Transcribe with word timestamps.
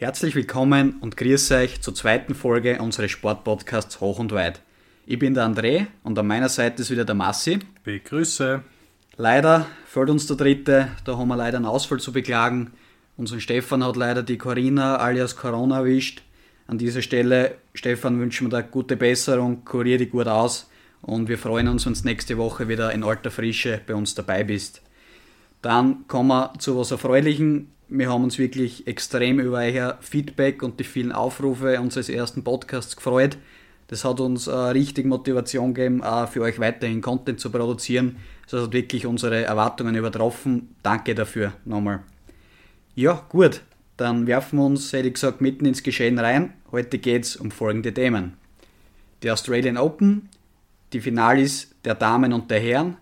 Herzlich 0.00 0.36
willkommen 0.36 0.98
und 1.00 1.16
grüß 1.16 1.50
euch 1.50 1.80
zur 1.80 1.92
zweiten 1.92 2.36
Folge 2.36 2.80
unseres 2.80 3.10
Sportpodcasts 3.10 4.00
Hoch 4.00 4.20
und 4.20 4.30
Weit. 4.30 4.60
Ich 5.06 5.18
bin 5.18 5.34
der 5.34 5.44
André 5.44 5.88
und 6.04 6.16
an 6.16 6.28
meiner 6.28 6.48
Seite 6.48 6.82
ist 6.82 6.92
wieder 6.92 7.04
der 7.04 7.16
Massi. 7.16 7.58
Begrüße. 7.82 8.62
Leider 9.16 9.66
fällt 9.86 10.10
uns 10.10 10.28
der 10.28 10.36
dritte, 10.36 10.92
da 11.04 11.18
haben 11.18 11.26
wir 11.26 11.36
leider 11.36 11.56
einen 11.56 11.66
Ausfall 11.66 11.98
zu 11.98 12.12
beklagen. 12.12 12.70
Unseren 13.16 13.40
Stefan 13.40 13.82
hat 13.82 13.96
leider 13.96 14.22
die 14.22 14.38
Corinna 14.38 14.98
alias 14.98 15.34
Corona 15.34 15.78
erwischt. 15.78 16.22
An 16.68 16.78
dieser 16.78 17.02
Stelle, 17.02 17.56
Stefan, 17.74 18.20
wünschen 18.20 18.52
wir 18.52 18.62
dir 18.62 18.68
gute 18.68 18.96
Besserung, 18.96 19.64
kurier 19.64 19.98
dich 19.98 20.12
gut 20.12 20.28
aus 20.28 20.70
und 21.02 21.28
wir 21.28 21.38
freuen 21.38 21.66
uns, 21.66 21.86
wenn 21.86 21.94
du 21.94 22.00
nächste 22.04 22.38
Woche 22.38 22.68
wieder 22.68 22.92
in 22.92 23.02
alter 23.02 23.32
Frische 23.32 23.80
bei 23.84 23.96
uns 23.96 24.14
dabei 24.14 24.44
bist. 24.44 24.80
Dann 25.60 26.06
kommen 26.06 26.28
wir 26.28 26.52
zu 26.60 26.78
was 26.78 26.92
Erfreulichen. 26.92 27.72
Wir 27.90 28.10
haben 28.10 28.24
uns 28.24 28.38
wirklich 28.38 28.86
extrem 28.86 29.40
über 29.40 29.58
euer 29.58 29.96
Feedback 30.00 30.62
und 30.62 30.78
die 30.78 30.84
vielen 30.84 31.10
Aufrufe 31.10 31.80
unseres 31.80 32.10
ersten 32.10 32.44
Podcasts 32.44 32.96
gefreut. 32.96 33.38
Das 33.86 34.04
hat 34.04 34.20
uns 34.20 34.46
äh, 34.46 34.52
richtig 34.52 35.06
Motivation 35.06 35.72
gegeben, 35.72 36.02
auch 36.02 36.28
für 36.28 36.42
euch 36.42 36.58
weiterhin 36.58 37.00
Content 37.00 37.40
zu 37.40 37.50
produzieren. 37.50 38.16
Das 38.50 38.62
hat 38.62 38.72
wirklich 38.74 39.06
unsere 39.06 39.42
Erwartungen 39.42 39.94
übertroffen. 39.94 40.76
Danke 40.82 41.14
dafür 41.14 41.54
nochmal. 41.64 42.00
Ja, 42.94 43.24
gut, 43.30 43.62
dann 43.96 44.26
werfen 44.26 44.58
wir 44.58 44.66
uns, 44.66 44.92
hätte 44.92 45.08
ich 45.08 45.14
gesagt, 45.14 45.40
mitten 45.40 45.64
ins 45.64 45.82
Geschehen 45.82 46.18
rein. 46.18 46.52
Heute 46.70 46.98
geht 46.98 47.24
es 47.24 47.36
um 47.36 47.50
folgende 47.50 47.94
Themen. 47.94 48.36
Die 49.22 49.30
Australian 49.30 49.78
Open, 49.78 50.28
die 50.92 51.00
Finalis 51.00 51.74
der 51.86 51.94
Damen 51.94 52.34
und 52.34 52.50
der 52.50 52.60
Herren. 52.60 52.98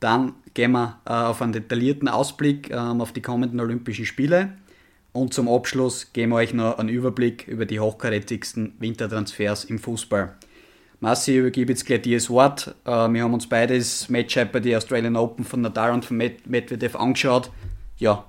Dann 0.00 0.34
gehen 0.54 0.72
wir 0.72 0.98
äh, 1.06 1.12
auf 1.12 1.42
einen 1.42 1.52
detaillierten 1.52 2.08
Ausblick 2.08 2.70
ähm, 2.70 3.00
auf 3.00 3.12
die 3.12 3.22
kommenden 3.22 3.60
Olympischen 3.60 4.06
Spiele. 4.06 4.52
Und 5.12 5.34
zum 5.34 5.48
Abschluss 5.48 6.12
geben 6.12 6.32
wir 6.32 6.36
euch 6.36 6.54
noch 6.54 6.78
einen 6.78 6.88
Überblick 6.88 7.48
über 7.48 7.66
die 7.66 7.80
hochkarätigsten 7.80 8.74
Wintertransfers 8.78 9.64
im 9.64 9.78
Fußball. 9.78 10.34
Massi, 11.00 11.38
übergebe 11.38 11.72
jetzt 11.72 11.86
gleich 11.86 12.02
dir 12.02 12.18
das 12.18 12.28
Wort. 12.28 12.74
Äh, 12.84 12.90
wir 12.90 13.22
haben 13.22 13.34
uns 13.34 13.48
beides 13.48 14.08
Matchup 14.08 14.52
bei 14.52 14.60
den 14.60 14.76
Australian 14.76 15.16
Open 15.16 15.44
von 15.44 15.62
Nadal 15.62 15.92
und 15.92 16.04
von 16.04 16.16
Medvedev 16.18 16.94
angeschaut. 16.96 17.50
Ja, 17.96 18.24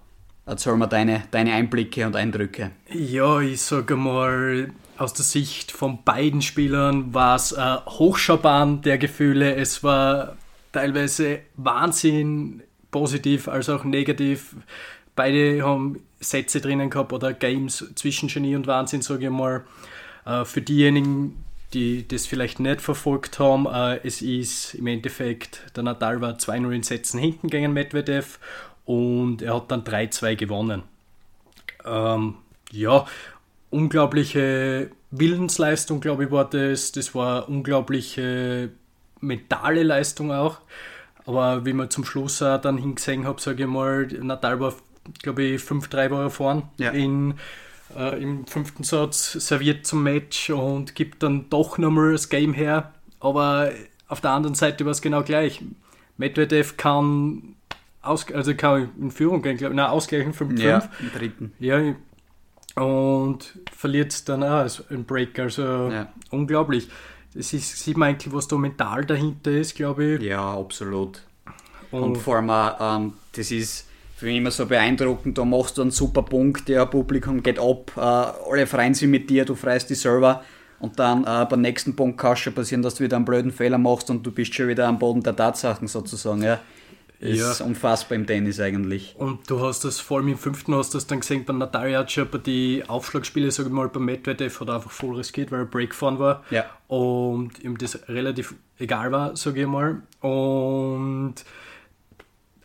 erzähl 0.46 0.76
mal 0.78 0.88
deine, 0.88 1.24
deine 1.32 1.54
Einblicke 1.54 2.08
und 2.08 2.16
Eindrücke. 2.16 2.72
Ja, 2.92 3.42
ich 3.42 3.62
sage 3.62 3.96
mal, 3.96 4.72
aus 4.98 5.14
der 5.14 5.26
Sicht 5.26 5.72
von 5.72 6.04
beiden 6.04 6.42
Spielern 6.42 7.14
war 7.14 7.36
es 7.36 7.54
ein 7.54 7.86
Hochschaubahn 7.86 8.82
der 8.82 8.98
Gefühle. 8.98 9.56
Es 9.56 9.84
war 9.84 10.38
teilweise 10.72 11.40
Wahnsinn, 11.56 12.64
positiv 12.92 13.48
als 13.48 13.70
auch 13.70 13.84
negativ. 13.84 14.56
Beide 15.16 15.64
haben 15.64 16.02
Sätze 16.20 16.62
drinnen 16.62 16.90
gehabt 16.90 17.14
oder 17.14 17.34
Games 17.34 17.86
zwischen 17.96 18.30
Genie 18.30 18.56
und 18.56 18.68
Wahnsinn, 18.68 19.02
sage 19.02 19.26
ich 19.26 19.32
mal. 19.32 19.64
Äh, 20.26 20.46
für 20.46 20.62
diejenigen, 20.62 21.44
die 21.74 22.08
das 22.08 22.28
vielleicht 22.28 22.60
nicht 22.60 22.82
verfolgt 22.82 23.40
haben, 23.40 23.66
äh, 23.66 24.00
es 24.06 24.22
ist 24.22 24.76
im 24.76 24.88
Endeffekt, 24.88 25.72
der 25.76 25.84
Nadal 25.84 26.22
war 26.22 26.38
2-0 26.38 26.72
in 26.72 26.84
Sätzen 26.84 27.20
hinten 27.20 27.50
gegen 27.50 27.74
Medvedev 27.74 28.40
und 28.86 29.42
er 29.42 29.56
hat 29.56 29.72
dann 29.72 29.84
3-2 29.84 30.36
gewonnen. 30.36 30.84
Ähm, 31.86 32.36
ja, 32.72 33.06
unglaubliche 33.70 34.92
Willensleistung, 35.12 36.00
glaube 36.00 36.26
ich, 36.26 36.32
war 36.32 36.50
das. 36.50 36.92
Das 36.92 37.16
war 37.16 37.50
unglaubliche 37.50 38.70
mentale 39.22 39.84
Leistung 39.84 40.32
auch. 40.32 40.60
Aber 41.26 41.66
wie 41.66 41.74
man 41.74 41.90
zum 41.90 42.04
Schluss 42.04 42.42
auch 42.42 42.60
dann 42.60 42.78
hingesehen 42.78 43.26
habe, 43.26 43.40
sage 43.40 43.64
ich 43.64 43.70
mal, 43.70 44.08
Nadal 44.08 44.60
war 44.60 44.74
glaube 45.22 45.44
ich, 45.44 45.62
5-3 45.62 46.12
war 46.12 46.24
er 46.24 46.30
vorn 46.30 46.64
ja. 46.78 46.92
in, 46.92 47.36
äh, 47.98 48.22
im 48.22 48.46
fünften 48.48 48.84
Satz, 48.84 49.34
serviert 49.34 49.86
zum 49.86 50.04
Match 50.04 50.50
und 50.50 50.96
gibt 50.96 51.24
dann 51.24 51.50
doch 51.50 51.78
nochmal 51.78 52.14
das 52.14 52.30
Game 52.30 52.54
her. 52.54 52.94
Aber 53.20 53.72
auf 54.08 54.22
der 54.22 54.32
anderen 54.32 54.56
Seite 54.56 54.86
war 54.86 54.92
es 54.92 55.02
genau 55.02 55.24
gleich. 55.24 55.64
Medvedev 56.18 56.78
kann, 56.78 57.56
aus, 58.02 58.32
also 58.32 58.54
kann 58.56 58.90
in 59.00 59.12
Führung 59.12 59.42
gehen, 59.42 59.58
glaube 59.58 59.74
ich, 59.74 59.78
nein, 59.78 59.90
ausgleichen 59.90 60.34
5-5. 60.34 60.62
Ja, 60.62 60.90
im 61.00 61.12
dritten. 61.12 61.54
Ja, 61.60 61.96
und 62.76 63.60
verliert 63.74 64.30
dann 64.30 64.44
auch 64.44 64.70
ein 64.90 65.06
Break, 65.06 65.38
also 65.40 65.90
ja. 65.92 66.12
unglaublich. 66.30 66.90
Das 67.34 67.54
ist, 67.54 67.78
sieht 67.78 67.98
man 67.98 68.10
eigentlich, 68.10 68.34
was 68.34 68.48
da 68.48 68.58
mental 68.58 69.06
dahinter 69.06 69.52
ist, 69.52 69.76
glaube 69.76 70.16
ich. 70.16 70.22
Ja, 70.22 70.54
absolut. 70.54 71.22
Und, 71.92 72.04
und 72.04 72.18
vor 72.18 72.38
allem, 72.38 72.52
ähm, 72.80 73.14
das 73.34 73.52
ist 73.52 73.88
für 74.16 74.26
mich 74.28 74.38
immer 74.38 74.52
so 74.52 74.66
beeindruckend, 74.66 75.38
da 75.38 75.46
machst 75.46 75.78
du 75.78 75.82
einen 75.82 75.92
super 75.92 76.22
Punkt, 76.24 76.68
der 76.68 76.86
Publikum 76.86 77.42
geht 77.42 77.58
ab, 77.58 77.92
äh, 77.98 78.00
alle 78.00 78.68
freuen 78.68 78.94
sich 78.94 79.08
mit 79.08 79.30
dir, 79.30 79.46
du 79.46 79.56
freust 79.56 79.90
dich 79.90 80.00
selber 80.00 80.44
und 80.80 81.00
dann 81.00 81.24
äh, 81.24 81.46
beim 81.50 81.62
nächsten 81.62 81.96
Punkt 81.96 82.20
kann 82.20 82.34
es 82.34 82.40
schon 82.40 82.54
passieren, 82.54 82.82
dass 82.82 82.96
du 82.96 83.04
wieder 83.04 83.16
einen 83.16 83.26
blöden 83.26 83.52
Fehler 83.52 83.78
machst 83.78 84.10
und 84.10 84.24
du 84.26 84.32
bist 84.32 84.54
schon 84.54 84.68
wieder 84.68 84.88
am 84.88 85.00
Boden 85.00 85.24
der 85.24 85.36
Tatsachen 85.36 85.88
sozusagen. 85.88 86.44
Ja. 86.44 86.60
Ist 87.22 87.60
ja. 87.60 87.66
unfassbar 87.66 88.16
im 88.16 88.26
Tennis 88.26 88.60
eigentlich. 88.60 89.16
Und 89.16 89.48
du 89.50 89.62
hast 89.62 89.86
das 89.86 90.00
vor 90.00 90.18
allem 90.18 90.30
im 90.30 90.38
fünften 90.40 90.74
hast 90.74 90.94
du 90.94 90.98
das 90.98 91.06
dann 91.06 91.20
gesehen, 91.20 91.46
bei 91.46 91.54
Natalia 91.54 92.04
bei 92.04 92.38
die 92.40 92.84
Aufschlagspiele, 92.88 93.52
sage 93.52 93.70
ich 93.70 93.74
mal, 93.74 93.90
bei 93.90 94.00
Medvedev 94.00 94.60
hat 94.60 94.70
er 94.70 94.76
einfach 94.76 94.90
voll 94.90 95.16
riskiert, 95.16 95.52
weil 95.52 95.60
er 95.60 95.66
Break 95.66 95.94
fahren 95.94 96.18
war. 96.18 96.44
Ja. 96.50 96.66
Und 96.88 97.64
ihm 97.64 97.78
das 97.78 98.08
relativ 98.10 98.56
egal 98.80 99.12
war, 99.12 99.36
sage 99.36 99.62
ich 99.62 99.68
mal. 99.68 100.02
Und 100.20 101.36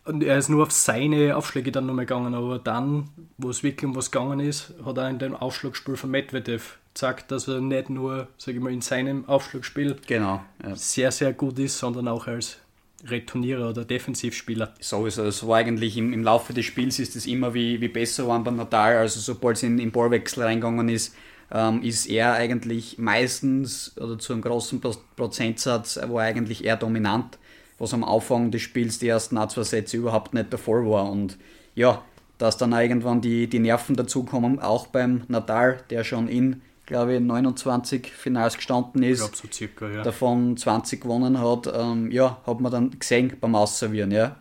und 0.05 0.23
er 0.23 0.37
ist 0.37 0.47
nur 0.47 0.63
auf 0.63 0.71
seine 0.71 1.35
Aufschläge 1.35 1.71
dann 1.71 1.85
nochmal 1.85 2.05
gegangen, 2.05 2.33
aber 2.33 2.59
dann, 2.59 3.09
wo 3.37 3.49
es 3.49 3.61
wirklich 3.61 3.85
um 3.85 3.95
was 3.95 4.09
gegangen 4.09 4.39
ist, 4.39 4.73
hat 4.85 4.97
er 4.97 5.09
in 5.09 5.19
dem 5.19 5.35
Aufschlagspiel 5.35 5.97
von 5.97 6.09
Medvedev 6.09 6.77
gesagt, 6.93 7.29
dass 7.29 7.49
er 7.49 7.59
nicht 7.59 7.89
nur, 7.89 8.29
sage 8.37 8.57
ich 8.57 8.63
mal, 8.63 8.71
in 8.71 8.79
seinem 8.79 9.27
Aufschlagspiel 9.27 9.97
genau, 10.07 10.41
ja. 10.63 10.75
sehr, 10.77 11.11
sehr 11.11 11.33
gut 11.33 11.59
ist, 11.59 11.77
sondern 11.77 12.07
auch 12.07 12.25
als 12.25 12.57
Returnierer 13.05 13.69
oder 13.69 13.85
Defensivspieler. 13.85 14.73
Sowieso, 14.79 15.23
es 15.23 15.45
war 15.47 15.57
eigentlich 15.57 15.97
im, 15.97 16.13
im 16.13 16.23
Laufe 16.23 16.53
des 16.53 16.65
Spiels 16.65 16.99
ist 16.99 17.15
es 17.15 17.27
immer 17.27 17.53
wie, 17.53 17.79
wie 17.79 17.87
besser 17.87 18.23
geworden 18.23 18.43
beim 18.43 18.55
Natal, 18.55 18.97
also 18.97 19.19
sobald 19.19 19.57
es 19.57 19.63
in 19.63 19.77
den 19.77 19.91
Ballwechsel 19.91 20.43
reingegangen 20.43 20.89
ist, 20.89 21.15
ähm, 21.51 21.81
ist 21.83 22.07
er 22.07 22.33
eigentlich 22.33 22.97
meistens 22.97 23.95
oder 23.97 24.17
zu 24.17 24.33
einem 24.33 24.41
großen 24.41 24.81
Prozentsatz 25.15 25.97
war 25.97 26.23
eigentlich 26.23 26.65
eher 26.65 26.77
dominant 26.77 27.37
was 27.79 27.93
am 27.93 28.03
Anfang 28.03 28.51
des 28.51 28.61
Spiels 28.61 28.99
die 28.99 29.07
ersten 29.07 29.37
ein, 29.37 29.49
zwei 29.49 29.63
Sätze 29.63 29.97
überhaupt 29.97 30.33
nicht 30.33 30.51
der 30.51 30.59
Fall 30.59 30.85
war. 30.85 31.09
Und 31.09 31.37
ja, 31.75 32.03
dass 32.37 32.57
dann 32.57 32.73
irgendwann 32.73 33.21
die, 33.21 33.47
die 33.47 33.59
Nerven 33.59 33.95
dazukommen, 33.95 34.59
auch 34.59 34.87
beim 34.87 35.23
Nadal, 35.27 35.83
der 35.89 36.03
schon 36.03 36.27
in, 36.27 36.61
glaube 36.87 37.15
ich, 37.15 37.21
29 37.21 38.11
Finals 38.11 38.55
gestanden 38.55 39.03
ist, 39.03 39.21
ich 39.21 39.35
so 39.35 39.47
circa, 39.51 39.87
ja. 39.89 40.01
davon 40.01 40.57
20 40.57 41.01
gewonnen 41.01 41.39
hat, 41.39 41.71
ähm, 41.71 42.09
ja, 42.11 42.41
hat 42.47 42.59
man 42.59 42.71
dann 42.71 42.97
gesehen 42.97 43.37
beim 43.39 43.53
Ausservieren, 43.53 44.09
ja. 44.09 44.37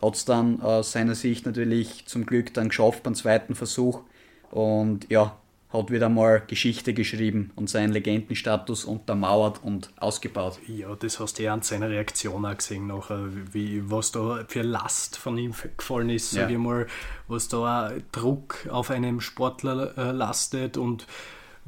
Hat 0.00 0.14
es 0.14 0.24
dann 0.24 0.62
aus 0.62 0.92
seiner 0.92 1.16
Sicht 1.16 1.44
natürlich 1.44 2.06
zum 2.06 2.24
Glück 2.24 2.54
dann 2.54 2.68
geschafft 2.68 3.02
beim 3.02 3.16
zweiten 3.16 3.56
Versuch 3.56 4.00
und 4.52 5.10
ja, 5.10 5.36
hat 5.70 5.90
wieder 5.90 6.08
mal 6.08 6.40
Geschichte 6.46 6.94
geschrieben 6.94 7.50
und 7.56 7.68
seinen 7.68 7.92
Legendenstatus 7.92 8.84
untermauert 8.84 9.60
und 9.64 9.90
ausgebaut. 9.98 10.60
Ja, 10.68 10.94
das 10.94 11.18
hast 11.18 11.38
du 11.38 11.42
ja 11.42 11.52
an 11.52 11.62
seiner 11.62 11.90
Reaktion 11.90 12.46
auch 12.46 12.56
gesehen, 12.56 12.86
nachher, 12.86 13.28
wie, 13.52 13.82
was 13.90 14.12
da 14.12 14.44
für 14.46 14.62
Last 14.62 15.16
von 15.16 15.36
ihm 15.36 15.52
gefallen 15.76 16.10
ist, 16.10 16.32
ja. 16.32 16.42
sag 16.42 16.50
ich 16.52 16.58
mal, 16.58 16.86
was 17.26 17.48
da 17.48 17.92
Druck 18.12 18.68
auf 18.70 18.90
einem 18.90 19.20
Sportler 19.20 19.98
äh, 19.98 20.12
lastet 20.12 20.76
und 20.76 21.06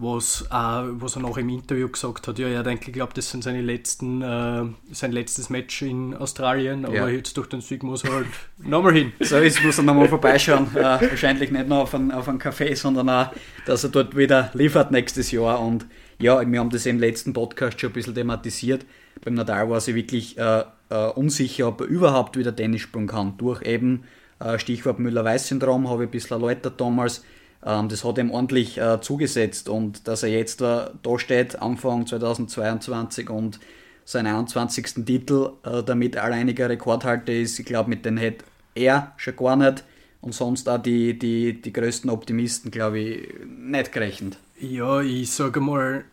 was, 0.01 0.43
äh, 0.51 0.55
was 0.55 1.17
er 1.17 1.23
noch 1.23 1.37
im 1.37 1.49
Interview 1.49 1.89
gesagt 1.89 2.27
hat, 2.29 2.39
ja, 2.39 2.49
er 2.49 2.61
hat 2.61 2.67
eigentlich 2.67 2.87
geglaubt, 2.87 3.17
das 3.19 3.31
sind 3.31 3.45
seine 3.45 3.61
letzten, 3.61 4.23
äh, 4.23 4.65
sein 4.93 5.13
letztes 5.13 5.51
Match 5.51 5.83
in 5.83 6.15
Australien, 6.15 6.85
aber 6.85 6.95
ja. 6.95 7.09
jetzt 7.09 7.37
durch 7.37 7.49
den 7.49 7.61
Sieg 7.61 7.83
muss 7.83 8.05
er 8.05 8.15
halt 8.15 8.27
nochmal 8.59 8.95
hin. 8.95 9.13
So 9.21 9.39
ist, 9.39 9.63
muss 9.63 9.79
er 9.79 9.85
nochmal 9.85 10.09
vorbeischauen. 10.09 10.69
äh, 10.75 10.83
wahrscheinlich 10.83 11.51
nicht 11.51 11.69
nur 11.69 11.79
auf 11.79 11.95
einen, 11.95 12.11
auf 12.13 12.29
einen 12.29 12.41
Café, 12.41 12.75
sondern 12.75 13.09
auch, 13.09 13.33
dass 13.67 13.85
er 13.85 13.91
dort 13.91 14.17
wieder 14.17 14.51
liefert 14.55 14.91
nächstes 14.91 15.31
Jahr. 15.31 15.61
Und 15.61 15.87
ja, 16.19 16.41
wir 16.51 16.61
haben 16.61 16.71
das 16.71 16.87
im 16.87 16.99
letzten 16.99 17.33
Podcast 17.33 17.81
schon 17.81 17.91
ein 17.91 17.95
bisschen 17.95 18.15
thematisiert. 18.15 18.87
Beim 19.25 19.35
Nadal 19.35 19.69
war 19.69 19.81
sie 19.81 19.95
wirklich 19.95 20.39
äh, 20.39 20.65
äh, 20.89 21.07
unsicher, 21.15 21.69
ob 21.69 21.83
er 21.83 21.87
überhaupt 21.87 22.37
wieder 22.37 22.55
Tennis 22.55 22.83
spielen 22.83 23.07
kann. 23.07 23.37
Durch 23.39 23.63
eben 23.63 24.05
äh, 24.39 24.59
Stichwort 24.59 24.99
Müller-Weiß-Syndrom 24.99 25.89
habe 25.89 26.05
ich 26.05 26.09
ein 26.09 26.13
bisschen 26.13 26.41
erläutert 26.41 26.81
damals 26.81 27.25
das 27.63 28.05
hat 28.05 28.19
ihm 28.19 28.31
ordentlich 28.31 28.79
äh, 28.79 29.01
zugesetzt 29.01 29.69
und 29.69 30.09
dass 30.09 30.23
er 30.23 30.31
jetzt 30.31 30.63
äh, 30.63 30.87
da 31.03 31.19
steht, 31.19 31.61
Anfang 31.61 32.07
2022 32.07 33.29
und 33.29 33.61
seinen 34.05 34.35
21. 34.35 35.05
Titel 35.05 35.51
äh, 35.63 35.83
damit 35.83 36.17
alleiniger 36.17 36.69
Rekordhalter 36.69 37.33
ist, 37.33 37.59
ich 37.59 37.67
glaube, 37.67 37.91
mit 37.91 38.05
dem 38.05 38.17
hätte 38.17 38.45
er 38.75 39.13
schon 39.17 39.37
gar 39.37 39.57
nicht 39.57 39.85
und 40.21 40.35
sonst 40.35 40.69
auch 40.69 40.79
die, 40.79 41.19
die, 41.19 41.61
die 41.61 41.73
größten 41.73 42.11
Optimisten, 42.11 42.71
glaube 42.71 42.99
ich, 42.99 43.29
nicht 43.47 43.93
gerechnet. 43.93 44.39
Ja, 44.59 45.01
ich 45.01 45.31
sage 45.31 45.61
mal, 45.61 46.05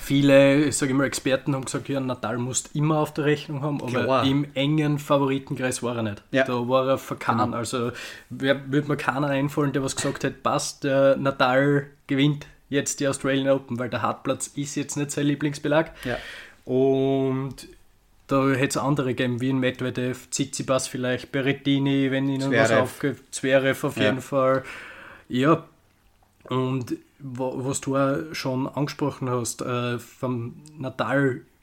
viele, 0.00 0.70
sage 0.72 0.92
ich 0.92 0.96
mal, 0.98 1.04
Experten 1.04 1.54
haben 1.54 1.64
gesagt, 1.64 1.88
ja, 1.88 2.00
Nadal 2.00 2.38
musst 2.38 2.74
immer 2.74 2.98
auf 2.98 3.12
der 3.14 3.24
Rechnung 3.24 3.62
haben, 3.62 3.80
aber 3.80 3.90
Klar. 4.04 4.24
im 4.26 4.46
engen 4.54 4.98
Favoritenkreis 4.98 5.82
war 5.82 5.96
er 5.96 6.02
nicht. 6.02 6.22
Ja. 6.30 6.44
Da 6.44 6.68
war 6.68 6.88
er 6.88 6.98
verkannt. 6.98 7.42
Genau. 7.42 7.56
Also 7.56 7.92
wer 8.30 8.70
würde 8.72 8.88
mir 8.88 8.96
keiner 8.96 9.28
einfallen, 9.28 9.72
der 9.72 9.82
was 9.82 9.96
gesagt 9.96 10.24
hat, 10.24 10.42
passt, 10.42 10.84
der 10.84 11.16
Nadal 11.16 11.86
gewinnt 12.06 12.46
jetzt 12.68 13.00
die 13.00 13.08
Australian 13.08 13.48
Open, 13.48 13.78
weil 13.78 13.88
der 13.90 14.02
Hartplatz 14.02 14.48
ist 14.48 14.74
jetzt 14.74 14.96
nicht 14.96 15.10
sein 15.12 15.26
Lieblingsbelag. 15.26 15.92
Ja. 16.04 16.16
Und 16.64 17.68
da 18.26 18.48
hätte 18.50 18.66
es 18.70 18.76
andere 18.76 19.14
gegeben, 19.14 19.40
wie 19.40 19.50
ein 19.50 19.58
Medvedev, 19.60 20.28
Tsitsipas 20.30 20.88
vielleicht, 20.88 21.30
Berrettini, 21.30 22.10
wenn 22.10 22.28
ihnen 22.28 22.50
was 22.52 22.68
Zverev. 22.68 22.82
aufgeht, 22.82 23.16
Zverev 23.30 23.84
auf 23.86 23.96
Ja. 23.96 24.02
jeden 24.04 24.20
Fall. 24.20 24.64
Ja, 25.28 25.64
und 26.48 26.96
was 27.32 27.80
du 27.80 27.96
auch 27.96 28.18
schon 28.32 28.66
angesprochen 28.68 29.28
hast, 29.30 29.62
äh, 29.62 29.98
vom 29.98 30.54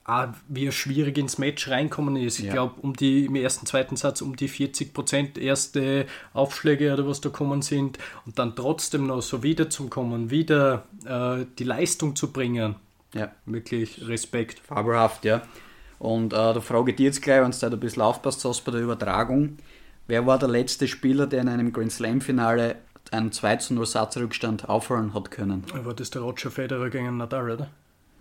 auch 0.06 0.28
wie 0.50 0.66
er 0.66 0.72
schwierig 0.74 1.18
ins 1.18 1.38
Match 1.38 1.70
reinkommen 1.70 2.18
ist. 2.18 2.40
Ich 2.40 2.46
Ja. 2.46 2.54
glaube, 2.54 2.74
um 2.82 2.94
die 2.94 3.26
im 3.26 3.36
ersten, 3.36 3.66
zweiten 3.66 3.96
Satz 3.96 4.22
um 4.22 4.36
die 4.36 4.50
40% 4.50 5.38
erste 5.38 6.06
Aufschläge 6.34 6.94
oder 6.94 7.08
was 7.08 7.22
da 7.22 7.30
kommen 7.30 7.62
sind 7.62 7.98
und 8.26 8.38
dann 8.38 8.54
trotzdem 8.56 9.08
noch 9.08 9.22
so 9.22 9.44
wieder 9.44 9.70
zum 9.70 9.90
Kommen, 9.90 10.30
wieder 10.30 10.84
äh, 11.06 11.46
die 11.58 11.64
Leistung 11.64 12.16
zu 12.18 12.32
bringen. 12.34 12.76
Ja, 13.14 13.32
Wirklich 13.46 14.06
Respekt. 14.08 14.60
fabelhaft, 14.60 15.24
ja. 15.24 15.44
Und 16.00 16.34
äh, 16.34 16.36
da 16.36 16.60
frage 16.60 16.92
ich 16.92 16.98
dich 16.98 17.06
jetzt 17.06 17.22
gleich, 17.22 17.42
wenn 17.42 17.52
du 17.52 17.58
da 17.58 17.68
ein 17.68 17.80
bisschen 17.80 18.02
aufpasst 18.02 18.44
hast 18.44 18.62
bei 18.66 18.74
der 18.74 18.82
Übertragung. 18.82 19.58
Wer 20.08 20.26
war 20.26 20.38
der 20.38 20.50
letzte 20.50 20.88
Spieler, 20.90 21.28
der 21.28 21.42
in 21.44 21.48
einem 21.48 21.72
Grand 21.72 21.94
Slam-Finale 21.94 22.76
einen 23.14 23.32
2 23.32 23.56
zu 23.58 23.74
0 23.76 23.86
Satzrückstand 23.86 24.68
aufholen 24.70 25.14
hat 25.14 25.32
können? 25.32 25.64
War 25.74 25.94
das 25.94 26.10
der 26.10 26.22
Roger 26.22 26.52
Federer 26.52 26.90
gegen 26.90 27.16
Nadal, 27.18 27.52
oder? 27.52 27.70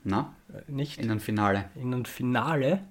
Na, 0.04 0.34
Äh, 0.52 0.70
Nicht? 0.70 0.98
in 0.98 1.10
einem 1.10 1.20
Finale. 1.20 1.66
In 1.76 1.92
einem 1.94 2.04
Finale? 2.04 2.82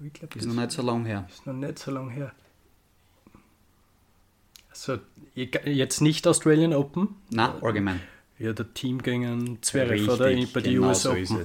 Ich 0.00 0.12
glaube, 0.12 0.34
das 0.34 0.42
Ist 0.44 0.48
noch 0.52 0.60
nicht 0.60 0.70
so 0.72 0.82
lang 0.82 1.04
her. 1.06 1.26
ist 1.28 1.46
noch 1.46 1.54
nicht 1.54 1.78
so 1.78 1.90
lange 1.90 2.10
her. 2.12 2.32
Also, 4.70 4.98
jetzt 5.34 6.00
nicht 6.02 6.26
Australian 6.26 6.74
Open. 6.74 7.16
Na, 7.30 7.54
allgemein. 7.62 8.00
Ja, 8.38 8.52
der 8.52 8.72
Team 8.74 9.02
gegen 9.02 9.62
Zverev, 9.62 10.06
oder? 10.12 10.26
Bei 10.26 10.60
den 10.60 10.74
genau 10.74 10.88
US 10.88 11.02
so 11.02 11.12
Open. 11.12 11.44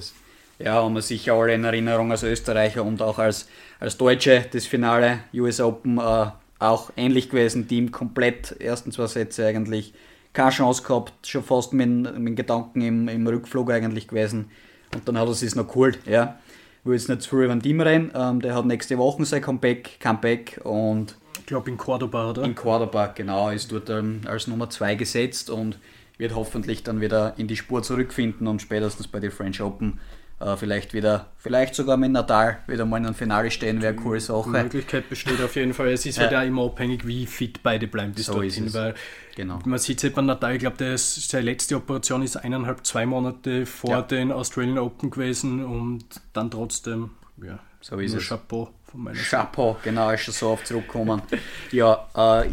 Ja, 0.58 0.74
haben 0.74 0.94
wir 0.94 1.02
sicher 1.02 1.32
alle 1.32 1.54
in 1.54 1.64
Erinnerung 1.64 2.10
als 2.10 2.22
Österreicher 2.22 2.84
und 2.84 3.00
auch 3.00 3.18
als, 3.18 3.48
als 3.80 3.96
Deutsche 3.96 4.46
das 4.52 4.66
Finale 4.66 5.20
US 5.32 5.60
Open 5.60 5.98
äh, 5.98 6.26
auch 6.62 6.92
ähnlich 6.96 7.30
gewesen. 7.30 7.68
Team 7.68 7.92
komplett, 7.92 8.60
ersten 8.60 8.92
zwei 8.92 9.06
Sätze 9.06 9.46
eigentlich 9.46 9.94
keine 10.32 10.50
Chance 10.50 10.82
gehabt, 10.82 11.26
schon 11.26 11.42
fast 11.42 11.72
mit, 11.72 12.18
mit 12.18 12.36
Gedanken 12.36 12.80
im, 12.80 13.08
im 13.08 13.26
Rückflug 13.26 13.70
eigentlich 13.70 14.08
gewesen. 14.08 14.50
Und 14.94 15.06
dann 15.06 15.18
hat 15.18 15.26
er 15.26 15.32
es 15.32 15.54
noch 15.54 15.68
geholt. 15.68 15.98
Ja. 16.06 16.38
Ich 16.80 16.86
will 16.86 16.94
jetzt 16.94 17.08
nicht 17.08 17.22
zu 17.22 17.30
viel 17.30 17.44
über 17.44 17.58
Team 17.58 17.80
reden. 17.80 18.10
Ähm, 18.14 18.40
der 18.40 18.54
hat 18.54 18.66
nächste 18.66 18.98
Woche 18.98 19.24
sein 19.24 19.42
Comeback, 19.42 20.00
Comeback 20.00 20.60
und 20.64 21.16
Ich 21.38 21.46
glaube 21.46 21.70
in 21.70 21.76
Cordoba, 21.76 22.30
oder? 22.30 22.42
in 22.42 22.54
Quarterback, 22.54 23.14
genau, 23.14 23.50
ist 23.50 23.70
dort 23.70 23.88
ähm, 23.90 24.22
als 24.24 24.46
Nummer 24.48 24.68
2 24.68 24.96
gesetzt 24.96 25.50
und 25.50 25.78
wird 26.18 26.34
hoffentlich 26.34 26.82
dann 26.82 27.00
wieder 27.00 27.34
in 27.36 27.46
die 27.46 27.56
Spur 27.56 27.82
zurückfinden 27.82 28.46
und 28.46 28.60
spätestens 28.60 29.08
bei 29.08 29.20
den 29.20 29.30
French 29.30 29.60
Open 29.60 30.00
äh, 30.44 30.56
vielleicht 30.56 30.94
wieder, 30.94 31.26
vielleicht 31.38 31.74
sogar 31.74 31.96
mit 31.96 32.10
Nadal 32.12 32.58
wieder 32.66 32.84
mal 32.84 32.98
in 32.98 33.06
einem 33.06 33.14
Finale 33.14 33.50
stehen, 33.50 33.80
wäre 33.82 33.92
eine 33.92 34.02
coole 34.02 34.18
Die 34.18 34.24
Sache. 34.24 34.48
Möglichkeit 34.48 35.08
besteht 35.08 35.40
auf 35.40 35.54
jeden 35.56 35.74
Fall. 35.74 35.88
Es 35.88 36.04
ist 36.06 36.16
Ja. 36.18 36.24
halt 36.24 36.34
auch 36.34 36.42
immer 36.46 36.64
abhängig, 36.64 37.06
wie 37.06 37.26
fit 37.26 37.62
beide 37.62 37.86
bleiben 37.86 38.12
bis 38.12 38.26
So 38.26 38.34
dorthin, 38.34 38.64
ist 38.66 38.70
es. 38.70 38.74
weil 38.74 38.94
Genau. 39.36 39.58
man 39.64 39.78
sieht 39.78 39.98
es 39.98 40.04
halt 40.04 40.14
bei 40.14 40.22
Nadal, 40.22 40.54
ich 40.54 40.60
glaube, 40.60 40.76
der 40.76 40.98
seine 40.98 41.44
letzte 41.44 41.76
Operation 41.76 42.22
ist 42.22 42.36
eineinhalb, 42.36 42.84
zwei 42.86 43.06
Monate 43.06 43.66
vor 43.66 43.90
Ja. 43.90 44.02
den 44.02 44.32
Australian 44.32 44.78
Open 44.78 45.10
gewesen 45.10 45.64
und 45.64 46.04
dann 46.32 46.50
trotzdem, 46.50 47.10
ja, 47.42 47.58
So 47.80 47.98
ist 47.98 48.14
es. 48.14 48.28
Chapeau 48.28 48.70
von 48.84 49.02
meiner 49.04 49.16
Seite. 49.16 49.28
Chapeau, 49.30 49.76
genau, 49.82 50.10
ist 50.10 50.22
schon 50.22 50.34
so 50.34 50.48
oft 50.50 50.66
zurückgekommen. 50.66 51.22
ja, 51.72 52.06
äh, 52.14 52.48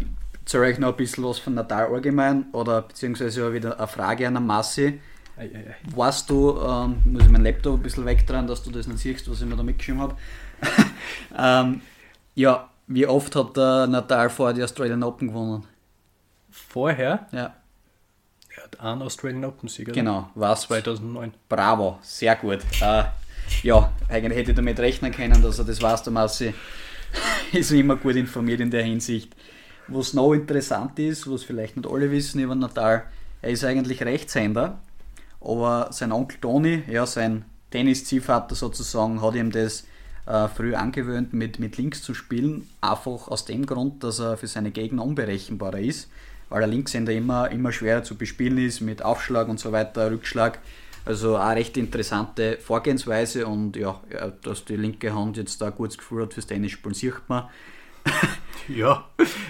euch 0.58 0.78
noch 0.80 0.88
ein 0.88 0.96
bisschen 0.96 1.22
was 1.22 1.38
von 1.38 1.54
Nadal 1.54 1.86
allgemein 1.94 2.46
oder 2.52 2.82
beziehungsweise 2.82 3.52
wieder 3.52 3.78
eine 3.78 3.86
Frage 3.86 4.26
an 4.26 4.34
den 4.34 4.46
Massi. 4.46 5.00
Ei, 5.40 5.50
ei, 5.54 5.70
ei. 5.70 5.96
Weißt 5.96 6.28
du, 6.28 6.60
ähm, 6.60 6.96
muss 7.06 7.22
ich 7.22 7.30
meinen 7.30 7.44
Laptop 7.44 7.80
ein 7.80 7.82
bisschen 7.82 8.04
wegdrehen, 8.04 8.46
dass 8.46 8.62
du 8.62 8.70
das 8.70 8.86
nicht 8.86 8.98
siehst, 8.98 9.30
was 9.30 9.40
ich 9.40 9.46
mir 9.46 9.56
da 9.56 9.62
mitgeschrieben 9.62 10.02
habe. 10.02 10.16
ähm, 11.38 11.80
ja, 12.34 12.68
wie 12.86 13.06
oft 13.06 13.34
hat 13.34 13.56
der 13.56 13.86
Nadal 13.86 14.28
vor 14.28 14.52
die 14.52 14.62
Australian 14.62 15.02
Open 15.02 15.28
gewonnen? 15.28 15.64
Vorher, 16.50 17.26
Ja, 17.32 17.54
er 18.54 18.64
hat 18.64 18.80
einen 18.80 19.00
Australian 19.00 19.46
Open 19.46 19.68
Sieg, 19.70 19.88
oder? 19.88 19.94
genau, 19.94 20.28
was? 20.34 20.62
2009. 20.62 21.32
Bravo, 21.48 21.98
sehr 22.02 22.36
gut. 22.36 22.58
Äh, 22.82 23.04
ja, 23.62 23.92
eigentlich 24.08 24.38
hätte 24.38 24.50
ich 24.50 24.56
damit 24.56 24.78
rechnen 24.78 25.10
können, 25.10 25.40
dass 25.40 25.58
er 25.58 25.64
das 25.64 25.80
weiß, 25.80 26.02
der 26.02 26.12
Massi. 26.12 26.52
ist 27.52 27.70
immer 27.70 27.96
gut 27.96 28.16
informiert 28.16 28.60
in 28.60 28.70
der 28.70 28.82
Hinsicht. 28.82 29.34
Was 29.88 30.12
noch 30.12 30.34
interessant 30.34 30.98
ist, 30.98 31.30
was 31.30 31.44
vielleicht 31.44 31.78
nicht 31.78 31.88
alle 31.88 32.10
wissen 32.10 32.40
über 32.40 32.54
Nadal, 32.54 33.04
er 33.40 33.50
ist 33.50 33.64
eigentlich 33.64 34.02
Rechtshänder, 34.02 34.78
aber 35.40 35.88
sein 35.92 36.12
Onkel 36.12 36.38
Toni, 36.40 36.82
ja, 36.88 37.06
sein 37.06 37.44
Tennisziehvater 37.70 38.54
sozusagen, 38.54 39.22
hat 39.22 39.34
ihm 39.34 39.50
das 39.50 39.86
äh, 40.26 40.48
früh 40.48 40.74
angewöhnt, 40.74 41.32
mit, 41.32 41.58
mit 41.58 41.76
links 41.76 42.02
zu 42.02 42.14
spielen, 42.14 42.68
einfach 42.80 43.28
aus 43.28 43.44
dem 43.44 43.66
Grund, 43.66 44.04
dass 44.04 44.18
er 44.18 44.36
für 44.36 44.46
seine 44.46 44.70
Gegner 44.70 45.04
unberechenbarer 45.04 45.80
ist, 45.80 46.10
weil 46.48 46.60
der 46.60 46.68
Linkshänder 46.68 47.12
immer, 47.12 47.50
immer 47.50 47.72
schwerer 47.72 48.02
zu 48.02 48.16
bespielen 48.16 48.58
ist, 48.58 48.80
mit 48.80 49.02
Aufschlag 49.02 49.48
und 49.48 49.60
so 49.60 49.72
weiter, 49.72 50.10
Rückschlag. 50.10 50.58
Also 51.06 51.36
eine 51.36 51.58
recht 51.58 51.76
interessante 51.78 52.58
Vorgehensweise 52.58 53.46
und 53.46 53.76
ja, 53.76 54.00
dass 54.42 54.66
die 54.66 54.76
linke 54.76 55.14
Hand 55.14 55.38
jetzt 55.38 55.60
da 55.60 55.66
ein 55.66 55.74
gutes 55.74 55.96
Gefühl 55.96 56.22
hat 56.22 56.34
fürs 56.34 56.46
Tennisspielen, 56.46 56.94
sieht 56.94 57.28
man. 57.28 57.48
Ja, 58.68 59.04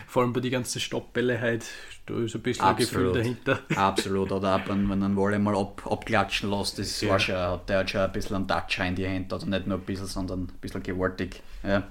vor 0.07 0.23
allem 0.23 0.33
bei 0.33 0.41
den 0.41 0.51
ganzen 0.51 0.81
Stoppbälle 0.81 1.41
halt, 1.41 1.65
da 2.07 2.15
ist 2.19 2.35
ein 2.35 2.43
bisschen 2.43 2.65
ein 2.65 2.77
Gefühl 2.77 3.09
Absolut. 3.09 3.17
dahinter. 3.17 3.59
Absolut, 3.77 4.33
oder 4.33 4.57
auch 4.57 4.69
wenn 4.69 4.85
man 4.85 5.03
einen 5.03 5.17
Wolle 5.17 5.39
mal 5.39 5.57
ab, 5.57 5.83
abklatschen 5.91 6.51
lässt, 6.51 6.79
das 6.79 7.01
Ja. 7.01 7.19
schon, 7.19 7.35
hat- 7.37 7.69
der 7.69 7.79
hat 7.81 7.91
schon 7.91 8.01
ein 8.01 8.13
bisschen 8.13 8.37
einen 8.37 8.49
Touch 8.49 8.79
in 8.79 8.95
die 8.95 9.07
Hände, 9.07 9.35
also 9.35 9.47
nicht 9.47 9.67
nur 9.67 9.79
ein 9.79 9.85
bisschen, 9.85 10.07
sondern 10.07 10.41
ein 10.45 10.59
bisschen 10.61 10.83
gewaltig. 10.83 11.43
Ja. 11.63 11.85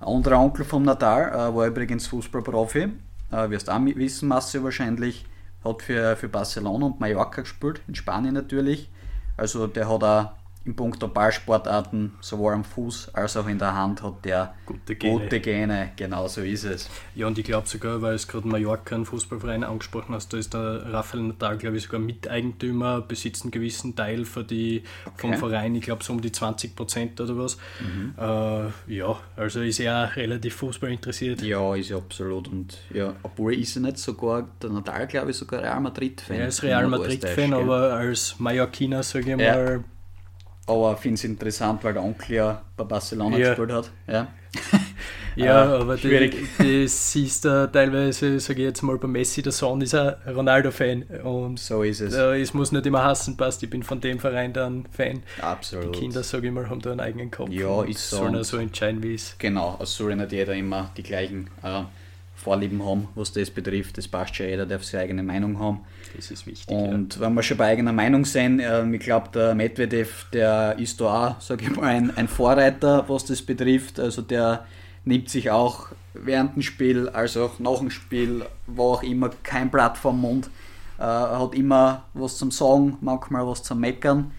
Ein 0.00 0.06
anderer 0.08 0.40
Onkel 0.40 0.64
von 0.64 0.82
Nadal 0.84 1.28
äh, 1.30 1.54
war 1.54 1.66
übrigens 1.66 2.06
Fußballprofi, 2.08 2.88
äh, 3.30 3.50
wirst 3.50 3.70
auch 3.70 3.80
wissen, 3.84 4.28
Masse 4.28 4.62
wahrscheinlich, 4.64 5.24
hat 5.64 5.82
für, 5.82 6.16
für 6.16 6.28
Barcelona 6.28 6.86
und 6.86 6.98
Mallorca 7.00 7.42
gespielt, 7.42 7.80
in 7.86 7.94
Spanien 7.94 8.34
natürlich. 8.34 8.88
Also 9.36 9.66
der 9.68 9.88
hat 9.88 10.02
auch 10.04 10.32
im 10.64 10.76
Punkt 10.76 11.02
der 11.02 11.08
Ballsportarten, 11.08 12.12
sowohl 12.20 12.52
am 12.54 12.62
Fuß 12.64 13.14
als 13.14 13.36
auch 13.36 13.48
in 13.48 13.58
der 13.58 13.74
Hand, 13.74 14.02
hat 14.02 14.24
der 14.24 14.54
Gute 14.64 14.94
Gene. 14.94 15.20
gute 15.24 15.40
Gene, 15.40 15.90
genau 15.96 16.28
so 16.28 16.40
ist 16.40 16.64
es. 16.64 16.88
Ja, 17.16 17.26
und 17.26 17.36
ich 17.36 17.44
glaube 17.44 17.66
sogar, 17.68 18.00
weil 18.00 18.14
es 18.14 18.28
gerade 18.28 18.46
Mallorca, 18.46 18.94
einen 18.94 19.04
Fußballverein 19.04 19.64
angesprochen 19.64 20.14
hast, 20.14 20.32
da 20.32 20.36
ist 20.38 20.54
der 20.54 20.92
Rafael 20.92 21.24
Nadal, 21.24 21.58
glaube 21.58 21.76
ich, 21.78 21.82
sogar 21.84 21.98
Miteigentümer, 22.00 23.00
besitzt 23.00 23.42
einen 23.42 23.50
gewissen 23.50 23.96
Teil 23.96 24.24
für 24.24 24.44
die, 24.44 24.84
vom 25.16 25.30
Okay. 25.30 25.38
Verein, 25.40 25.74
ich 25.74 25.82
glaube 25.82 26.04
so 26.04 26.12
um 26.12 26.20
die 26.20 26.30
20 26.32 26.76
Prozent 26.76 27.20
oder 27.20 27.36
was. 27.36 27.56
Mhm. 27.80 28.14
Äh, 28.16 28.94
ja, 28.94 29.18
also 29.36 29.60
ist 29.62 29.80
er 29.80 30.14
relativ 30.16 30.54
Fußball 30.56 30.90
interessiert. 30.92 31.42
Ja, 31.42 31.74
ist 31.74 31.90
ja 31.90 31.96
absolut. 31.96 32.48
Und 32.48 32.78
ja, 32.94 33.14
obwohl 33.22 33.54
ist 33.54 33.76
er 33.76 33.82
nicht 33.82 33.98
sogar, 33.98 34.48
der 34.62 34.70
Nadal, 34.70 35.06
glaube 35.06 35.30
ich, 35.32 35.36
sogar 35.36 35.60
Real 35.62 35.80
Madrid-Fan. 35.80 36.36
Er 36.36 36.48
ist 36.48 36.62
Real 36.62 36.86
Madrid-Fan, 36.86 37.52
aber 37.52 37.94
als 37.94 38.36
Mallorquiner, 38.38 39.02
sage 39.02 39.24
ich 39.32 39.38
Ja. 39.40 39.54
mal, 39.54 39.84
Aber 40.66 40.92
ich 40.94 40.98
finde 41.00 41.14
es 41.14 41.24
interessant, 41.24 41.82
weil 41.84 41.92
der 41.94 42.02
Onkel 42.02 42.36
ja 42.36 42.62
bei 42.76 42.84
Barcelona 42.84 43.36
Ja. 43.36 43.48
gespielt 43.50 43.72
hat. 43.72 43.90
Ja, 44.06 44.28
Ja, 45.34 45.64
Äh, 45.64 45.80
aber 45.80 45.96
schwierig. 45.96 46.36
das 46.58 47.10
siehst 47.12 47.46
du 47.46 47.70
teilweise, 47.72 48.38
sage 48.38 48.60
ich 48.60 48.66
jetzt 48.66 48.82
mal, 48.82 48.98
bei 48.98 49.08
Messi, 49.08 49.40
der 49.40 49.52
Sohn 49.52 49.80
ist 49.80 49.94
ein 49.94 50.14
Ronaldo-Fan. 50.26 51.04
Und 51.24 51.58
so 51.58 51.82
ist 51.82 52.00
es. 52.02 52.12
es 52.12 52.52
muss 52.52 52.70
nicht 52.70 52.84
immer 52.84 53.02
hassen, 53.02 53.38
passt, 53.38 53.62
ich 53.62 53.70
bin 53.70 53.82
von 53.82 53.98
dem 54.02 54.18
Verein 54.18 54.52
dann 54.52 54.84
Fan. 54.92 55.22
Absolut. 55.40 55.94
Die 55.94 56.00
Kinder, 56.00 56.22
sage 56.22 56.48
ich 56.48 56.52
mal, 56.52 56.68
haben 56.68 56.82
da 56.82 56.90
einen 56.90 57.00
eigenen 57.00 57.30
Kopf. 57.30 57.48
Ja, 57.50 57.82
ist 57.82 58.10
so. 58.10 58.18
Sollen 58.18 58.44
so 58.44 58.58
entscheiden, 58.58 59.02
wie 59.02 59.14
es. 59.14 59.34
Genau, 59.38 59.78
es 59.82 59.96
soll 59.96 60.14
nicht 60.14 60.32
jeder 60.32 60.54
immer 60.54 60.90
die 60.98 61.02
gleichen 61.02 61.48
äh, 61.62 61.82
Vorlieben 62.42 62.84
haben, 62.84 63.08
was 63.14 63.32
das 63.32 63.50
betrifft. 63.50 63.96
Das 63.98 64.08
passt 64.08 64.34
schon, 64.34 64.46
jeder 64.46 64.66
darf 64.66 64.82
seine 64.82 65.04
eigene 65.04 65.22
Meinung 65.22 65.58
haben. 65.58 65.80
Das 66.16 66.30
ist 66.30 66.46
wichtig. 66.46 66.76
Und 66.76 67.20
wenn 67.20 67.34
wir 67.34 67.42
schon 67.42 67.56
bei 67.56 67.66
eigener 67.66 67.92
Meinung 67.92 68.24
sind, 68.24 68.60
äh, 68.60 68.84
ich 68.90 69.00
glaube, 69.00 69.28
der 69.32 69.54
Medvedev, 69.54 70.26
der 70.32 70.76
ist 70.78 71.00
da 71.00 71.28
auch, 71.28 71.40
sage 71.40 71.64
ich 71.64 71.76
mal, 71.76 71.84
ein, 71.84 72.16
ein 72.16 72.28
Vorreiter, 72.28 73.04
was 73.08 73.24
das 73.24 73.42
betrifft. 73.42 74.00
Also 74.00 74.22
der 74.22 74.66
nimmt 75.04 75.30
sich 75.30 75.50
auch 75.50 75.86
während 76.14 76.56
dem 76.56 76.62
Spiel, 76.62 77.08
als 77.08 77.36
auch 77.36 77.58
nach 77.58 77.78
dem 77.78 77.90
Spiel, 77.90 78.44
wo 78.66 78.94
auch 78.94 79.02
immer, 79.02 79.30
kein 79.42 79.70
Blatt 79.70 79.96
vom 79.96 80.20
Mund. 80.20 80.50
Äh, 80.98 81.02
hat 81.02 81.54
immer 81.54 82.04
was 82.12 82.38
zum 82.38 82.50
Sagen, 82.50 82.98
manchmal 83.00 83.46
was 83.46 83.62
zum 83.62 83.80
Meckern. 83.80 84.32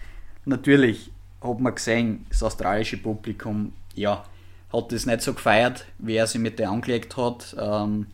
Natürlich 0.44 1.10
hat 1.42 1.60
man 1.60 1.74
gesehen, 1.74 2.26
das 2.28 2.42
australische 2.42 2.98
Publikum, 2.98 3.72
ja, 3.94 4.24
hat 4.74 4.92
das 4.92 5.06
nicht 5.06 5.22
so 5.22 5.34
gefeiert, 5.34 5.84
wie 5.98 6.16
er 6.16 6.26
sich 6.26 6.40
mit 6.40 6.58
der 6.58 6.70
angelegt 6.70 7.16
hat. 7.16 7.56
Ähm, 7.58 8.06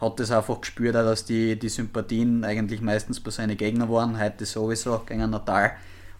hat 0.00 0.18
das 0.18 0.30
einfach 0.30 0.60
gespürt, 0.60 0.94
dass 0.94 1.26
die, 1.26 1.58
die 1.58 1.68
Sympathien 1.68 2.42
eigentlich 2.44 2.80
meistens 2.80 3.20
bei 3.20 3.30
seinen 3.30 3.56
Gegnern 3.56 3.90
waren, 3.90 4.18
heute 4.18 4.46
sowieso 4.46 4.98
gegen 5.00 5.28
Natal. 5.28 5.72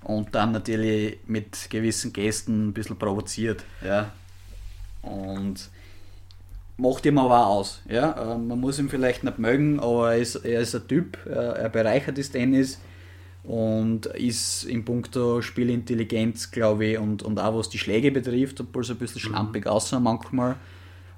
und 0.05 0.35
dann 0.35 0.53
natürlich 0.53 1.19
mit 1.27 1.71
gewissen 1.71 2.13
Gesten 2.13 2.69
ein 2.69 2.73
bisschen 2.73 2.99
provoziert. 2.99 3.65
Ja. 3.85 4.13
Und 5.03 5.71
macht 6.77 7.07
ihm 7.07 7.19
aber 7.19 7.47
auch 7.47 7.57
aus. 7.59 7.83
Ja. 7.89 8.35
Ähm, 8.35 8.49
man 8.49 8.61
muss 8.61 8.79
ihn 8.79 8.91
vielleicht 8.91 9.25
nicht 9.25 9.39
mögen, 9.39 9.81
aber 9.81 10.13
er 10.13 10.19
ist, 10.19 10.37
er 10.37 10.61
ist 10.61 10.75
ein 10.75 10.87
Typ, 10.87 11.19
er 11.27 11.69
bereichert 11.71 12.19
das 12.19 12.31
Tennis 12.31 12.81
und 13.43 14.07
ist 14.07 14.65
im 14.65 14.85
Punkto 14.85 15.41
Spielintelligenz, 15.43 16.51
glaube 16.51 16.87
ich, 16.87 16.99
und, 16.99 17.23
und 17.23 17.39
auch 17.39 17.57
was 17.57 17.69
die 17.69 17.79
Schläge 17.79 18.11
betrifft, 18.11 18.61
obwohl 18.61 18.83
es 18.83 18.91
ein 18.91 18.97
bisschen 18.97 19.23
mhm. 19.23 19.29
schlampig 19.29 19.65
mhm. 19.65 19.71
aussah 19.71 20.01
manchmal, 20.01 20.57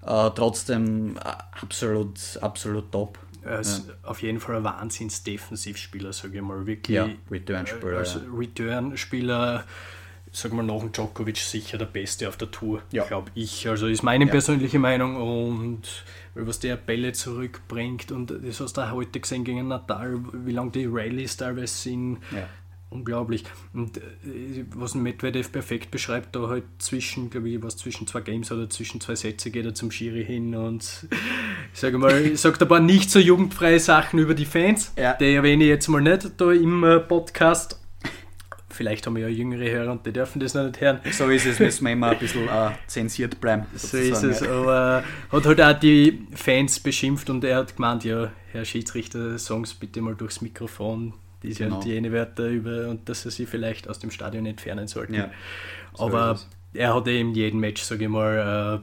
äh, 0.07 0.31
trotzdem 0.35 1.17
äh, 1.17 1.21
absolut, 1.61 2.39
absolut 2.41 2.93
top. 2.93 3.19
Er 3.45 3.59
ist 3.59 3.89
ja. 3.89 3.95
auf 4.09 4.23
jeden 4.23 4.39
Fall 4.39 4.57
ein 4.57 4.65
Wahnsinns-Defensivspieler, 4.65 6.13
sage 6.13 6.37
ich 6.37 6.43
mal. 6.43 6.65
Wirklich. 6.65 6.95
Ja, 6.95 7.09
Return-Spieler. 7.31 7.99
Also 7.99 8.21
Return-Spieler, 8.33 9.65
sag 10.33 10.53
mal, 10.55 10.63
nach 10.63 10.81
dem 10.81 10.93
Djokovic 10.93 11.37
sicher 11.37 11.79
der 11.79 11.87
Beste 11.87 12.29
auf 12.29 12.37
der 12.37 12.51
Tour, 12.51 12.83
ja. 12.91 13.05
glaube 13.05 13.31
ich. 13.35 13.69
Also 13.69 13.87
ist 13.87 14.03
meine 14.03 14.25
ja. 14.25 14.31
persönliche 14.31 14.79
Meinung 14.79 15.17
und 15.17 15.83
was 16.35 16.59
der 16.59 16.77
Bälle 16.77 17.13
zurückbringt 17.13 18.11
und 18.11 18.33
das 18.43 18.61
hast 18.61 18.79
du 18.79 18.91
heute 18.91 19.21
gesehen 19.21 19.45
gegen 19.45 19.69
Natal, 19.69 20.19
wie 20.33 20.53
lange 20.53 20.71
die 20.71 20.87
Rallyes 20.91 21.37
teilweise 21.37 21.75
sind. 21.75 22.19
Ja. 22.35 22.49
Unglaublich. 22.89 23.45
Und 23.73 23.97
äh, 23.97 24.67
was 24.75 24.95
ein 24.95 25.03
Medvedev 25.03 25.51
perfekt 25.51 25.91
beschreibt, 25.91 26.37
da 26.37 26.49
halt 26.49 26.65
zwischen, 26.79 27.31
glaube 27.31 27.49
ich, 27.49 27.63
was 27.63 27.79
zwischen 27.79 28.07
zwei 28.07 28.21
Games 28.21 28.53
oder 28.53 28.69
zwischen 28.69 29.01
zwei 29.01 29.15
Sätze 29.15 29.51
geht 29.51 29.65
er 29.65 29.75
zum 29.75 29.91
Schiri 29.91 30.23
hin 30.23 30.55
und 30.55 31.07
ich 31.73 31.81
sage 31.81 31.97
mal, 31.97 32.37
sagt 32.37 32.61
ein 32.61 32.69
paar 32.69 32.81
nicht 32.81 33.11
so 33.11 33.19
jugendfreie 33.19 33.81
Sachen 33.81 34.19
über 34.19 34.35
die 34.35 34.45
Fans. 34.45 34.93
Ja. 34.99 35.15
Die 35.15 35.33
erwähne 35.33 35.65
ich 35.65 35.71
jetzt 35.71 35.89
mal 35.89 36.03
nicht 36.03 36.33
da 36.37 36.53
im 36.53 36.85
äh, 36.85 37.01
Podcast. 37.01 37.82
Vielleicht 38.73 39.07
haben 39.07 39.17
wir 39.17 39.23
ja 39.23 39.29
jüngere 39.29 39.71
Hörer 39.71 39.93
und 39.93 40.07
die 40.07 40.13
dürfen 40.13 40.41
das 40.41 40.55
noch 40.55 40.65
nicht 40.65 40.81
hören. 40.81 41.01
So 41.11 41.29
ist 41.29 41.47
es, 41.47 41.59
müssen 41.59 41.85
wir 41.85 41.93
immer 41.93 42.11
ein 42.11 42.19
bisschen 42.19 42.49
äh, 42.49 42.71
zensiert 42.87 43.41
bleiben. 43.41 43.67
So 43.75 43.97
ist 43.97 44.23
es, 44.23 44.43
aber 44.43 45.05
hat 45.31 45.47
halt 45.47 45.61
auch 45.61 45.79
die 45.79 46.27
Fans 46.35 46.81
beschimpft 46.81 47.31
und 47.31 47.45
er 47.45 47.59
hat 47.59 47.77
gemeint, 47.77 48.05
ja, 48.05 48.33
Herr 48.53 48.65
Schiedsrichter, 48.65 49.39
sagen 49.39 49.65
Sie 49.65 49.75
bitte 49.79 50.01
mal 50.01 50.15
durchs 50.15 50.41
Mikrofon 50.41 51.15
diese 51.43 51.65
genau. 51.65 51.77
und 51.77 51.85
jene 51.85 52.13
Wörter 52.13 52.49
über 52.49 52.89
und 52.89 53.09
dass 53.09 53.25
er 53.25 53.31
sie 53.31 53.47
vielleicht 53.47 53.89
aus 53.89 53.99
dem 53.99 54.11
Stadion 54.11 54.47
entfernen 54.47 54.87
sollten. 54.87 55.15
Ja, 55.15 55.31
so 55.95 56.05
aber 56.05 56.39
er 56.73 56.95
hat 56.95 57.09
eben 57.09 57.35
jeden 57.35 57.61
Match, 57.61 57.83
sage 57.83 58.05
ich 58.05 58.11
mal, 58.11 58.83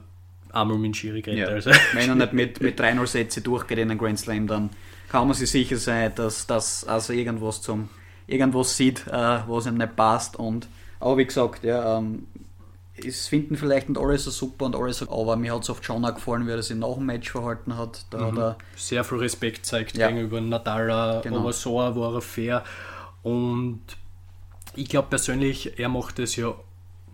äh, 0.52 0.56
einmal 0.56 0.78
mit 0.78 0.96
Schiri 0.96 1.22
geredet. 1.22 1.48
Ja. 1.48 1.54
Also. 1.54 1.70
Wenn 1.92 2.08
er 2.08 2.14
nicht 2.14 2.32
mit, 2.32 2.60
mit 2.60 2.80
3-0 2.80 3.06
Sätze 3.06 3.40
durchgeht 3.40 3.78
in 3.78 3.88
den 3.88 3.98
Grand 3.98 4.18
Slam, 4.18 4.46
dann 4.46 4.70
kann 5.08 5.26
man 5.26 5.34
sich 5.34 5.50
sicher 5.50 5.76
sein, 5.76 6.12
dass 6.14 6.46
das 6.46 6.84
also 6.84 7.12
irgendwas 7.12 7.62
zum 7.62 7.88
irgendwas 8.30 8.76
sieht, 8.76 9.06
äh, 9.06 9.40
was 9.46 9.66
ihm 9.66 9.76
nicht 9.76 9.96
passt. 9.96 10.36
Und, 10.36 10.68
aber 10.98 11.18
wie 11.18 11.26
gesagt, 11.26 11.64
ja, 11.64 11.98
ähm, 11.98 12.26
es 13.04 13.28
finden 13.28 13.56
vielleicht 13.56 13.88
nicht 13.88 14.00
alle 14.00 14.18
so 14.18 14.30
super 14.30 14.66
und 14.66 14.76
alles, 14.76 15.06
aber 15.08 15.36
mir 15.36 15.54
hat 15.54 15.62
es 15.62 15.70
oft 15.70 15.84
schon 15.84 16.04
auch 16.04 16.14
gefallen, 16.14 16.46
wie 16.46 16.50
er 16.50 16.62
sich 16.62 16.76
nach 16.76 16.94
dem 16.94 17.06
Match 17.06 17.30
verhalten 17.30 17.76
hat. 17.76 18.04
Da 18.10 18.30
mhm. 18.30 18.38
hat 18.38 18.58
Sehr 18.76 19.04
viel 19.04 19.18
Respekt 19.18 19.66
zeigt 19.66 19.96
ja. 19.96 20.08
gegenüber 20.08 20.40
Nadal, 20.40 21.20
genau. 21.22 21.40
aber 21.40 21.52
so 21.52 21.76
war 21.76 22.14
er 22.14 22.20
fair. 22.20 22.64
Und 23.22 23.80
ich 24.74 24.88
glaube 24.88 25.08
persönlich, 25.08 25.78
er 25.78 25.88
macht 25.88 26.18
es 26.18 26.36
ja 26.36 26.54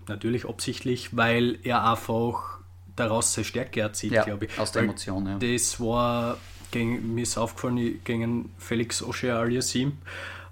natürlich 0.09 0.49
absichtlich, 0.49 1.17
weil 1.17 1.59
er 1.63 1.89
einfach 1.89 2.59
daraus 2.95 3.35
seine 3.35 3.45
Stärke 3.45 3.81
erzieht, 3.81 4.13
ja, 4.13 4.25
glaube 4.25 4.47
ich. 4.47 4.59
Aus 4.59 4.73
der 4.73 4.83
Emotion, 4.83 5.27
ja. 5.27 5.39
Das 5.39 5.81
war, 5.81 6.39
gegen, 6.71 7.15
mir 7.15 7.23
ist 7.23 7.37
aufgefallen, 7.37 8.01
gegen 8.05 8.53
Felix 8.59 9.03
Aliasim 9.03 9.89
äh, 9.89 9.93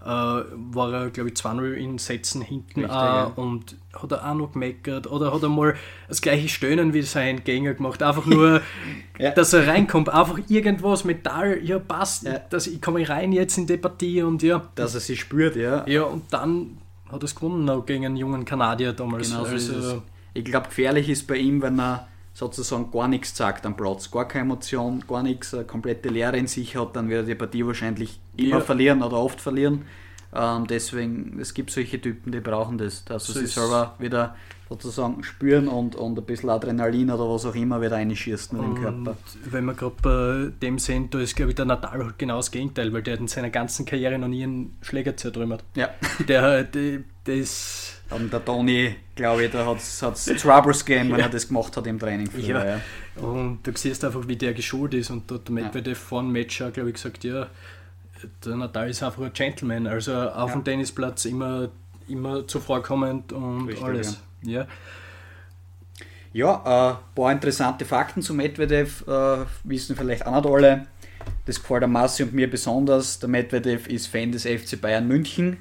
war 0.06 0.92
er, 0.92 1.10
glaube 1.10 1.30
ich, 1.30 1.36
2-0 1.36 1.72
in 1.72 1.98
Sätzen 1.98 2.42
hinten 2.42 2.80
Richtig, 2.80 2.90
ja. 2.90 3.24
und 3.36 3.76
hat 3.94 4.12
er 4.12 4.30
auch 4.30 4.34
noch 4.34 4.52
gemeckert 4.52 5.06
oder 5.06 5.32
hat 5.32 5.42
er 5.42 5.48
mal 5.48 5.74
das 6.08 6.20
gleiche 6.20 6.48
Stöhnen 6.48 6.92
wie 6.92 7.02
sein 7.02 7.42
Gegner 7.42 7.74
gemacht. 7.74 8.02
Einfach 8.02 8.26
nur, 8.26 8.60
ja. 9.18 9.30
dass 9.30 9.52
er 9.54 9.66
reinkommt. 9.66 10.10
Einfach 10.10 10.38
irgendwas 10.48 11.04
Metall, 11.04 11.60
ja 11.62 11.78
passt, 11.78 12.24
ja. 12.24 12.38
Dass 12.50 12.66
ich 12.66 12.82
komme 12.82 13.08
rein 13.08 13.32
jetzt 13.32 13.56
in 13.56 13.66
die 13.66 13.78
Partie 13.78 14.22
und 14.22 14.42
ja. 14.42 14.68
Dass 14.74 14.94
er 14.94 15.00
sich 15.00 15.20
spürt, 15.20 15.56
ja. 15.56 15.86
Ja, 15.86 16.02
und 16.02 16.32
dann 16.32 16.78
hat 17.10 17.22
er 17.22 17.24
es 17.24 17.34
gewonnen 17.34 17.68
auch 17.70 17.86
gegen 17.86 18.04
einen 18.04 18.16
jungen 18.16 18.44
Kanadier 18.44 18.92
damals. 18.92 19.30
Genau 19.30 19.44
also, 19.44 20.02
ich 20.34 20.44
glaube, 20.44 20.66
gefährlich 20.66 21.08
ist 21.08 21.26
bei 21.26 21.36
ihm, 21.36 21.62
wenn 21.62 21.78
er 21.78 22.08
sozusagen 22.34 22.90
gar 22.90 23.08
nichts 23.08 23.36
sagt 23.36 23.64
am 23.64 23.76
Platz, 23.76 24.10
gar 24.10 24.26
keine 24.26 24.44
Emotion, 24.44 25.04
gar 25.08 25.22
nichts, 25.22 25.54
eine 25.54 25.64
komplette 25.64 26.08
Leere 26.08 26.36
in 26.36 26.48
sich 26.48 26.76
hat, 26.76 26.96
dann 26.96 27.08
wird 27.08 27.22
er 27.22 27.26
die 27.26 27.34
Partie 27.36 27.64
wahrscheinlich 27.66 28.20
immer 28.36 28.56
ja. 28.56 28.60
verlieren 28.60 29.02
oder 29.02 29.16
oft 29.16 29.40
verlieren. 29.40 29.86
Ähm, 30.34 30.66
deswegen, 30.66 31.38
es 31.40 31.54
gibt 31.54 31.70
solche 31.70 32.00
Typen, 32.00 32.32
die 32.32 32.40
brauchen 32.40 32.76
das, 32.76 33.04
dass 33.04 33.28
sie 33.28 33.46
selber 33.46 33.94
wieder 34.00 34.34
sozusagen 34.82 35.22
spüren 35.22 35.68
und, 35.68 35.96
und 35.96 36.18
ein 36.18 36.24
bisschen 36.24 36.50
Adrenalin 36.50 37.10
oder 37.10 37.28
was 37.28 37.46
auch 37.46 37.54
immer 37.54 37.80
wieder 37.80 37.96
einschießen 37.96 38.58
in 38.58 38.74
den 38.74 38.82
Körper. 38.82 39.16
Wenn 39.44 39.64
wir 39.64 39.74
gerade 39.74 39.94
bei 40.02 40.52
dem 40.60 40.78
sind, 40.78 41.14
da 41.14 41.20
ist 41.20 41.36
glaube 41.36 41.50
ich 41.50 41.56
der 41.56 41.64
Natal 41.64 42.04
halt 42.04 42.18
genau 42.18 42.36
das 42.36 42.50
Gegenteil, 42.50 42.92
weil 42.92 43.02
der 43.02 43.14
hat 43.14 43.20
in 43.20 43.28
seiner 43.28 43.50
ganzen 43.50 43.84
Karriere 43.86 44.18
noch 44.18 44.28
nie 44.28 44.44
einen 44.44 44.76
Schläger 44.82 45.16
zertrümmert. 45.16 45.64
Ja. 45.74 45.90
Der, 46.28 46.64
der, 46.64 47.00
der 47.26 47.34
ist 47.34 47.94
und 48.10 48.32
der 48.32 48.44
Toni, 48.44 48.94
glaube 49.14 49.44
ich, 49.44 49.50
da 49.50 49.64
hat 49.66 49.78
es 49.78 49.98
Troubles 50.42 50.84
gegeben, 50.84 51.10
wenn 51.10 51.18
ja. 51.18 51.26
er 51.26 51.30
das 51.30 51.48
gemacht 51.48 51.76
hat 51.76 51.86
im 51.86 51.98
Training. 51.98 52.30
Früher, 52.30 52.64
ja. 52.64 52.80
ja. 53.16 53.22
Und 53.22 53.60
du 53.62 53.72
siehst 53.74 54.04
einfach, 54.04 54.28
wie 54.28 54.36
der 54.36 54.52
geschult 54.52 54.94
ist. 54.94 55.10
Und 55.10 55.30
hat 55.30 55.48
der 55.48 55.54
Medvedev 55.54 55.98
ja. 55.98 56.04
vor 56.06 56.22
dem 56.22 56.32
Match 56.32 56.60
auch, 56.62 56.72
glaube 56.72 56.90
ich, 56.90 56.94
gesagt, 56.94 57.24
ja, 57.24 57.48
der 58.44 58.56
Natal 58.56 58.90
ist 58.90 59.02
einfach 59.02 59.22
ein 59.22 59.32
Gentleman. 59.32 59.86
Also 59.86 60.14
auf 60.14 60.50
ja. 60.50 60.56
dem 60.56 60.64
Tennisplatz 60.64 61.24
immer, 61.24 61.70
immer 62.08 62.46
zuvorkommend 62.46 63.32
und 63.32 63.68
Richtig, 63.68 63.84
alles. 63.84 64.20
Ja. 64.44 64.66
Ja, 66.32 66.62
ein 66.64 66.94
äh, 66.94 66.96
paar 67.14 67.32
interessante 67.32 67.84
Fakten 67.84 68.20
zu 68.20 68.34
Medvedev 68.34 69.04
äh, 69.06 69.44
wissen 69.62 69.94
vielleicht 69.94 70.26
auch 70.26 70.34
nicht 70.34 70.46
alle. 70.46 70.86
Das 71.46 71.60
gefällt 71.60 71.82
der 71.82 71.88
Massi 71.88 72.24
und 72.24 72.32
mir 72.32 72.50
besonders. 72.50 73.20
Der 73.20 73.28
Medvedev 73.28 73.86
ist 73.86 74.08
Fan 74.08 74.32
des 74.32 74.42
FC 74.44 74.80
Bayern 74.80 75.06
München 75.06 75.58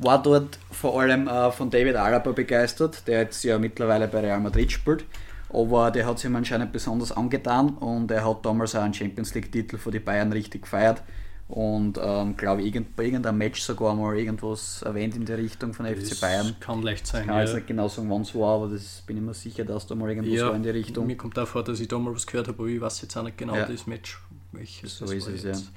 war 0.00 0.22
dort 0.22 0.58
vor 0.70 1.00
allem 1.00 1.28
äh, 1.28 1.52
von 1.52 1.70
David 1.70 1.96
Alaba 1.96 2.32
begeistert, 2.32 3.06
der 3.06 3.20
jetzt 3.20 3.44
ja 3.44 3.58
mittlerweile 3.58 4.08
bei 4.08 4.20
Real 4.20 4.40
Madrid 4.40 4.72
spielt. 4.72 5.04
Aber 5.52 5.90
der 5.90 6.06
hat 6.06 6.18
sich 6.18 6.30
ihm 6.30 6.36
anscheinend 6.36 6.72
besonders 6.72 7.12
angetan 7.12 7.70
und 7.70 8.10
er 8.10 8.26
hat 8.26 8.44
damals 8.46 8.74
auch 8.74 8.82
einen 8.82 8.94
Champions 8.94 9.34
League-Titel 9.34 9.78
für 9.78 9.90
die 9.90 9.98
Bayern 9.98 10.32
richtig 10.32 10.62
gefeiert. 10.62 11.02
Und 11.50 11.98
ähm, 12.00 12.36
glaube 12.36 12.62
ich, 12.62 12.80
bei 12.96 13.04
irgendeinem 13.04 13.38
Match 13.38 13.60
sogar 13.60 13.94
mal 13.94 14.16
irgendwas 14.16 14.82
erwähnt 14.82 15.16
in 15.16 15.24
der 15.24 15.38
Richtung 15.38 15.74
von 15.74 15.84
das 15.84 15.98
FC 15.98 16.20
Bayern. 16.20 16.56
Kann 16.60 16.82
leicht 16.82 17.06
sein. 17.06 17.22
Ich 17.22 17.26
kann 17.26 17.36
ja. 17.36 17.42
jetzt 17.42 17.54
nicht 17.54 17.66
genau 17.66 17.88
sagen, 17.88 18.08
wann 18.08 18.22
es 18.22 18.34
war, 18.34 18.56
aber 18.56 18.68
das 18.68 19.02
bin 19.06 19.16
ich 19.16 19.22
mir 19.22 19.34
sicher, 19.34 19.64
dass 19.64 19.86
da 19.86 19.96
mal 19.96 20.08
irgendwas 20.08 20.32
ja, 20.32 20.46
war 20.46 20.54
in 20.54 20.62
die 20.62 20.70
Richtung. 20.70 21.06
Mir 21.06 21.16
kommt 21.16 21.38
auch 21.38 21.48
vor, 21.48 21.64
dass 21.64 21.80
ich 21.80 21.88
da 21.88 21.98
mal 21.98 22.14
was 22.14 22.26
gehört 22.26 22.46
habe, 22.46 22.58
aber 22.58 22.68
ich 22.68 22.80
weiß 22.80 23.02
jetzt 23.02 23.16
auch 23.16 23.24
nicht 23.24 23.36
genau 23.36 23.56
ja. 23.56 23.66
das 23.66 23.86
Match. 23.86 24.22
Welches 24.52 24.98
so 24.98 25.04
ist 25.06 25.28
es, 25.28 25.42
jetzt. 25.42 25.64
ja 25.64 25.70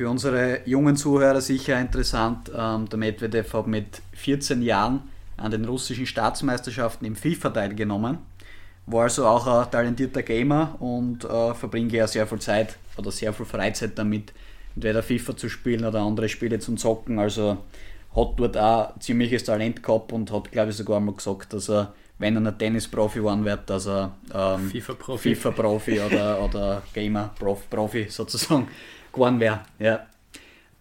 für 0.00 0.08
unsere 0.08 0.60
jungen 0.64 0.96
Zuhörer 0.96 1.42
sicher 1.42 1.78
interessant. 1.78 2.50
Ähm, 2.56 2.88
der 2.88 2.98
Medvedev 2.98 3.52
hat 3.52 3.66
mit 3.66 4.00
14 4.14 4.62
Jahren 4.62 5.02
an 5.36 5.50
den 5.50 5.66
russischen 5.66 6.06
Staatsmeisterschaften 6.06 7.06
im 7.06 7.16
FIFA 7.16 7.50
teilgenommen. 7.50 8.16
War 8.86 9.02
also 9.02 9.26
auch 9.26 9.46
ein 9.46 9.70
talentierter 9.70 10.22
Gamer 10.22 10.76
und 10.80 11.24
äh, 11.24 11.52
verbringt 11.52 11.92
ja 11.92 12.06
sehr 12.06 12.26
viel 12.26 12.38
Zeit 12.38 12.78
oder 12.96 13.10
sehr 13.10 13.34
viel 13.34 13.44
Freizeit 13.44 13.98
damit, 13.98 14.32
entweder 14.74 15.02
FIFA 15.02 15.36
zu 15.36 15.48
spielen 15.48 15.84
oder 15.84 16.00
andere 16.00 16.28
Spiele 16.28 16.58
zum 16.58 16.76
Zocken. 16.76 17.18
Also 17.18 17.58
hat 18.14 18.32
dort 18.36 18.56
auch 18.56 18.98
ziemliches 18.98 19.44
Talent 19.44 19.82
gehabt 19.82 20.12
und 20.12 20.32
hat, 20.32 20.50
glaube 20.50 20.70
ich, 20.70 20.76
sogar 20.76 21.00
mal 21.00 21.14
gesagt, 21.14 21.52
dass 21.52 21.68
er, 21.70 21.94
wenn 22.18 22.36
er 22.36 22.50
ein 22.52 22.58
Tennisprofi 22.58 23.22
werden 23.22 23.44
wird, 23.44 23.70
dass 23.70 23.86
er 23.86 24.16
ähm, 24.34 24.70
FIFA-Profi 24.70 25.34
FIFA 25.34 26.06
oder, 26.06 26.42
oder 26.44 26.82
Gamer-Profi 26.92 28.06
sozusagen 28.08 28.68
geworden 29.12 29.40
wäre. 29.40 29.60
Ja. 29.78 30.06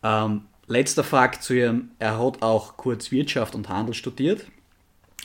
Ähm, 0.01 0.41
letzter 0.67 1.03
Fakt 1.03 1.43
zu 1.43 1.53
ihm, 1.53 1.91
er 1.99 2.17
hat 2.19 2.41
auch 2.41 2.77
kurz 2.77 3.11
Wirtschaft 3.11 3.53
und 3.53 3.69
Handel 3.69 3.93
studiert, 3.93 4.45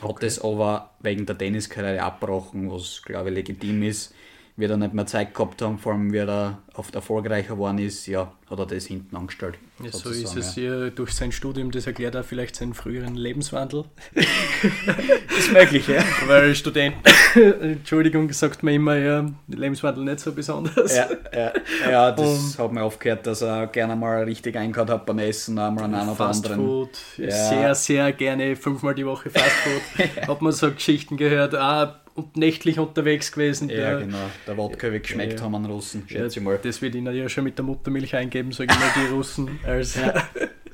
hat 0.02 0.10
okay. 0.10 0.26
das 0.26 0.42
aber 0.42 0.90
wegen 1.00 1.26
der 1.26 1.38
Tenniskarriere 1.38 2.02
abgebrochen, 2.02 2.70
was 2.70 3.02
glaube 3.02 3.30
ich 3.30 3.36
legitim 3.36 3.82
ist 3.82 4.14
wir 4.56 4.68
da 4.68 4.76
nicht 4.76 4.94
mehr 4.94 5.06
Zeit 5.06 5.34
gehabt 5.34 5.60
haben, 5.62 5.78
vor 5.78 5.92
allem 5.92 6.12
wie 6.12 6.18
er 6.18 6.58
oft 6.74 6.94
erfolgreicher 6.94 7.54
geworden 7.54 7.78
ist, 7.78 8.06
ja, 8.06 8.32
hat 8.48 8.58
er 8.58 8.66
das 8.66 8.86
hinten 8.86 9.16
angestellt. 9.16 9.58
Ja, 9.82 9.90
so 9.90 10.10
ist 10.10 10.36
es 10.36 10.54
ja. 10.54 10.90
durch 10.90 11.12
sein 11.12 11.32
Studium, 11.32 11.72
das 11.72 11.88
erklärt 11.88 12.14
er 12.14 12.22
vielleicht 12.22 12.54
seinen 12.54 12.74
früheren 12.74 13.16
Lebenswandel. 13.16 13.84
ist 14.14 15.52
möglich, 15.52 15.88
ja. 15.88 16.04
Weil 16.26 16.54
Student, 16.54 16.94
Entschuldigung, 17.34 18.32
sagt 18.32 18.62
man 18.62 18.74
immer, 18.74 18.96
ja, 18.96 19.26
Lebenswandel 19.48 20.04
nicht 20.04 20.20
so 20.20 20.30
besonders. 20.30 20.94
Ja, 20.94 21.08
ja, 21.32 21.52
ja 21.90 22.10
das 22.12 22.56
hat 22.56 22.72
mir 22.72 22.84
aufgehört, 22.84 23.26
dass 23.26 23.42
er 23.42 23.66
gerne 23.66 23.96
mal 23.96 24.22
richtig 24.22 24.56
eingehört 24.56 24.90
hat 24.90 25.06
beim 25.06 25.18
Essen, 25.18 25.58
einmal 25.58 25.84
an 25.84 25.94
einer 25.96 26.12
oder 26.12 26.26
anderen. 26.28 26.56
Food, 26.56 26.90
ja. 27.16 27.30
sehr, 27.30 27.74
sehr 27.74 28.12
gerne 28.12 28.54
fünfmal 28.54 28.94
die 28.94 29.06
Woche 29.06 29.30
Fastfood. 29.30 30.16
ja. 30.16 30.28
Hat 30.28 30.42
man 30.42 30.52
so 30.52 30.70
Geschichten 30.70 31.16
gehört, 31.16 31.56
ah, 31.56 32.00
und 32.14 32.36
nächtlich 32.36 32.78
unterwegs 32.78 33.32
gewesen. 33.32 33.68
Ja, 33.68 33.76
der, 33.76 34.00
genau. 34.00 34.30
Der 34.46 34.56
Wodka 34.56 34.90
wird 34.90 35.02
geschmeckt 35.02 35.40
ja, 35.40 35.44
haben 35.44 35.54
an 35.54 35.66
Russen, 35.66 36.04
schätze 36.06 36.38
ja, 36.38 36.44
mal. 36.44 36.58
Das 36.62 36.80
wird 36.80 36.94
ihnen 36.94 37.14
ja 37.14 37.28
schon 37.28 37.44
mit 37.44 37.58
der 37.58 37.64
Muttermilch 37.64 38.14
eingeben, 38.14 38.52
sagen 38.52 38.70
immer 38.70 39.06
die 39.06 39.12
Russen. 39.12 39.58
Also, 39.64 40.00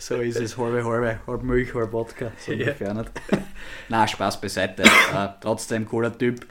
So 0.01 0.17
ist 0.17 0.41
es, 0.41 0.57
halbe, 0.57 0.83
halbe, 0.83 1.21
halb 1.27 1.43
Milch, 1.43 1.75
halb 1.75 1.93
Wodka, 1.93 2.33
so 2.39 2.53
ja. 2.53 2.59
ungefähr 2.59 2.95
nicht. 2.95 3.11
Nein, 3.91 4.09
Spaß 4.09 4.41
beiseite. 4.41 4.83
äh, 4.83 5.29
trotzdem 5.43 5.87
cooler 5.87 6.17
Typ. 6.17 6.47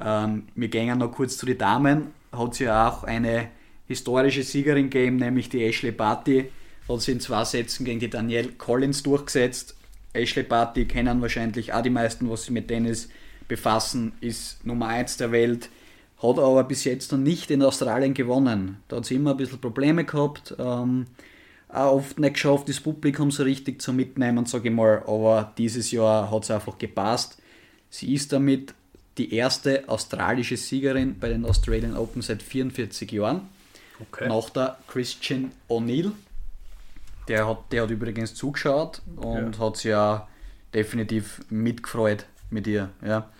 Ähm, 0.00 0.48
wir 0.54 0.68
gehen 0.68 0.96
noch 0.96 1.12
kurz 1.12 1.36
zu 1.36 1.44
den 1.44 1.58
Damen. 1.58 2.14
Hat 2.32 2.54
sie 2.54 2.64
ja 2.64 2.88
auch 2.88 3.04
eine 3.04 3.48
historische 3.86 4.42
Siegerin 4.42 4.88
gegeben, 4.88 5.16
nämlich 5.16 5.50
die 5.50 5.62
Ashley 5.64 5.92
Barty. 5.92 6.50
Hat 6.88 7.00
sie 7.02 7.12
in 7.12 7.20
zwei 7.20 7.44
Sätzen 7.44 7.84
gegen 7.84 8.00
die 8.00 8.08
Danielle 8.08 8.52
Collins 8.52 9.02
durchgesetzt. 9.02 9.76
Ashley 10.14 10.42
Barty 10.44 10.86
kennen 10.86 11.20
wahrscheinlich 11.20 11.74
auch 11.74 11.82
die 11.82 11.90
meisten, 11.90 12.30
was 12.30 12.44
sie 12.44 12.52
mit 12.52 12.68
Tennis 12.68 13.10
befassen, 13.48 14.12
ist 14.20 14.64
Nummer 14.64 14.88
1 14.88 15.16
der 15.18 15.32
Welt, 15.32 15.68
hat 16.22 16.38
aber 16.38 16.64
bis 16.64 16.84
jetzt 16.84 17.12
noch 17.12 17.18
nicht 17.18 17.50
in 17.50 17.62
Australien 17.62 18.14
gewonnen. 18.14 18.78
Da 18.88 18.96
hat 18.96 19.06
sie 19.06 19.16
immer 19.16 19.32
ein 19.32 19.36
bisschen 19.36 19.60
Probleme 19.60 20.04
gehabt, 20.04 20.54
ähm, 20.58 21.06
auch 21.68 21.94
oft 21.94 22.18
nicht 22.18 22.34
geschafft, 22.34 22.68
das 22.68 22.80
Publikum 22.80 23.30
so 23.30 23.42
richtig 23.42 23.82
zu 23.82 23.92
mitnehmen, 23.92 24.46
sage 24.46 24.68
ich 24.68 24.74
mal, 24.74 25.02
aber 25.06 25.52
dieses 25.58 25.90
Jahr 25.90 26.30
hat 26.30 26.44
es 26.44 26.50
einfach 26.50 26.78
gepasst. 26.78 27.38
Sie 27.90 28.14
ist 28.14 28.32
damit 28.32 28.72
die 29.18 29.34
erste 29.34 29.88
australische 29.88 30.56
Siegerin 30.56 31.18
bei 31.18 31.28
den 31.28 31.44
Australian 31.44 31.96
Open 31.96 32.22
seit 32.22 32.42
44 32.42 33.10
Jahren. 33.10 33.48
Okay. 34.00 34.28
Nach 34.28 34.50
der 34.50 34.78
Christian 34.88 35.52
O'Neill. 35.68 36.12
Der 37.28 37.48
hat, 37.48 37.72
der 37.72 37.82
hat 37.82 37.90
übrigens 37.90 38.34
zugeschaut 38.34 39.02
und 39.16 39.56
ja. 39.56 39.58
hat 39.58 39.76
sich 39.76 39.90
ja 39.90 40.28
definitiv 40.74 41.40
mitgefreut 41.50 42.26
mit 42.50 42.66
ihr. 42.66 42.90
Ja. 43.04 43.30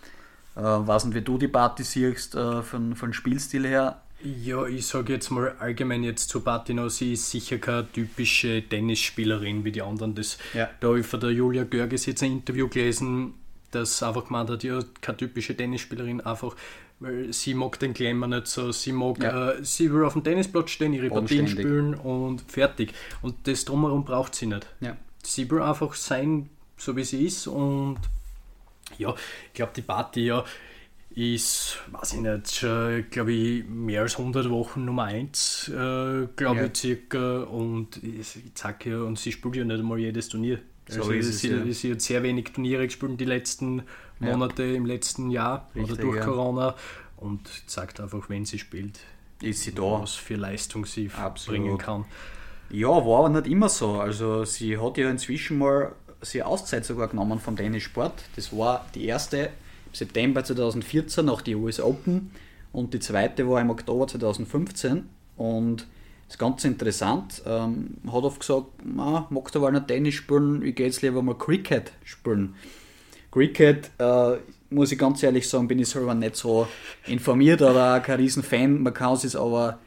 Äh, 0.57 0.63
weiß 0.63 1.07
nicht, 1.07 1.15
wie 1.15 1.23
du 1.23 1.39
die 1.39 1.49
Party 1.49 1.83
siehst 1.83 2.35
äh, 2.35 2.63
von, 2.63 2.95
von 2.97 3.13
Spielstil 3.13 3.67
her. 3.67 4.01
Ja, 4.23 4.67
ich 4.67 4.87
sage 4.87 5.13
jetzt 5.13 5.31
mal 5.31 5.55
allgemein 5.59 6.03
jetzt 6.03 6.31
zu 6.31 6.41
Patino, 6.41 6.89
sie 6.89 7.13
ist 7.13 7.31
sicher 7.31 7.59
keine 7.59 7.91
typische 7.93 8.63
Tennisspielerin 8.67 9.65
wie 9.65 9.73
die 9.73 9.83
anderen. 9.83 10.15
Das, 10.15 10.39
ja. 10.55 10.69
Da 10.81 10.89
habe 10.89 11.01
ich 11.01 11.07
von 11.07 11.21
der 11.21 11.31
Julia 11.31 11.65
Görges 11.65 12.07
jetzt 12.07 12.23
ein 12.23 12.33
Interview 12.33 12.69
gelesen, 12.69 13.35
das 13.71 14.03
einfach 14.03 14.27
gemeint 14.27 14.49
hat, 14.49 14.65
ja, 14.65 14.81
keine 15.03 15.19
typische 15.19 15.55
Tennisspielerin, 15.55 16.23
einfach 16.23 16.57
weil 16.99 17.33
sie 17.33 17.55
mag 17.55 17.79
den 17.79 17.93
Glamour 17.93 18.29
nicht 18.29 18.47
so, 18.47 18.73
sie 18.73 18.93
mag, 18.93 19.23
ja. 19.23 19.51
äh, 19.51 19.65
sie 19.65 19.93
will 19.93 20.05
auf 20.05 20.15
dem 20.15 20.25
Tennisplatz 20.25 20.71
stehen, 20.71 20.95
ihre 20.95 21.11
Partien 21.11 21.47
spielen 21.47 21.95
und 21.95 22.43
fertig. 22.51 22.95
Und 23.23 23.35
das 23.47 23.67
drumherum 23.67 24.05
braucht 24.05 24.35
sie 24.35 24.47
nicht. 24.47 24.67
Ja. 24.81 24.97
Sie 25.23 25.51
will 25.51 25.61
einfach 25.61 25.95
sein, 25.95 26.49
so 26.79 26.97
wie 26.97 27.05
sie 27.05 27.27
ist 27.27 27.49
und 27.49 27.99
ja, 28.99 29.15
ich 29.49 29.53
glaube, 29.55 29.73
die 29.75 29.83
Party 29.83 30.27
ja 30.27 30.45
ist, 31.17 31.79
weiß 31.93 32.13
ich 32.13 32.21
nicht, 32.21 32.55
schon, 32.55 33.07
glaube 33.11 33.33
ich, 33.33 33.65
mehr 33.67 34.03
als 34.03 34.19
100 34.19 34.51
Wochen 34.51 34.85
Nummer 34.85 35.05
1, 35.05 35.69
äh, 35.69 35.73
glaube 36.37 36.61
ja. 36.61 36.67
ich, 36.67 36.77
circa. 36.77 37.45
Und 37.45 37.97
ich, 38.03 38.37
ich 38.37 38.53
sage 38.55 38.91
ja, 38.91 39.01
und 39.01 39.19
sie 39.19 39.33
spielt 39.33 39.57
ja 39.57 39.65
nicht 39.65 39.81
einmal 39.81 39.99
jedes 39.99 40.29
Turnier. 40.29 40.59
So 40.89 41.01
also 41.01 41.13
ist 41.13 41.39
sie, 41.39 41.49
es, 41.49 41.67
ja. 41.67 41.73
sie 41.73 41.93
hat 41.93 42.03
sehr 42.03 42.23
wenig 42.23 42.53
Turniere 42.53 42.87
gespielt 42.87 43.19
die 43.19 43.25
letzten 43.25 43.83
Monate, 44.19 44.65
ja. 44.65 44.75
im 44.75 44.85
letzten 44.85 45.31
Jahr 45.31 45.71
Richtig, 45.75 45.93
oder 45.95 46.03
durch 46.03 46.21
Corona. 46.21 46.75
Und 47.17 47.49
sagt 47.67 47.99
einfach, 47.99 48.29
wenn 48.29 48.45
sie 48.45 48.59
spielt, 48.59 49.01
ist 49.41 49.63
sie 49.63 49.75
da. 49.75 50.03
Was 50.03 50.15
für 50.15 50.35
Leistung 50.35 50.85
sie 50.85 51.11
Absolut. 51.17 51.61
bringen 51.63 51.79
kann. 51.79 52.05
Ja, 52.69 52.89
war 52.89 53.21
aber 53.21 53.29
nicht 53.31 53.47
immer 53.47 53.71
so. 53.71 54.01
Also 54.01 54.45
sie 54.45 54.77
hat 54.77 54.99
ja 54.99 55.09
inzwischen 55.09 55.57
mal 55.59 55.95
sie 56.23 56.43
Auszeit 56.43 56.85
sogar 56.85 57.09
genommen 57.09 57.39
vom 57.39 57.57
Tennissport. 57.57 58.25
Das 58.37 58.57
war 58.57 58.87
die 58.95 59.07
erste 59.07 59.39
im 59.39 59.51
September 59.93 60.45
2014 60.45 61.25
nach 61.25 61.43
die 61.43 61.55
US 61.55 61.81
Open 61.81 62.31
und 62.73 62.95
die 62.95 63.01
zweite 63.01 63.49
war 63.49 63.61
im 63.61 63.71
Oktober 63.71 64.07
2015 64.07 65.09
und 65.37 65.87
das 66.27 66.35
ist 66.35 66.39
ganz 66.39 66.65
interessant. 66.65 67.43
Ähm, 67.47 67.99
hat 68.07 68.25
oft 68.25 68.41
gesagt, 68.41 68.67
ah, 68.99 69.27
magst 69.31 69.55
du 69.55 69.61
aber 69.61 69.71
nicht 69.71 69.87
Tennis 69.87 70.15
spielen, 70.15 70.63
ich 70.63 70.75
gehe 70.75 70.87
jetzt 70.87 71.03
lieber 71.03 71.23
mal 71.23 71.37
Cricket 71.37 71.93
spielen. 72.05 72.55
Cricket, 73.31 73.91
äh, 73.99 74.37
muss 74.71 74.93
ich 74.93 74.99
ganz 74.99 75.23
ehrlich 75.23 75.49
sagen, 75.49 75.69
bin 75.69 75.79
ich 75.79 75.89
selber 75.89 76.15
nicht 76.15 76.37
so 76.37 76.67
informiert 77.07 77.63
oder 77.63 78.01
kein 78.01 78.17
Riesenfan. 78.17 78.83
Man 78.83 78.95
kann 78.95 79.13
es 79.13 79.37
aber 79.37 79.79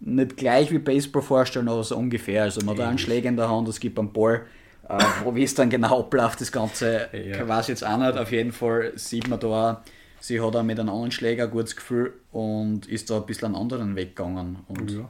nicht 0.00 0.36
gleich 0.36 0.70
wie 0.70 0.78
Baseball 0.78 1.22
vorstellen, 1.22 1.68
aber 1.68 1.82
so 1.82 1.96
ungefähr. 1.96 2.44
Also 2.44 2.60
man 2.64 2.78
hat 2.78 2.86
einen 2.86 2.98
Schläger 2.98 3.28
in 3.28 3.36
der 3.36 3.48
Hand, 3.48 3.66
es 3.68 3.80
gibt 3.80 3.98
einen 3.98 4.12
Ball 4.12 4.42
äh, 4.88 5.34
wie 5.34 5.42
es 5.42 5.54
dann 5.54 5.70
genau 5.70 6.00
abläuft, 6.00 6.40
das 6.40 6.52
Ganze, 6.52 7.08
ja. 7.12 7.46
weiß 7.46 7.66
ich 7.66 7.68
jetzt 7.68 7.86
auch 7.86 7.98
nicht. 7.98 8.16
Auf 8.16 8.32
jeden 8.32 8.52
Fall 8.52 8.92
sieht 8.96 9.28
man 9.28 9.38
da, 9.40 9.82
sie 10.20 10.40
hat 10.40 10.56
auch 10.56 10.62
mit 10.62 10.80
einem 10.80 10.88
anderen 10.88 11.12
Schläger 11.12 11.44
ein 11.44 11.50
gutes 11.50 11.76
Gefühl 11.76 12.14
und 12.32 12.86
ist 12.86 13.10
da 13.10 13.18
ein 13.18 13.26
bisschen 13.26 13.46
einen 13.46 13.56
anderen 13.56 13.96
Weg 13.96 14.16
gegangen. 14.16 14.58
Und 14.68 14.90
ja. 14.90 15.08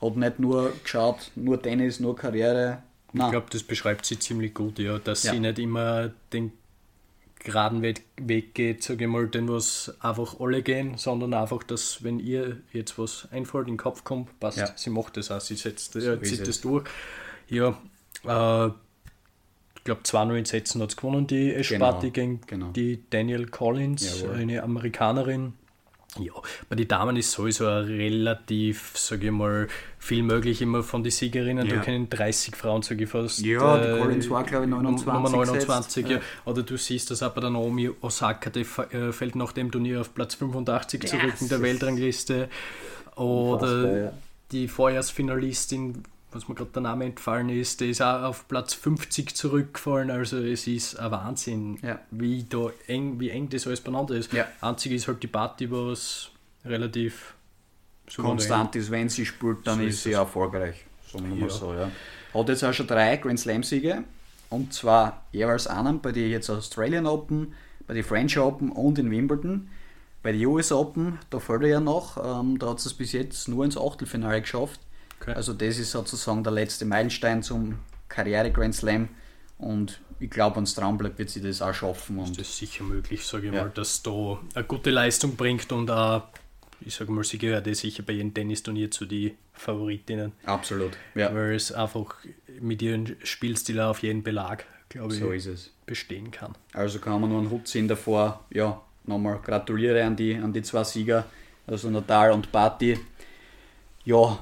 hat 0.00 0.16
nicht 0.16 0.38
nur 0.38 0.72
geschaut, 0.82 1.30
nur 1.36 1.60
Tennis, 1.62 2.00
nur 2.00 2.16
Karriere. 2.16 2.82
Nein. 3.12 3.26
Ich 3.26 3.32
glaube, 3.32 3.46
das 3.50 3.62
beschreibt 3.62 4.06
sie 4.06 4.18
ziemlich 4.18 4.54
gut, 4.54 4.78
ja, 4.78 4.98
dass 4.98 5.24
ja. 5.24 5.32
sie 5.32 5.40
nicht 5.40 5.58
immer 5.58 6.10
den 6.32 6.52
geraden 7.42 7.82
Weg 7.82 8.54
geht, 8.54 8.82
sage 8.82 9.04
ich 9.04 9.10
mal, 9.10 9.26
den 9.26 9.48
was 9.48 9.94
einfach 10.00 10.38
alle 10.40 10.62
gehen, 10.62 10.98
sondern 10.98 11.32
einfach, 11.34 11.62
dass 11.62 12.04
wenn 12.04 12.20
ihr 12.20 12.58
jetzt 12.72 12.98
was 12.98 13.28
einfällt, 13.30 13.66
in 13.66 13.74
den 13.74 13.78
Kopf 13.78 14.04
kommt, 14.04 14.38
passt, 14.40 14.58
ja. 14.58 14.70
sie 14.76 14.90
macht 14.90 15.16
das 15.16 15.30
auch, 15.30 15.40
sie 15.40 15.56
setzt, 15.56 15.94
so 15.94 15.98
äh, 16.00 16.20
zieht 16.22 16.46
das 16.46 16.60
durch. 16.60 16.84
Ja, 17.48 17.78
äh, 18.24 18.70
ich 19.80 19.84
glaube 19.84 20.02
2-0 20.02 20.34
in 20.36 20.44
Sätzen 20.44 20.82
hat 20.82 20.90
es 20.90 20.96
gewonnen, 20.96 21.26
die 21.26 21.54
Espati 21.54 22.10
genau, 22.10 22.12
gegen 22.12 22.40
genau. 22.46 22.70
die 22.72 23.02
Daniel 23.08 23.46
Collins, 23.46 24.20
Jawohl. 24.20 24.36
eine 24.36 24.62
Amerikanerin. 24.62 25.54
Ja, 26.18 26.32
bei 26.68 26.76
den 26.76 26.86
Damen 26.86 27.16
ist 27.16 27.30
sowieso 27.30 27.66
relativ, 27.66 28.92
sage 28.94 29.26
ich 29.26 29.32
mal, 29.32 29.68
viel 29.98 30.22
möglich 30.22 30.60
immer 30.60 30.82
von 30.82 31.02
den 31.02 31.12
Siegerinnen. 31.12 31.66
Ja. 31.66 31.76
Da 31.76 31.82
können 31.82 32.10
30 32.10 32.56
Frauen, 32.56 32.82
sage 32.82 33.04
ich 33.04 33.10
fast. 33.10 33.40
Ja, 33.40 33.78
die 33.78 33.88
äh, 33.88 33.98
Collins 34.00 34.28
war, 34.28 34.44
glaube 34.44 34.64
ich, 34.64 34.70
29. 34.70 35.06
Nummer 35.06 35.30
29, 35.30 36.06
ja. 36.06 36.16
ja. 36.16 36.22
Oder 36.44 36.62
du 36.62 36.76
siehst 36.76 37.10
das 37.10 37.22
auch 37.22 37.32
bei 37.32 37.40
der 37.40 37.50
Naomi 37.50 37.90
Osaka, 38.02 38.50
die 38.50 38.60
äh, 38.60 39.12
fällt 39.12 39.34
nach 39.34 39.52
dem 39.52 39.70
Turnier 39.70 40.02
auf 40.02 40.12
Platz 40.12 40.34
85 40.34 41.06
zurück 41.06 41.22
yes. 41.24 41.42
in 41.42 41.48
der 41.48 41.62
Weltrangliste. 41.62 42.48
Oder 43.16 44.02
ja. 44.02 44.12
die 44.52 44.68
Vorjahrsfinalistin 44.68 46.02
was 46.32 46.48
mir 46.48 46.54
gerade 46.54 46.70
der 46.70 46.82
Name 46.82 47.04
entfallen 47.04 47.48
ist, 47.48 47.80
der 47.80 47.88
ist 47.88 48.00
auch 48.02 48.22
auf 48.22 48.48
Platz 48.48 48.74
50 48.74 49.34
zurückgefallen. 49.34 50.10
Also 50.10 50.38
es 50.38 50.66
ist 50.66 50.98
ein 50.98 51.10
Wahnsinn, 51.10 51.78
ja. 51.82 52.00
wie, 52.10 52.44
da 52.44 52.70
eng, 52.86 53.18
wie 53.20 53.30
eng 53.30 53.48
das 53.48 53.66
alles 53.66 53.80
beieinander 53.80 54.14
ist. 54.14 54.32
Ja. 54.32 54.46
Einzig 54.60 54.92
ist 54.92 55.08
halt 55.08 55.22
die 55.22 55.26
Party, 55.26 55.70
was 55.70 56.30
relativ 56.64 57.34
konstant 58.16 58.76
ist. 58.76 58.90
Wenn 58.90 59.08
sie 59.08 59.26
spielt, 59.26 59.66
dann 59.66 59.78
so 59.78 59.84
ist, 59.84 59.94
ist 59.96 60.02
sie 60.04 60.12
erfolgreich. 60.12 60.84
Sagen 61.12 61.36
wir 61.36 61.46
ja. 61.46 61.52
so, 61.52 61.74
ja. 61.74 61.90
Hat 62.32 62.48
jetzt 62.48 62.64
auch 62.64 62.72
schon 62.72 62.86
drei 62.86 63.16
Grand 63.16 63.40
Slam-Siege. 63.40 64.04
Und 64.50 64.72
zwar 64.72 65.24
jeweils 65.32 65.66
einen 65.66 66.00
bei 66.00 66.12
den 66.12 66.30
jetzt 66.30 66.50
Australian 66.50 67.06
Open, 67.06 67.54
bei 67.86 67.94
den 67.94 68.04
French 68.04 68.38
Open 68.38 68.70
und 68.70 68.98
in 68.98 69.10
Wimbledon. 69.10 69.68
Bei 70.22 70.32
den 70.32 70.44
US 70.46 70.70
Open, 70.70 71.18
da 71.30 71.38
fällt 71.38 71.62
er 71.62 71.68
ja 71.68 71.80
noch, 71.80 72.18
ähm, 72.18 72.58
da 72.58 72.70
hat 72.70 72.78
es 72.78 72.92
bis 72.92 73.12
jetzt 73.12 73.48
nur 73.48 73.64
ins 73.64 73.78
Achtelfinale 73.78 74.42
geschafft. 74.42 74.80
Okay. 75.20 75.34
Also 75.34 75.52
das 75.52 75.78
ist 75.78 75.90
sozusagen 75.90 76.42
der 76.42 76.52
letzte 76.52 76.84
Meilenstein 76.84 77.42
zum 77.42 77.78
Karriere 78.08 78.50
Grand 78.50 78.74
Slam 78.74 79.08
und 79.58 80.00
ich 80.18 80.30
glaube, 80.30 80.56
ans 80.56 80.74
Traumblatt 80.74 81.18
wird 81.18 81.30
sie 81.30 81.40
das 81.40 81.62
auch 81.62 81.72
schaffen. 81.74 82.18
Und 82.18 82.30
ist 82.30 82.40
das 82.40 82.58
sicher 82.58 82.84
möglich, 82.84 83.24
sage 83.24 83.48
ich 83.48 83.54
ja. 83.54 83.62
mal, 83.62 83.70
dass 83.70 84.02
da 84.02 84.38
eine 84.54 84.64
gute 84.64 84.90
Leistung 84.90 85.36
bringt 85.36 85.72
und 85.72 85.90
auch, 85.90 86.24
ich 86.80 86.94
sage 86.94 87.10
mal, 87.10 87.24
sie 87.24 87.38
gehört 87.38 87.66
eh 87.66 87.74
sicher 87.74 88.02
bei 88.02 88.14
jedem 88.14 88.32
Tennisturnier 88.34 88.90
zu 88.90 89.06
den 89.06 89.32
Favoritinnen. 89.52 90.32
Absolut, 90.44 90.92
ja. 91.14 91.34
Weil 91.34 91.54
es 91.54 91.72
einfach 91.72 92.16
mit 92.60 92.82
ihrem 92.82 93.16
Spielstil 93.22 93.80
auf 93.80 94.02
jeden 94.02 94.22
Belag, 94.22 94.64
glaube 94.88 95.14
so 95.14 95.32
ich, 95.32 95.48
bestehen 95.86 96.30
kann. 96.30 96.54
Also 96.72 96.98
kann 96.98 97.20
man 97.20 97.30
nur 97.30 97.40
einen 97.40 97.50
Hut 97.50 97.66
ziehen 97.68 97.88
davor. 97.88 98.44
Ja, 98.50 98.80
nochmal 99.04 99.40
gratuliere 99.42 100.04
an 100.04 100.16
die, 100.16 100.34
an 100.34 100.52
die 100.52 100.62
zwei 100.62 100.84
Sieger, 100.84 101.26
also 101.66 101.90
Natal 101.90 102.32
und 102.32 102.52
Patti. 102.52 102.98
Ja, 104.04 104.38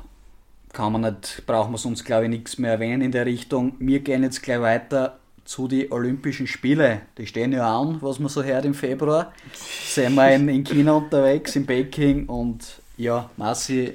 kann 0.78 0.92
man 0.92 1.00
nicht, 1.00 1.42
brauchen 1.44 1.72
wir 1.72 1.78
sonst 1.78 2.04
glaube 2.04 2.26
ich 2.26 2.30
nichts 2.30 2.56
mehr 2.56 2.70
erwähnen 2.70 3.02
in 3.02 3.10
der 3.10 3.26
Richtung. 3.26 3.72
Wir 3.80 3.98
gehen 3.98 4.22
jetzt 4.22 4.44
gleich 4.44 4.60
weiter 4.60 5.18
zu 5.44 5.66
den 5.66 5.90
Olympischen 5.90 6.46
Spielen. 6.46 7.00
Die 7.18 7.26
stehen 7.26 7.50
ja 7.50 7.80
an, 7.80 7.98
was 8.00 8.20
man 8.20 8.28
so 8.28 8.44
hört 8.44 8.64
im 8.64 8.74
Februar. 8.74 9.32
Sind 9.52 10.14
wir 10.14 10.32
in, 10.32 10.48
in 10.48 10.62
China 10.62 10.92
unterwegs, 10.92 11.56
in 11.56 11.66
Peking 11.66 12.26
und 12.26 12.80
ja, 12.96 13.28
Marci, 13.36 13.92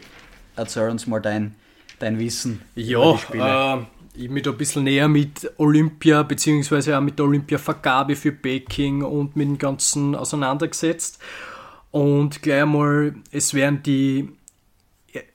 erzähl 0.58 0.89
uns 0.89 1.08
mal 1.08 1.22
dein, 1.22 1.56
dein 2.00 2.19
Wissen. 2.19 2.62
Ja, 2.76 3.13
äh, 3.32 3.86
ich 4.22 4.30
mich 4.30 4.43
da 4.43 4.52
ein 4.52 4.58
bisschen 4.58 4.84
näher 4.84 5.08
mit 5.08 5.54
Olympia 5.60 6.24
beziehungsweise 6.24 6.98
auch 6.98 7.02
mit 7.02 7.17
der 7.17 7.28
Olympiavergabe 7.28 8.17
für 8.17 8.34
Peking 8.34 9.04
und 9.04 9.38
mit 9.38 9.48
dem 9.48 9.58
Ganzen 9.58 10.15
auseinandergesetzt. 10.15 11.19
Und 11.91 12.41
gleich 12.41 12.63
einmal, 12.63 13.15
es 13.32 13.54
werden 13.54 13.82
die 13.84 14.28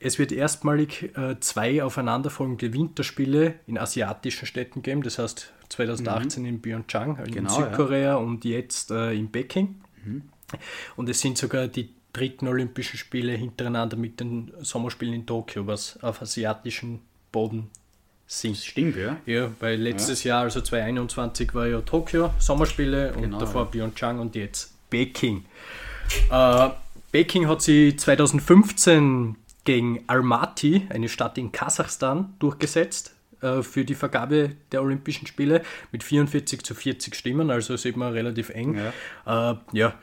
es 0.01 0.19
wird 0.19 0.33
erstmalig 0.33 1.17
äh, 1.17 1.39
zwei 1.41 1.83
aufeinanderfolgende 1.83 2.73
Winterspiele 2.73 3.55
in 3.67 3.79
asiatischen 3.79 4.47
Städten 4.47 4.83
geben, 4.83 5.03
das 5.03 5.19
heißt 5.19 5.53
2018 5.69 6.43
mhm. 6.43 6.49
in 6.49 6.63
Pyeongchang 6.63 7.19
in 7.25 7.33
genau, 7.33 7.55
Südkorea 7.55 8.01
ja. 8.01 8.17
und 8.17 8.45
jetzt 8.45 8.91
äh, 8.91 9.13
in 9.13 9.31
Peking. 9.31 9.81
Mhm. 10.05 10.23
Und 10.97 11.09
es 11.09 11.21
sind 11.21 11.39
sogar 11.39 11.69
die 11.69 11.91
dritten 12.13 12.49
Olympischen 12.49 12.97
Spiele 12.97 13.33
hintereinander 13.33 13.97
mit 13.97 14.19
den 14.21 14.53
Sommerspielen 14.61 15.15
in 15.15 15.27
Tokio, 15.27 15.67
was 15.67 16.03
auf 16.03 16.23
asiatischen 16.23 17.01
Boden 17.31 17.71
sind. 18.27 18.57
Das 18.57 18.65
stimmt, 18.65 18.97
ja. 18.97 19.19
Ja, 19.27 19.51
weil 19.61 19.81
letztes 19.81 20.25
Jahr, 20.25 20.43
also 20.43 20.61
2021, 20.61 21.55
war 21.55 21.67
ja 21.67 21.81
Tokio 21.83 22.33
Sommerspiele 22.39 23.13
und 23.15 23.23
Genau, 23.23 23.39
davor 23.39 23.63
ja. 23.63 23.69
Pyeongchang 23.69 24.19
und 24.19 24.35
jetzt 24.35 24.73
Peking. 24.91 25.45
Äh, 26.31 26.71
Peking 27.13 27.49
hat 27.49 27.63
sie 27.63 27.97
2015 27.97 29.37
gegen 29.69 30.03
Almaty, 30.07 30.87
eine 30.89 31.11
Stadt 31.11 31.37
in 31.37 31.53
Kasachstan, 31.53 32.33
durchgesetzt 32.39 33.15
äh, 33.43 33.61
für 33.61 33.85
die 33.85 33.95
Vergabe 33.95 34.53
der 34.73 34.81
Olympischen 34.81 35.27
Spiele 35.27 35.61
mit 35.93 36.03
44 36.03 36.65
zu 36.65 36.75
40 36.75 37.15
Stimmen, 37.15 37.51
also 37.51 37.77
sieht 37.77 37.99
man 37.99 38.15
relativ 38.15 38.49
eng. 38.49 38.81
Ja, 39.27 39.53
äh, 39.53 39.57
ja 39.73 39.95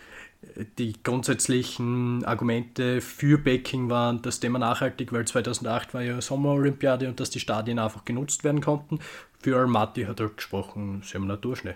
die 0.78 0.93
grundsätzlichen 1.01 2.23
Argumente 2.25 3.01
für 3.01 3.39
Peking 3.39 3.89
waren 3.89 4.21
das 4.21 4.39
Thema 4.39 4.60
nachhaltig, 4.60 5.12
weil 5.12 5.25
2008 5.25 5.95
war 5.95 6.04
ja 6.04 6.21
Sommerolympiade 6.21 7.08
und 7.08 7.19
dass 7.19 7.32
die 7.32 7.39
Stadien 7.39 7.80
einfach 7.80 8.06
genutzt 8.06 8.43
werden 8.43 8.62
konnten. 8.62 8.99
Für 9.39 9.58
Almaty 9.58 10.04
hat 10.04 10.19
er 10.19 10.30
gesprochen, 10.30 11.01
sie 11.04 11.15
haben 11.15 11.25
Naturschnee. 11.25 11.73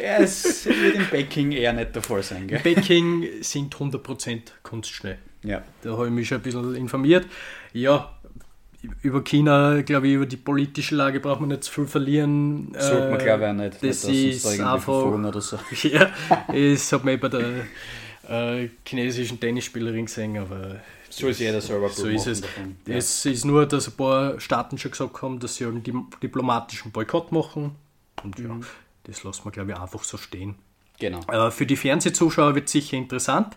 Ja, 0.00 0.18
Es 0.20 0.64
wird 0.64 0.94
in 0.94 1.06
Peking 1.06 1.50
eher 1.50 1.72
nicht 1.72 1.96
der 1.96 2.02
Fall 2.02 2.22
sein, 2.22 2.46
gell? 2.46 2.60
Peking 2.60 3.26
sind 3.40 3.74
100% 3.74 4.42
Kunstschnee. 4.62 5.16
Ja. 5.42 5.62
Da 5.82 5.92
habe 5.92 6.06
ich 6.06 6.12
mich 6.12 6.28
schon 6.28 6.38
ein 6.38 6.42
bisschen 6.42 6.74
informiert. 6.74 7.26
Ja, 7.72 8.12
über 9.02 9.22
China, 9.22 9.82
glaube 9.82 10.06
ich, 10.08 10.14
über 10.14 10.26
die 10.26 10.36
politische 10.36 10.94
Lage 10.94 11.20
braucht 11.20 11.40
man 11.40 11.48
nicht 11.48 11.64
zu 11.64 11.72
viel 11.72 11.86
verlieren. 11.86 12.72
Sollte 12.78 13.10
man, 13.10 13.20
Äh, 13.20 13.24
glaube 13.24 13.44
ich, 13.44 13.50
auch 13.50 13.54
nicht. 13.54 13.74
Das 13.82 13.82
nicht, 13.82 13.88
dass 13.88 14.04
uns 14.06 14.12
da 14.42 14.50
ist 14.50 14.58
irgendwie 14.58 14.62
einfach. 14.70 15.04
oder 15.28 15.40
so. 15.40 15.58
Ja, 15.88 16.10
das 16.72 16.92
hat 16.92 17.04
man 17.04 17.14
eh 17.14 17.16
bei 17.16 17.28
der 17.28 18.62
äh, 18.62 18.68
chinesischen 18.86 19.40
Tennisspielerin 19.40 20.06
gesehen, 20.06 20.36
aber 20.38 20.76
So 21.10 21.28
ist 21.28 21.40
jeder 21.40 21.60
selber 21.60 21.88
so 21.88 22.06
ist 22.06 22.26
es. 22.26 22.40
davon. 22.42 22.76
Ja. 22.86 22.96
Es 22.96 23.26
ist 23.26 23.44
nur, 23.44 23.66
dass 23.66 23.88
ein 23.88 23.96
paar 23.96 24.38
Staaten 24.38 24.78
schon 24.78 24.90
gesagt 24.92 25.22
haben, 25.22 25.38
dass 25.40 25.56
sie 25.56 25.64
einen 25.66 25.82
di- 25.82 25.92
diplomatischen 26.22 26.92
Boykott 26.92 27.32
machen. 27.32 27.74
Und 28.22 28.38
ja, 28.38 28.50
das 29.04 29.24
lassen 29.24 29.44
wir, 29.44 29.50
glaube 29.50 29.72
ich, 29.72 29.76
einfach 29.78 30.04
so 30.04 30.16
stehen. 30.18 30.54
Genau. 30.98 31.20
Äh, 31.28 31.50
Für 31.50 31.66
die 31.66 31.76
Fernsehzuschauer 31.76 32.54
wird 32.54 32.68
sicher 32.68 32.96
interessant. 32.96 33.56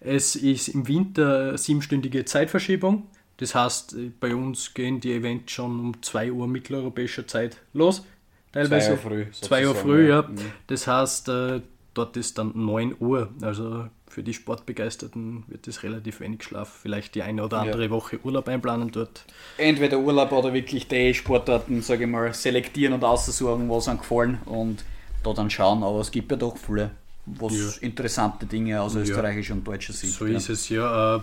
Es 0.00 0.34
ist 0.34 0.68
im 0.68 0.88
Winter 0.88 1.48
eine 1.50 1.58
siebenstündige 1.58 2.24
Zeitverschiebung. 2.24 3.06
Das 3.36 3.54
heißt, 3.54 3.94
äh, 3.94 4.10
bei 4.18 4.34
uns 4.34 4.74
gehen 4.74 5.00
die 5.00 5.12
Events 5.12 5.52
schon 5.52 5.78
um 5.80 6.02
2 6.02 6.32
Uhr 6.32 6.46
mitteleuropäischer 6.48 7.26
Zeit 7.26 7.56
los. 7.72 8.04
Teilweise 8.52 8.92
Uhr 8.92 8.98
früh, 8.98 9.26
2 9.30 9.68
Uhr 9.68 9.74
früh, 9.74 10.08
ja. 10.08 10.22
ja. 10.22 10.28
Mhm. 10.28 10.36
Das 10.66 10.86
heißt, 10.86 11.28
äh, 11.28 11.60
dort 11.94 12.16
ist 12.16 12.38
dann 12.38 12.52
9 12.54 12.96
Uhr. 12.98 13.28
Also 13.42 13.86
für 14.08 14.22
die 14.24 14.34
Sportbegeisterten 14.34 15.44
wird 15.46 15.68
es 15.68 15.84
relativ 15.84 16.18
wenig 16.20 16.42
Schlaf. 16.42 16.80
Vielleicht 16.82 17.14
die 17.14 17.22
eine 17.22 17.44
oder 17.44 17.58
Ja. 17.58 17.62
andere 17.64 17.90
Woche 17.90 18.18
Urlaub 18.24 18.48
einplanen 18.48 18.90
dort. 18.90 19.24
Entweder 19.56 19.98
Urlaub 20.00 20.32
oder 20.32 20.52
wirklich 20.52 20.88
die 20.88 21.14
Sportarten, 21.14 21.80
sage 21.82 22.04
ich 22.04 22.10
mal, 22.10 22.34
selektieren 22.34 22.94
und 22.94 23.04
aussuchen, 23.04 23.68
was 23.70 23.86
einem 23.86 24.00
gefallen 24.00 24.38
und 24.46 24.84
da 25.22 25.32
dann 25.32 25.50
schauen. 25.50 25.82
Aber 25.82 26.00
es 26.00 26.10
gibt 26.10 26.30
ja 26.30 26.36
doch 26.36 26.56
viele 26.56 26.90
was 27.26 27.78
interessante 27.78 28.46
Dinge 28.46 28.80
aus 28.80 28.94
österreichischer 28.96 29.54
und 29.54 29.66
deutscher 29.66 29.92
Sicht. 29.92 30.14
So 30.14 30.26
ja. 30.26 30.36
ist 30.36 30.48
es, 30.48 30.68
ja. 30.68 31.16
Äh, 31.16 31.18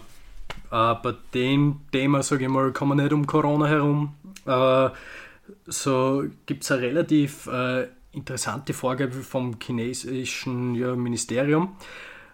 äh, 0.72 0.96
bei 1.02 1.14
dem 1.34 1.82
Thema, 1.92 2.24
sage 2.24 2.46
ich 2.46 2.50
mal, 2.50 2.72
kann 2.72 2.88
man 2.88 2.98
nicht 2.98 3.14
um 3.14 3.26
Corona 3.26 3.68
herum. 3.68 4.14
Äh, 4.46 4.90
so 5.66 6.26
gibt 6.46 6.64
es 6.64 6.72
eine 6.72 6.82
relativ 6.82 7.48
äh, 7.48 7.88
interessante 8.12 8.74
Vorgabe 8.74 9.14
vom 9.14 9.58
chinesischen 9.62 10.76
ja, 10.76 10.96
Ministerium. 10.96 11.76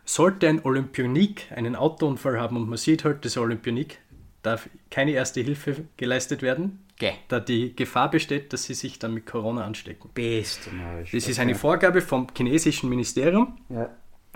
Sollte 0.05 0.49
ein 0.49 0.63
Olympionik 0.63 1.51
einen 1.55 1.75
Autounfall 1.75 2.39
haben 2.39 2.57
und 2.57 2.67
man 2.67 2.77
sieht 2.77 3.05
halt, 3.05 3.23
das 3.25 3.37
Olympionik 3.37 3.99
darf 4.41 4.69
keine 4.91 5.11
erste 5.11 5.41
Hilfe 5.41 5.85
geleistet 5.95 6.41
werden, 6.41 6.82
Geh. 6.97 7.11
da 7.27 7.39
die 7.39 7.75
Gefahr 7.75 8.09
besteht, 8.11 8.53
dass 8.53 8.65
sie 8.65 8.73
sich 8.75 8.99
dann 8.99 9.13
mit 9.13 9.25
Corona 9.25 9.65
anstecken. 9.65 10.09
Beste. 10.13 10.69
Das 11.11 11.27
ist 11.27 11.39
eine 11.39 11.55
Vorgabe 11.55 12.01
vom 12.01 12.27
chinesischen 12.35 12.89
Ministerium. 12.89 13.57
Ja. 13.69 13.89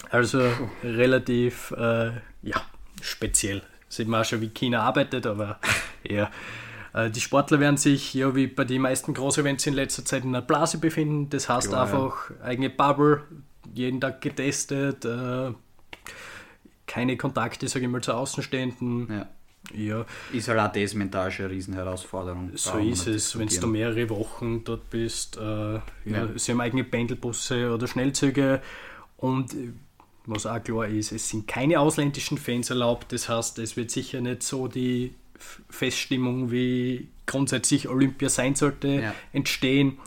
Also 0.10 0.42
relativ 0.84 1.72
äh, 1.72 2.12
ja, 2.44 2.62
speziell. 3.02 3.62
Sieht 3.90 4.08
man 4.08 4.22
auch 4.22 4.26
schon, 4.26 4.42
wie 4.42 4.50
China 4.50 4.82
arbeitet, 4.82 5.26
aber 5.26 5.60
ja. 6.04 6.30
Äh, 6.94 7.10
Die 7.10 7.22
Sportler 7.22 7.60
werden 7.60 7.78
sich, 7.78 8.14
ja, 8.14 8.36
wie 8.36 8.48
bei 8.48 8.64
den 8.66 8.82
meisten 8.82 9.14
Großevents 9.14 9.66
in 9.68 9.74
letzter 9.74 10.04
Zeit, 10.06 10.24
in 10.24 10.30
einer 10.36 10.42
Blase 10.42 10.78
befinden. 10.80 11.30
Das 11.30 11.50
heißt 11.50 11.70
Klar, 11.70 11.84
einfach 11.84 12.32
eigene 12.44 12.70
Bubble, 12.70 13.24
jeden 13.74 14.02
Tag 14.02 14.22
getestet, 14.22 15.06
äh, 15.06 15.52
keine 16.86 17.18
Kontakte, 17.18 17.68
sage 17.68 17.86
ich 17.86 17.92
mal, 17.92 18.02
zu 18.02 18.14
Außenstehenden. 18.14 19.08
ja. 19.12 19.28
Ja, 19.76 20.06
Ist 20.32 20.48
halt 20.48 20.60
auch 20.60 20.72
das 20.72 20.94
mental 20.94 21.30
schon 21.32 21.46
eine 21.46 21.54
Riesenherausforderung. 21.56 22.52
so 22.56 22.78
ist 22.78 23.08
es, 23.08 23.38
wenn 23.38 23.48
du 23.48 23.68
mehrere 23.68 24.10
Wochen 24.10 24.64
dort 24.64 24.90
bist. 24.90 25.38
Äh, 25.38 25.42
ja, 25.42 25.82
Ja. 26.06 26.28
Sie 26.36 26.52
haben 26.52 26.62
eigene 26.62 26.84
Pendelbusse 26.84 27.74
oder 27.74 27.88
Schnellzüge 27.88 28.62
und 29.18 29.54
äh, 29.54 29.72
was 30.26 30.46
auch 30.46 30.62
klar 30.64 30.88
ist, 30.88 31.12
es 31.14 31.30
sind 31.30 31.48
keine 31.48 31.80
ausländischen 31.80 32.38
Fans 32.38 32.70
erlaubt. 32.70 33.14
Das 33.14 33.30
heißt, 33.30 33.60
es 33.60 33.78
wird 33.78 33.92
sicher 33.92 34.20
nicht 34.22 34.44
so 34.44 34.68
die 34.68 35.14
Feststimmung, 35.70 36.52
wie 36.52 37.08
grundsätzlich 37.26 37.88
Olympia 37.88 38.30
sein 38.30 38.56
sollte, 38.56 38.88
Ja. 38.88 39.14
entstehen. 39.34 39.98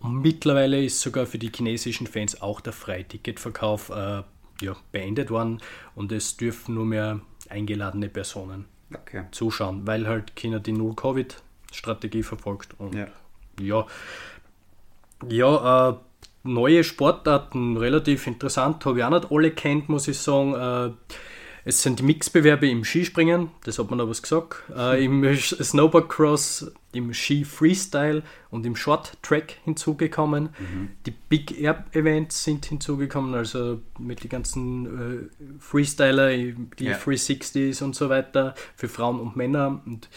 Und 0.00 0.20
mittlerweile 0.22 0.84
ist 0.84 1.00
sogar 1.00 1.26
für 1.26 1.38
die 1.38 1.50
chinesischen 1.54 2.06
Fans 2.06 2.40
auch 2.40 2.60
der 2.60 2.72
Freiticketverkauf 2.72 3.90
äh, 3.90 4.22
ja, 4.62 4.76
beendet 4.92 5.30
worden 5.30 5.60
und 5.94 6.12
es 6.12 6.36
dürfen 6.36 6.74
nur 6.74 6.84
mehr 6.84 7.20
eingeladene 7.48 8.08
Personen 8.08 8.64
Okay. 8.94 9.24
zuschauen, 9.32 9.86
weil 9.86 10.06
halt 10.06 10.34
China 10.36 10.58
die 10.58 10.72
Null-Covid-Strategie 10.72 12.22
verfolgt. 12.22 12.74
Und 12.78 12.94
Ja. 12.94 13.06
ja, 13.60 13.86
ja, 15.28 15.90
äh, 15.90 15.94
neue 16.44 16.84
Sportarten, 16.84 17.76
relativ 17.76 18.26
interessant, 18.26 18.84
habe 18.86 18.98
ich 18.98 19.04
auch 19.04 19.10
nicht 19.10 19.30
alle 19.30 19.50
kennt, 19.50 19.88
muss 19.88 20.08
ich 20.08 20.18
sagen. 20.18 20.54
Äh, 20.54 20.90
es 21.64 21.82
sind 21.82 21.98
die 21.98 22.04
Mixbewerbe 22.04 22.68
im 22.68 22.84
Skispringen, 22.84 23.50
das 23.64 23.78
hat 23.78 23.90
man 23.90 24.00
aber 24.00 24.10
was 24.10 24.22
gesagt, 24.22 24.62
äh, 24.74 25.04
im 25.04 25.36
Snowboardcross, 25.36 26.72
im 26.92 27.12
Ski 27.12 27.44
Freestyle 27.44 28.22
und 28.50 28.64
im 28.64 28.74
Short 28.74 29.18
Track 29.22 29.56
hinzugekommen. 29.64 30.48
Die 31.06 31.10
Big 31.10 31.60
Air 31.60 31.84
Events 31.92 32.44
sind 32.44 32.64
hinzugekommen, 32.66 33.34
also 33.34 33.80
mit 33.98 34.22
den 34.22 34.30
ganzen 34.30 35.28
äh, 35.28 35.58
Freestyler, 35.60 36.30
die 36.30 36.84
Ja. 36.84 36.96
360s 36.96 37.82
und 37.82 37.94
so 37.94 38.08
weiter 38.08 38.54
für 38.76 38.88
Frauen 38.88 39.20
und 39.20 39.36
Männer. 39.36 39.82
Und 39.84 40.08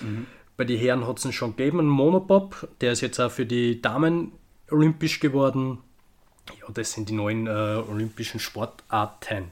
bei 0.57 0.63
den 0.63 0.79
Herren 0.79 1.05
hat 1.07 1.23
es 1.23 1.33
schon 1.35 1.55
gegeben, 1.55 1.79
einen 1.79 1.89
Monopop, 1.89 2.69
der 2.79 2.93
ist 2.93 3.01
jetzt 3.01 3.19
auch 3.19 3.31
für 3.31 3.45
die 3.45 3.81
Damen 3.81 4.31
olympisch 4.69 5.19
geworden. 5.19 5.79
Ja, 6.59 6.71
das 6.73 6.93
sind 6.93 7.09
die 7.09 7.13
neuen 7.13 7.47
äh, 7.47 7.49
olympischen 7.49 8.39
Sportarten. 8.39 9.51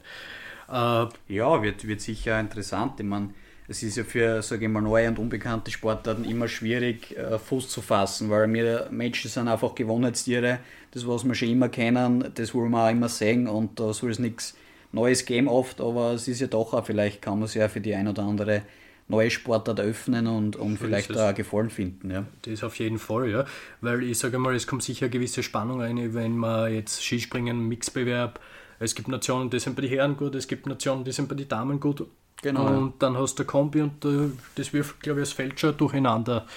Äh, 0.70 1.06
Ja, 1.28 1.62
wird, 1.62 1.86
wird 1.88 2.02
sicher 2.02 2.40
interessant. 2.40 3.00
Ich 3.00 3.06
meine, 3.06 3.34
es 3.70 3.84
ist 3.84 3.98
ja 3.98 4.04
für, 4.04 4.42
sage 4.42 4.66
ich 4.66 4.72
mal, 4.72 4.82
neue 4.82 5.08
und 5.08 5.20
unbekannte 5.20 5.70
Sportarten 5.70 6.26
immer 6.26 6.48
schwierig, 6.48 7.16
äh, 7.16 7.38
Fuß 7.38 7.70
zu 7.70 7.82
fassen, 7.82 8.30
weil 8.32 8.52
wir 8.52 8.88
Menschen 8.90 9.30
sind 9.30 9.48
einfach 9.48 9.76
Gewohnheitstiere. 9.76 10.60
Das, 10.92 11.08
was 11.08 11.24
wir 11.24 11.36
schon 11.36 11.50
immer 11.50 11.70
kennen, 11.70 12.32
das 12.34 12.56
wollen 12.56 12.72
wir 12.72 12.86
auch 12.86 12.90
immer 12.90 13.10
sehen 13.10 13.48
und 13.48 13.80
da 13.80 13.94
soll 13.94 14.10
es 14.10 14.18
nichts 14.18 14.58
Neues 14.92 15.26
geben 15.26 15.48
oft, 15.48 15.82
aber 15.82 16.14
es 16.14 16.28
ist 16.28 16.42
ja 16.42 16.48
doch 16.48 16.74
auch, 16.74 16.84
vielleicht 16.84 17.22
kann 17.22 17.36
man 17.36 17.44
es 17.44 17.54
ja 17.54 17.70
für 17.70 17.80
die 17.80 17.94
ein 17.94 18.08
oder 18.08 18.24
andere 18.24 18.64
neue 19.08 19.30
Sportart 19.30 19.80
öffnen 19.80 20.26
und, 20.26 20.56
und 20.56 20.78
vielleicht 20.78 21.16
da 21.16 21.32
Gefallen 21.32 21.70
finden. 21.70 22.10
Ja. 22.10 22.26
Das 22.42 22.64
auf 22.64 22.76
jeden 22.80 22.98
Fall, 22.98 23.30
ja. 23.30 23.46
Weil 23.82 24.02
ich 24.02 24.18
sage 24.18 24.40
mal, 24.40 24.56
es 24.56 24.66
kommt 24.66 24.82
sicher 24.82 25.06
eine 25.06 25.12
gewisse 25.12 25.44
Spannung 25.44 25.82
rein, 25.82 26.16
wenn 26.16 26.36
man 26.36 26.74
jetzt 26.74 27.04
Skispringen, 27.04 27.68
Mixbewerb, 27.68 28.40
es 28.80 28.96
gibt 28.96 29.10
Nationen, 29.10 29.52
die 29.52 29.60
sind 29.60 29.76
bei 29.76 29.84
den 29.84 29.92
Herren 29.92 30.18
gut, 30.18 30.34
es 30.34 30.48
gibt 30.48 30.66
Nationen, 30.66 31.04
die 31.04 31.12
sind 31.12 31.28
bei 31.28 31.36
den 31.36 31.48
Damen 31.48 31.80
gut. 31.80 32.08
Genau, 32.42 32.68
Und 32.68 33.04
dann 33.04 33.18
hast 33.18 33.38
du 33.40 33.46
Kombi 33.46 33.82
und 33.82 34.06
äh, 34.06 34.32
das 34.56 34.72
wirft, 34.72 35.02
glaube 35.02 35.22
ich, 35.22 35.30
das 35.30 35.34
Feld 35.34 35.60
schon 35.60 35.76
durcheinander. 35.76 36.48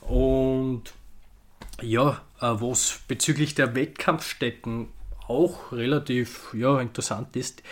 Und 0.00 0.82
ja, 1.82 2.22
äh, 2.40 2.46
was 2.46 3.00
bezüglich 3.08 3.54
der 3.54 3.74
Wettkampfstätten 3.74 4.88
auch 5.26 5.72
relativ 5.72 6.54
ja, 6.54 6.80
interessant 6.80 7.34
ist, 7.34 7.62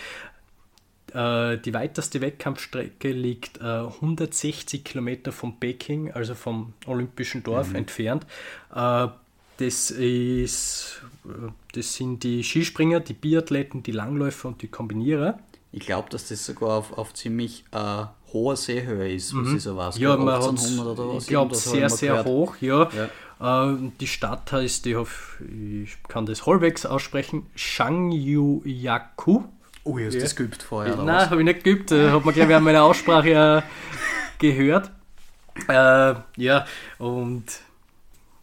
äh, 1.13 1.57
die 1.57 1.73
weiteste 1.73 2.19
Wettkampfstrecke 2.19 3.11
liegt 3.11 3.59
äh, 3.61 3.63
160 3.63 4.83
Kilometer 4.83 5.31
von 5.31 5.57
Peking, 5.59 6.11
also 6.11 6.35
vom 6.35 6.73
Olympischen 6.85 7.41
Dorf 7.41 7.73
entfernt. 7.73 8.25
Äh, 8.75 9.07
das, 9.57 9.91
ist, 9.91 11.01
äh, 11.25 11.29
das 11.73 11.93
sind 11.93 12.23
die 12.23 12.43
Skispringer, 12.43 12.99
die 12.99 13.13
Biathleten, 13.13 13.81
die 13.81 13.93
Langläufer 13.93 14.49
und 14.49 14.61
die 14.61 14.67
Kombinierer. 14.67 15.39
Ich 15.77 15.85
glaube, 15.85 16.09
dass 16.09 16.29
das 16.29 16.45
sogar 16.45 16.77
auf, 16.77 16.97
auf 16.97 17.13
ziemlich 17.13 17.65
äh, 17.73 18.05
hoher 18.31 18.55
Seehöhe 18.55 19.13
ist, 19.13 19.35
was 19.35 19.51
ich 19.51 19.61
so 19.61 19.75
weiß. 19.75 19.97
Mhm. 19.97 20.03
Ja, 20.03 20.15
man 20.15 20.35
hat 20.35 20.43
1800 20.43 20.97
oder 20.99 21.15
was? 21.15 21.23
ich 21.23 21.29
glaube, 21.29 21.53
sehr, 21.53 21.89
sehr 21.89 22.11
gehört. 22.11 22.27
hoch, 22.27 22.55
ja. 22.61 22.89
Äh, 23.41 23.75
die 23.99 24.07
Stadt 24.07 24.53
heißt, 24.53 24.85
ich, 24.85 24.95
hoff, 24.95 25.37
ich 25.41 25.97
kann 26.07 26.25
das 26.25 26.45
halbwegs 26.45 26.85
aussprechen, 26.85 27.47
Shangyu-Yaku. 27.55 29.43
Oh, 29.83 29.99
hast 29.99 30.13
du 30.13 30.19
das 30.21 30.37
geübt 30.37 30.63
vorher? 30.63 30.95
Nein, 30.95 31.29
habe 31.29 31.41
ich 31.41 31.45
nicht 31.45 31.65
geübt, 31.65 31.91
äh, 31.91 32.09
hat 32.09 32.23
man 32.23 32.33
glaube 32.33 32.51
ich 32.51 32.55
an 32.55 32.63
meiner 32.63 32.83
Aussprache 32.83 33.31
äh, 33.31 33.61
gehört. 34.39 34.91
Äh, 35.67 36.15
ja, 36.37 36.65
und 36.99 37.43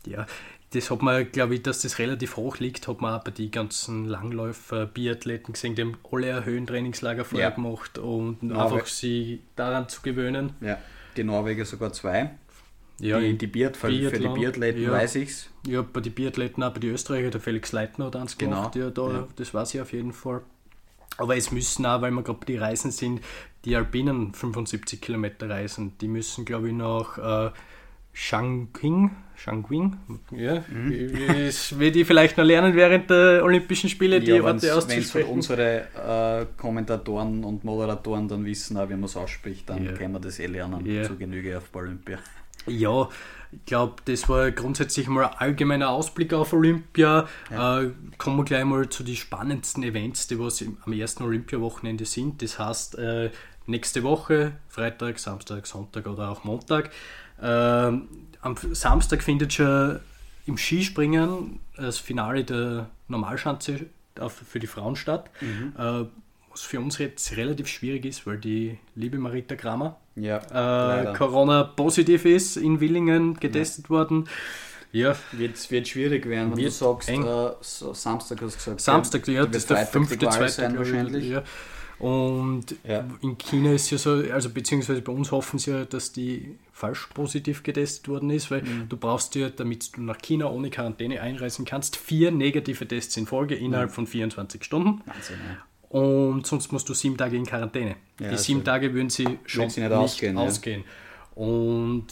ja, 0.05 0.27
das 0.73 0.91
hat 0.91 1.03
man, 1.03 1.31
glaube 1.31 1.55
ich, 1.55 1.63
dass 1.63 1.83
das 1.83 1.99
relativ 1.99 2.37
hoch 2.37 2.59
liegt, 2.59 2.89
hat 2.89 3.01
man 3.01 3.15
auch 3.19 3.25
bei 3.25 3.31
den 3.31 3.51
ganzen 3.51 4.07
Langläufer, 4.07 4.87
Biathleten 4.87 5.53
gesehen, 5.53 5.75
die 5.75 5.83
haben 5.83 5.97
alle 6.11 6.37
ein 6.37 6.45
Höhentrainingslager 6.45 7.25
vorher 7.25 7.51
Ja. 7.51 7.55
gemacht 7.55 7.99
und 7.99 8.43
Norwegen. 8.43 8.61
einfach 8.75 8.87
sie 8.87 9.41
daran 9.57 9.89
zu 9.89 10.03
gewöhnen. 10.03 10.55
Ja, 10.61 10.79
die 11.17 11.25
Norweger 11.25 11.65
sogar 11.65 11.93
zwei. 11.93 12.31
Ja, 12.99 13.19
die, 13.19 13.37
die 13.37 13.47
Biat, 13.49 13.77
für, 13.77 13.89
für 13.89 14.19
die 14.19 14.29
Biathleten 14.29 14.83
ja. 14.83 14.93
weiß 14.93 15.17
ich's. 15.17 15.51
Ja, 15.67 15.83
bei 15.83 16.01
den 16.01 16.13
Biathleten, 16.13 16.63
auch 16.63 16.73
bei 16.73 16.81
den 16.81 16.93
Österreicher, 16.93 17.31
der 17.31 17.41
Felix 17.41 17.73
Leitner 17.73 18.07
hat 18.07 18.17
eins 18.17 18.39
Genau, 18.39 18.57
gemacht, 18.57 18.77
ja, 18.77 18.91
da, 18.91 19.09
ja. 19.11 19.29
das 19.37 19.53
weiß 19.53 19.75
ich 19.75 19.81
auf 19.81 19.93
jeden 19.93 20.13
Fall. 20.13 20.43
Aber 21.19 21.37
es 21.37 21.51
müssen 21.51 21.85
auch, 21.85 22.01
weil 22.01 22.11
wir 22.13 22.23
gerade 22.23 22.39
bei 22.39 22.47
den 22.47 22.61
Reisen 22.61 22.91
sind, 22.91 23.21
die 23.65 23.77
Alpinen 23.77 24.33
75 24.35 25.01
Kilometer 25.01 25.49
reisen. 25.51 25.93
Die 26.01 26.09
müssen, 26.09 26.45
glaube 26.45 26.69
ich, 26.69 26.75
nach 26.75 27.19
äh, 27.19 27.51
Shangqing, 28.13 29.11
Shangqing, 29.37 29.97
ja, 30.33 30.63
Mhm. 30.69 31.13
das 31.47 31.79
werde 31.79 32.01
ich 32.01 32.07
vielleicht 32.07 32.37
noch 32.37 32.45
lernen 32.45 32.75
während 32.75 33.09
der 33.11 33.43
Olympischen 33.43 33.89
Spiele, 33.89 34.21
die 34.21 34.31
Ja, 34.33 34.43
Orte 34.43 34.63
wenn 34.63 34.71
auszusprechen. 34.71 35.29
unsere 35.31 36.43
äh, 36.43 36.47
Kommentatoren 36.61 37.43
und 37.43 37.65
Moderatoren 37.65 38.29
dann 38.29 38.45
wissen, 38.45 38.77
auch 38.77 38.89
wie 38.89 38.95
man 38.95 39.05
es 39.05 39.17
ausspricht, 39.17 39.69
dann 39.71 39.85
Ja. 39.85 39.93
können 39.93 40.13
wir 40.13 40.21
das 40.21 40.39
eh 40.39 40.47
lernen 40.47 40.85
Ja. 40.85 41.05
zu 41.05 41.17
Genüge 41.17 41.57
auf 41.57 41.65
Olympia. 41.75 42.19
Ja, 42.67 43.09
ich 43.51 43.65
glaube, 43.67 43.97
das 44.05 44.29
war 44.29 44.51
grundsätzlich 44.53 45.09
mal 45.09 45.25
ein 45.25 45.35
allgemeiner 45.39 45.89
Ausblick 45.89 46.33
auf 46.33 46.53
Olympia. 46.53 47.27
Äh, 47.51 47.87
kommen 48.19 48.37
wir 48.37 48.45
gleich 48.45 48.65
mal 48.65 48.89
zu 48.89 49.03
den 49.03 49.17
spannendsten 49.17 49.83
Events, 49.83 50.29
die 50.29 50.39
was 50.39 50.61
im- 50.61 50.77
am 50.85 50.93
ersten 50.93 51.25
Olympiawochenende 51.25 52.05
sind. 52.05 52.41
Das 52.43 52.59
heißt, 52.59 52.99
äh, 52.99 53.31
nächste 53.67 54.03
Woche, 54.05 54.53
Freitag, 54.69 55.19
Samstag, 55.19 55.67
Sonntag 55.67 56.07
oder 56.07 56.31
auch 56.31 56.45
Montag. 56.45 56.91
Ähm, 57.43 58.09
am 58.41 58.57
Samstag 58.73 59.23
findet 59.23 59.53
schon 59.53 60.01
im 60.47 60.57
Skispringen 60.57 61.61
das 61.77 61.99
Finale 61.99 62.45
der 62.45 62.89
Normalschanze 63.09 63.87
für 64.29 64.59
die 64.59 64.67
Frauen 64.67 64.97
statt. 64.97 65.31
Äh, 65.41 66.05
was 66.51 66.61
für 66.61 66.81
uns 66.81 66.99
jetzt 66.99 67.37
relativ 67.37 67.67
schwierig 67.67 68.05
ist, 68.05 68.27
weil 68.27 68.39
die 68.39 68.79
liebe 68.95 69.19
Marita 69.19 69.57
Kramer 69.57 69.97
Ja, 70.17 70.37
äh, 70.37 70.53
leider. 70.53 71.13
Corona 71.15 71.65
positiv 71.65 72.25
ist, 72.27 72.57
in 72.57 72.81
Willingen 72.81 73.35
getestet 73.41 73.89
worden. 73.91 74.29
Ja, 74.93 75.17
Wird, 75.33 75.71
wird 75.71 75.89
schwierig 75.89 76.27
werden, 76.27 76.51
wenn 76.51 76.59
Wird 76.59 76.69
du 76.69 76.71
sagst, 76.71 77.09
äh, 77.09 77.95
Samstag 77.95 78.43
hast 78.43 78.55
du 78.55 78.59
gesagt. 78.59 78.81
Samstag, 78.83 79.27
ja, 79.29 79.47
das 79.47 79.57
ist 79.63 79.71
der 79.71 79.87
fünfte, 79.87 80.19
zweite 80.29 80.77
wahrscheinlich. 80.77 81.29
Ja. 81.31 81.43
Und 82.03 82.75
Ja. 82.85 83.07
in 83.21 83.39
China 83.39 83.73
ist 83.73 83.89
ja 83.91 83.97
so, 83.99 84.11
also 84.33 84.51
beziehungsweise 84.51 85.03
bei 85.03 85.13
uns 85.13 85.31
hoffen 85.31 85.61
sie 85.61 85.71
ja, 85.71 85.85
dass 85.85 86.13
die 86.13 86.57
falsch 86.73 87.07
positiv 87.15 87.63
getestet 87.63 88.09
worden 88.09 88.31
ist, 88.31 88.51
weil 88.51 88.63
Mhm. 88.63 88.89
du 88.89 88.97
brauchst 88.97 89.37
ja, 89.37 89.49
damit 89.51 89.97
du 89.97 90.03
nach 90.03 90.19
China 90.19 90.51
ohne 90.51 90.69
Quarantäne 90.71 91.21
einreisen 91.21 91.65
kannst, 91.65 91.95
vier 91.97 92.33
negative 92.33 92.89
Tests 92.89 93.17
in 93.17 93.27
Folge 93.27 93.55
innerhalb 93.55 93.91
Mhm. 93.91 93.95
von 93.95 94.07
24 94.09 94.65
Stunden. 94.65 95.01
Wahnsinn, 95.07 95.37
ja. 95.47 95.97
Und 95.97 96.45
sonst 96.47 96.73
musst 96.73 96.89
du 96.89 96.95
sieben 96.95 97.17
Tage 97.17 97.37
in 97.37 97.47
Quarantäne. 97.47 97.95
Ja, 98.19 98.31
die 98.31 98.37
sieben 98.37 98.61
also 98.61 98.71
Tage 98.73 98.95
würden 98.95 99.11
sie 99.11 99.39
schon 99.45 99.71
sie 99.71 99.81
nicht 99.83 99.91
nicht, 99.91 99.99
ausgehen, 99.99 100.37
ausgehen. 100.39 100.81
ja. 101.37 101.43
Und 101.43 102.07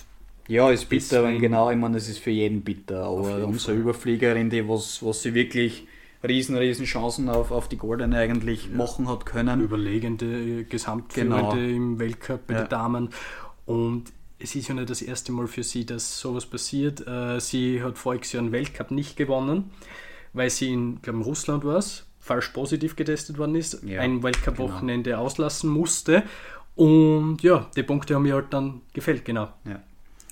Ja, 0.46 0.70
ist 0.70 0.88
bitter, 0.88 1.24
wenn 1.24 1.40
genau, 1.40 1.70
ich 1.70 1.76
meine, 1.76 1.94
das 1.94 2.08
ist 2.08 2.18
für 2.18 2.30
jeden 2.30 2.60
bitter, 2.62 3.04
aber 3.04 3.44
unsere 3.46 3.76
Überfliegerin, 3.76 4.50
die 4.50 4.68
was, 4.68 5.04
was 5.04 5.22
sie 5.22 5.34
wirklich 5.34 5.86
riesen, 6.22 6.56
riesen 6.56 6.84
Chancen 6.84 7.28
auf, 7.28 7.50
auf 7.50 7.68
die 7.68 7.76
Goldene 7.78 8.18
eigentlich 8.18 8.70
machen 8.70 9.08
hat 9.08 9.24
können. 9.26 9.60
überlegende 9.60 10.64
Gesamtführende 10.64 11.36
Genau. 11.36 11.52
im 11.54 11.98
Weltcup 11.98 12.46
bei 12.46 12.54
Ja. 12.54 12.60
den 12.64 12.68
Damen. 12.68 13.08
Und 13.66 14.04
es 14.38 14.54
ist 14.54 14.68
ja 14.68 14.74
nicht 14.74 14.90
das 14.90 15.02
erste 15.02 15.32
Mal 15.32 15.46
für 15.46 15.62
sie, 15.62 15.84
dass 15.86 16.18
sowas 16.18 16.46
passiert. 16.46 17.06
Äh, 17.06 17.40
Sie 17.40 17.82
hat 17.82 17.98
voriges 17.98 18.32
Jahr 18.32 18.42
einen 18.42 18.52
Weltcup 18.52 18.90
nicht 18.90 19.16
gewonnen, 19.16 19.70
weil 20.32 20.50
sie 20.50 20.72
in, 20.72 21.02
glaube 21.02 21.20
Russland 21.20 21.64
war 21.64 21.76
es, 21.76 22.06
falsch 22.20 22.48
positiv 22.48 22.96
getestet 22.96 23.38
worden 23.38 23.54
ist, 23.54 23.82
Ja, 23.82 24.00
ein 24.00 24.22
Weltcup-Wochenende 24.22 25.18
auslassen 25.18 25.70
musste. 25.70 26.22
Und 26.76 27.38
ja, 27.42 27.68
die 27.76 27.82
Punkte 27.82 28.14
haben 28.14 28.22
mir 28.22 28.34
halt 28.34 28.52
dann 28.52 28.82
gefällt, 28.92 29.24
genau. 29.24 29.48
Ja. 29.64 29.80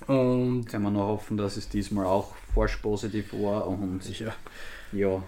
Und 0.07 0.65
Kann 0.65 0.81
man 0.83 0.93
nur 0.93 1.03
hoffen, 1.05 1.35
dass 1.37 1.57
es 1.57 1.67
diesmal 1.69 2.05
auch 2.05 2.33
falsch 2.55 2.77
positiv 2.77 3.33
war 3.33 3.67
und 3.67 4.01
ja, 4.19 4.33
ja, 4.93 5.21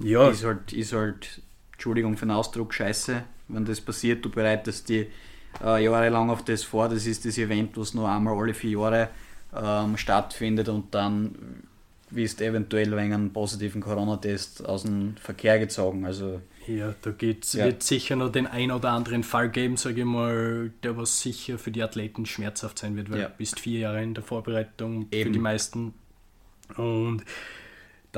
ja 0.00 0.28
ist 0.30 0.44
halt, 0.44 0.72
ist 0.72 0.92
halt, 0.92 1.42
Entschuldigung 1.72 2.16
für 2.16 2.26
den 2.26 2.32
Ausdruck, 2.32 2.74
scheiße, 2.74 3.22
wenn 3.48 3.64
das 3.64 3.80
passiert, 3.80 4.24
du 4.24 4.30
bereitest 4.30 4.88
die 4.88 5.06
äh, 5.64 5.82
jahrelang 5.84 6.30
auf 6.30 6.44
das 6.44 6.62
vor, 6.64 6.88
das 6.88 7.06
ist 7.06 7.24
das 7.24 7.38
Event, 7.38 7.76
was 7.76 7.94
nur 7.94 8.08
einmal 8.08 8.36
alle 8.38 8.54
vier 8.54 8.78
Jahre 8.78 9.08
ähm, 9.56 9.96
stattfindet 9.96 10.68
und 10.68 10.94
dann 10.94 11.34
wirst 12.10 12.40
eventuell 12.40 12.90
wegen 12.96 13.12
einem 13.12 13.32
positiven 13.32 13.80
Corona-Test 13.82 14.64
aus 14.66 14.82
dem 14.82 15.16
Verkehr 15.16 15.58
gezogen, 15.58 16.04
also 16.06 16.40
Ja, 16.66 16.94
da 17.02 17.10
geht's, 17.12 17.54
Ja. 17.54 17.64
wird 17.66 17.82
sicher 17.82 18.16
noch 18.16 18.30
den 18.30 18.46
ein 18.46 18.70
oder 18.70 18.90
anderen 18.90 19.22
Fall 19.22 19.48
geben, 19.50 19.76
sage 19.78 20.00
ich 20.00 20.06
mal, 20.06 20.70
der 20.82 20.96
was 20.98 21.20
sicher 21.22 21.58
für 21.58 21.70
die 21.70 21.82
Athleten 21.82 22.26
schmerzhaft 22.26 22.78
sein 22.78 22.94
wird, 22.96 23.10
weil 23.10 23.20
Ja. 23.20 23.28
du 23.28 23.34
bist 23.38 23.58
vier 23.60 23.80
Jahre 23.80 24.02
in 24.02 24.12
der 24.14 24.22
Vorbereitung 24.24 25.08
für 25.10 25.16
Eben. 25.16 25.32
die 25.32 25.38
meisten. 25.38 25.94
Und 26.76 27.24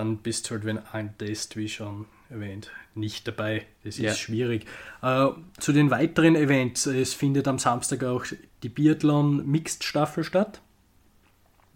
dann 0.01 0.17
bist 0.19 0.47
du 0.49 0.55
halt, 0.55 0.65
wenn 0.65 0.79
ein 0.93 1.17
Test, 1.19 1.57
wie 1.57 1.69
schon 1.69 2.07
erwähnt, 2.31 2.71
nicht 2.95 3.27
dabei. 3.29 3.67
Das 3.85 3.97
ist 3.97 4.01
Ja. 4.05 4.15
schwierig. 4.15 4.65
Äh, 5.03 5.27
zu 5.59 5.73
den 5.73 5.91
weiteren 5.91 6.37
Events, 6.37 6.87
es 6.87 7.15
findet 7.15 7.47
am 7.49 7.59
Samstag 7.59 8.03
auch 8.05 8.25
die 8.63 8.69
Biathlon 8.69 9.47
Mixed 9.47 9.85
Staffel 9.85 10.25
statt. 10.25 10.61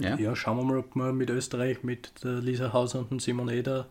ja, 0.00 0.16
Ja, 0.16 0.34
schauen 0.34 0.56
wir 0.58 0.64
mal, 0.64 0.78
ob 0.78 0.94
wir 0.96 1.12
mit 1.12 1.30
Österreich, 1.30 1.82
mit 1.84 2.24
der 2.24 2.40
Lisa 2.40 2.72
Hauser 2.72 3.04
und 3.08 3.22
Simon 3.22 3.48
Eder 3.48 3.86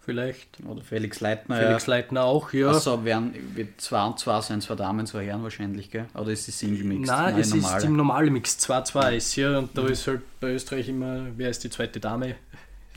vielleicht. 0.00 0.58
oder 0.66 0.82
Felix 0.82 1.20
Leitner, 1.20 1.56
Felix 1.56 1.86
Leitner 1.86 2.24
auch, 2.24 2.52
ja. 2.52 2.68
Also 2.68 3.04
werden, 3.04 3.34
wird 3.54 3.80
zwei 3.80 4.04
und 4.04 4.18
zwei 4.18 4.40
sein, 4.40 4.60
zwei 4.60 4.74
Damen, 4.74 5.06
zwei 5.06 5.24
Herren 5.26 5.42
wahrscheinlich, 5.44 5.90
gell? 5.90 6.06
Oder 6.14 6.30
ist 6.32 6.48
es 6.48 6.58
Single 6.58 6.84
Mixed? 6.84 7.06
Nein, 7.06 7.38
es 7.38 7.54
normale. 7.54 7.76
ist 7.78 7.84
im 7.84 7.96
normalen 7.96 8.32
Mix 8.32 8.58
2-2 8.58 9.16
ist 9.16 9.36
ja 9.36 9.58
und 9.58 9.76
da 9.78 9.86
ist 9.86 10.06
halt 10.06 10.22
bei 10.40 10.52
Österreich 10.52 10.88
immer, 10.88 11.26
wer 11.36 11.50
ist 11.50 11.62
die 11.64 11.70
zweite 11.70 12.00
Dame? 12.00 12.34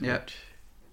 Ja. 0.01 0.13
Halt 0.13 0.33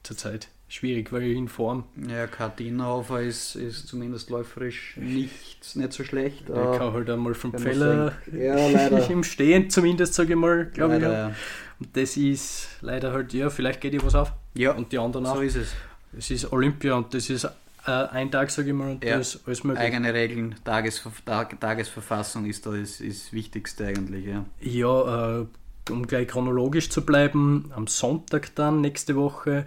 Zurzeit 0.04 0.48
schwierig, 0.68 1.12
weil 1.12 1.22
in 1.30 1.48
Form. 1.48 1.84
Ja, 2.08 2.26
Kartinhofer 2.26 3.20
ist, 3.22 3.54
ist 3.56 3.86
zumindest 3.86 4.30
läuferisch 4.30 4.96
nicht, 4.96 5.76
nicht 5.76 5.92
so 5.92 6.04
schlecht. 6.04 6.48
Der 6.48 6.56
äh, 6.74 6.78
kann 6.78 6.92
halt 6.92 7.10
einmal 7.10 7.34
vom 7.34 7.52
Pfeller. 7.52 8.12
Ja, 8.32 8.56
im 9.08 9.24
Stehen 9.24 9.70
zumindest, 9.70 10.14
sage 10.14 10.30
ich 10.34 10.38
mal, 10.38 10.66
glaube 10.66 10.96
ich. 10.96 11.02
Ja. 11.02 11.32
Und 11.80 11.96
das 11.96 12.16
ist 12.16 12.68
leider 12.80 13.12
halt, 13.12 13.32
ja, 13.32 13.50
vielleicht 13.50 13.80
geht 13.80 13.94
ihr 13.94 14.02
was 14.04 14.14
auf. 14.14 14.32
Ja, 14.54 14.72
Und 14.72 14.92
die 14.92 14.98
anderen 14.98 15.26
auch. 15.26 15.36
so 15.36 15.40
ist 15.42 15.56
es. 15.56 15.74
Es 16.16 16.30
ist 16.30 16.52
Olympia 16.52 16.94
und 16.94 17.12
das 17.12 17.28
ist 17.28 17.44
äh, 17.44 17.50
ein 17.90 18.30
Tag, 18.30 18.50
sage 18.50 18.68
ich 18.68 18.74
mal, 18.74 18.90
und 18.92 19.04
Ja. 19.04 19.14
da 19.14 19.20
ist 19.20 19.40
alles 19.46 19.64
möglich. 19.64 19.84
Eigene 19.84 20.14
Regeln, 20.14 20.54
Tagesver 20.64 21.12
Tag 21.24 21.60
Tagesverfassung 21.60 22.46
ist 22.46 22.64
da 22.66 22.70
das, 22.70 23.00
ist 23.00 23.26
das 23.26 23.32
Wichtigste 23.32 23.86
eigentlich, 23.86 24.24
ja. 24.26 24.44
Ja, 24.60 25.40
äh, 25.40 25.46
um 25.90 26.06
gleich 26.06 26.28
chronologisch 26.28 26.90
zu 26.90 27.04
bleiben, 27.04 27.70
am 27.74 27.86
Sonntag 27.86 28.54
dann 28.54 28.80
nächste 28.80 29.16
Woche 29.16 29.66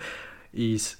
ist 0.51 0.99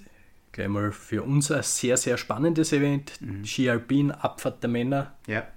gleich 0.52 0.68
mal 0.68 0.92
für 0.92 1.24
uns 1.24 1.52
ein 1.52 1.64
sehr, 1.64 1.98
sehr 1.98 2.18
spannendes 2.18 2.74
Event. 2.74 3.14
Ski 3.46 3.70
Alpin, 3.70 4.12
Abfahrt 4.12 4.64
der 4.64 4.70
Männer. 4.70 5.14
Ja, 5.28 5.48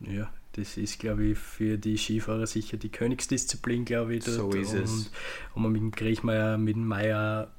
Ja, 0.00 0.30
das 0.52 0.76
ist, 0.76 0.98
glaube 0.98 1.24
ich, 1.24 1.38
für 1.38 1.76
die 1.76 1.98
Skifahrer 1.98 2.46
sicher 2.46 2.76
die 2.76 2.88
Königsdisziplin, 2.88 3.84
glaube 3.84 4.14
ich. 4.16 4.24
So 4.24 4.50
ist 4.50 4.72
und, 4.72 4.82
es. 4.82 5.10
Und 5.54 5.62
man 5.62 5.72
mit 5.72 5.82
dem 5.82 5.90
Griechmeier, 5.90 6.56
mit 6.56 6.76
dem 6.76 6.86
Meier, 6.86 7.52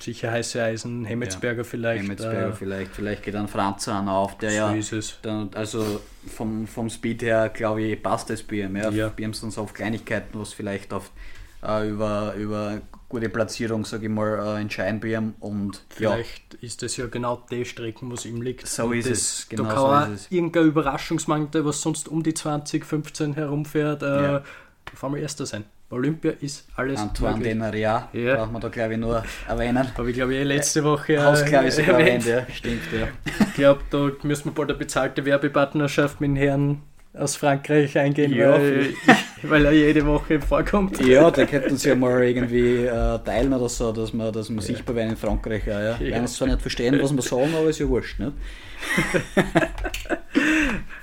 sicher 0.00 0.30
heiße 0.30 0.62
Eisen, 0.62 1.04
Hemmetsberger 1.04 1.64
vielleicht. 1.64 2.04
Emmetsberger 2.04 2.48
äh, 2.48 2.52
vielleicht, 2.52 2.94
vielleicht 2.94 3.22
geht 3.22 3.34
ein 3.36 3.48
Franz 3.48 3.88
an 3.88 4.08
auf, 4.08 4.38
der 4.38 4.50
so 4.50 4.56
ja, 4.56 4.72
ist 4.72 4.92
es. 4.92 5.18
dann, 5.22 5.50
also 5.54 6.00
vom, 6.26 6.66
vom 6.66 6.90
Speed 6.90 7.22
her, 7.22 7.48
glaube 7.48 7.82
ich, 7.82 8.02
passt 8.02 8.30
das 8.30 8.42
ihm. 8.50 8.76
Ja. 8.76 8.90
Ja. 8.90 9.12
Sind 9.16 9.48
es 9.48 9.58
auf 9.58 9.72
Kleinigkeiten, 9.74 10.38
was 10.38 10.52
vielleicht 10.52 10.92
auf, 10.92 11.10
äh, 11.64 11.88
über, 11.88 12.34
über 12.34 12.80
gute 13.08 13.28
Platzierung, 13.28 13.84
sage 13.84 14.06
ich 14.06 14.10
mal, 14.12 14.56
äh, 14.56 14.60
entscheiden 14.60 15.00
ihm 15.02 15.34
und 15.40 15.82
ja, 15.98 16.10
Vielleicht 16.12 16.54
ist 16.54 16.82
das 16.82 16.96
ja 16.96 17.06
genau 17.06 17.44
die 17.50 17.64
Strecken, 17.64 18.10
was 18.10 18.24
ihm 18.26 18.42
liegt. 18.42 18.66
So 18.66 18.86
Und 18.86 18.98
ist 18.98 19.08
das, 19.10 19.18
es, 19.18 19.48
genau 19.48 19.64
da 19.64 19.74
kann 19.74 20.08
so 20.08 20.12
ist 20.14 20.20
es. 20.22 20.32
irgendein 20.32 20.64
Überraschungsmann, 20.66 21.50
der 21.52 21.64
was 21.64 21.80
sonst 21.80 22.08
um 22.08 22.22
die 22.22 22.34
20, 22.34 22.84
15 22.84 23.34
herumfährt, 23.34 24.02
äh, 24.02 24.06
Ja. 24.24 24.44
auf 24.92 25.04
einmal 25.04 25.20
Erster 25.20 25.46
sein. 25.46 25.64
Olympia 25.90 26.32
ist 26.40 26.66
alles 26.74 27.00
Antoine 27.00 27.36
möglich. 27.36 27.52
Denaria, 27.52 28.08
Ja. 28.12 28.36
braucht 28.36 28.52
man 28.52 28.60
da 28.62 28.68
glaube 28.68 28.94
ich 28.94 28.98
nur 28.98 29.22
erwähnen. 29.48 29.86
Habe 29.96 30.10
ich 30.10 30.16
glaube 30.16 30.34
ich 30.34 30.40
eh 30.40 30.42
letzte 30.42 30.82
Woche 30.82 31.14
äh, 31.14 31.18
Hausklar 31.20 31.64
ist 31.64 31.76
sogar 31.76 32.00
erwähnt. 32.00 32.26
erwähnt, 32.26 32.48
ja, 32.48 32.54
stimmt, 32.54 32.82
ja. 32.92 33.08
Ich 33.46 33.54
glaube, 33.54 33.80
da 33.90 34.10
müssen 34.26 34.46
wir 34.46 34.52
bald 34.52 34.70
eine 34.70 34.78
bezahlte 34.78 35.24
Werbepartnerschaft 35.24 36.20
mit 36.20 36.30
dem 36.30 36.36
Herrn 36.36 36.82
aus 37.14 37.36
Frankreich 37.36 37.96
eingehen, 37.96 38.34
Ja, 38.34 38.52
weil, 38.52 38.88
weil 39.42 39.64
er 39.64 39.72
jede 39.72 40.04
Woche 40.06 40.40
vorkommt. 40.40 41.00
Ja, 41.06 41.30
da 41.30 41.46
könnten 41.46 41.76
sie 41.76 41.88
ja 41.90 41.94
mal 41.94 42.20
irgendwie 42.22 42.84
äh, 42.84 43.18
teilen 43.24 43.54
oder 43.54 43.68
so, 43.68 43.92
dass 43.92 44.12
wir, 44.12 44.32
dass 44.32 44.50
wir 44.50 44.60
sichtbar 44.60 44.96
werden 44.96 45.10
in 45.10 45.16
Frankreich. 45.16 45.64
Ja, 45.66 45.80
ja. 45.80 46.00
Werden 46.00 46.24
es 46.24 46.34
zwar 46.34 46.48
nicht 46.48 46.60
verstehen, 46.60 46.98
was 47.00 47.14
wir 47.14 47.22
sagen, 47.22 47.54
aber 47.56 47.68
ist 47.70 47.78
ja 47.78 47.88
wurscht. 47.88 48.18
Nicht? 48.18 48.32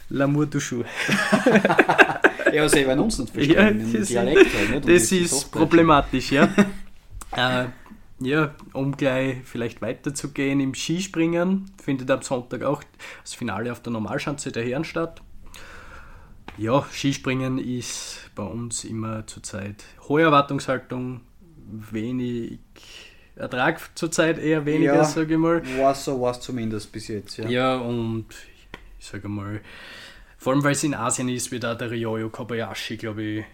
L'amour 0.10 0.46
du 0.46 0.60
chou. 0.60 0.84
ja, 2.54 2.70
sie 2.70 2.86
werden 2.86 3.00
uns 3.00 3.20
nicht 3.20 3.34
verstehen, 3.34 3.92
ja, 3.92 4.00
das, 4.00 4.08
Dialekt 4.08 4.54
halt, 4.56 4.86
nicht? 4.86 4.90
das 4.90 5.12
ist 5.12 5.52
problematisch, 5.52 6.32
ja. 6.32 6.50
äh, 7.36 7.66
ja, 8.20 8.54
um 8.74 8.96
gleich 8.96 9.38
vielleicht 9.44 9.82
weiterzugehen 9.82 10.60
im 10.60 10.74
Skispringen, 10.76 11.72
findet 11.82 12.12
am 12.12 12.22
Sonntag 12.22 12.64
auch 12.64 12.84
das 13.24 13.34
Finale 13.34 13.72
auf 13.72 13.82
der 13.82 13.92
Normalschanze 13.92 14.52
der 14.52 14.64
Herren 14.64 14.84
statt. 14.84 15.22
Ja, 16.58 16.86
Skispringen 16.92 17.58
ist 17.58 18.30
bei 18.36 18.44
uns 18.44 18.84
immer 18.84 19.26
zurzeit 19.26 19.84
hohe 20.08 20.22
Erwartungshaltung, 20.22 21.22
wenig 21.66 22.60
Ertrag 23.36 23.80
zurzeit 23.96 24.38
eher 24.38 24.66
weniger, 24.66 24.96
ja, 24.96 25.04
sage 25.04 25.34
ich 25.34 25.40
mal. 25.40 25.64
War 25.78 25.96
so, 25.96 26.22
war 26.22 26.32
es 26.32 26.40
zumindest 26.40 26.92
bis 26.92 27.08
jetzt, 27.08 27.38
ja. 27.38 27.50
Ja, 27.50 27.76
und 27.78 28.26
ich 29.04 29.10
sage 29.10 29.28
mal, 29.28 29.60
vor 30.38 30.54
allem 30.54 30.64
weil 30.64 30.72
es 30.72 30.84
in 30.84 30.94
Asien 30.94 31.28
ist, 31.28 31.52
wird 31.52 31.66
auch 31.66 31.78
der 31.78 31.92
Ryoyo 31.92 32.30
Kobayashi, 32.30 32.96
glaube 32.96 33.22
ich, 33.22 33.46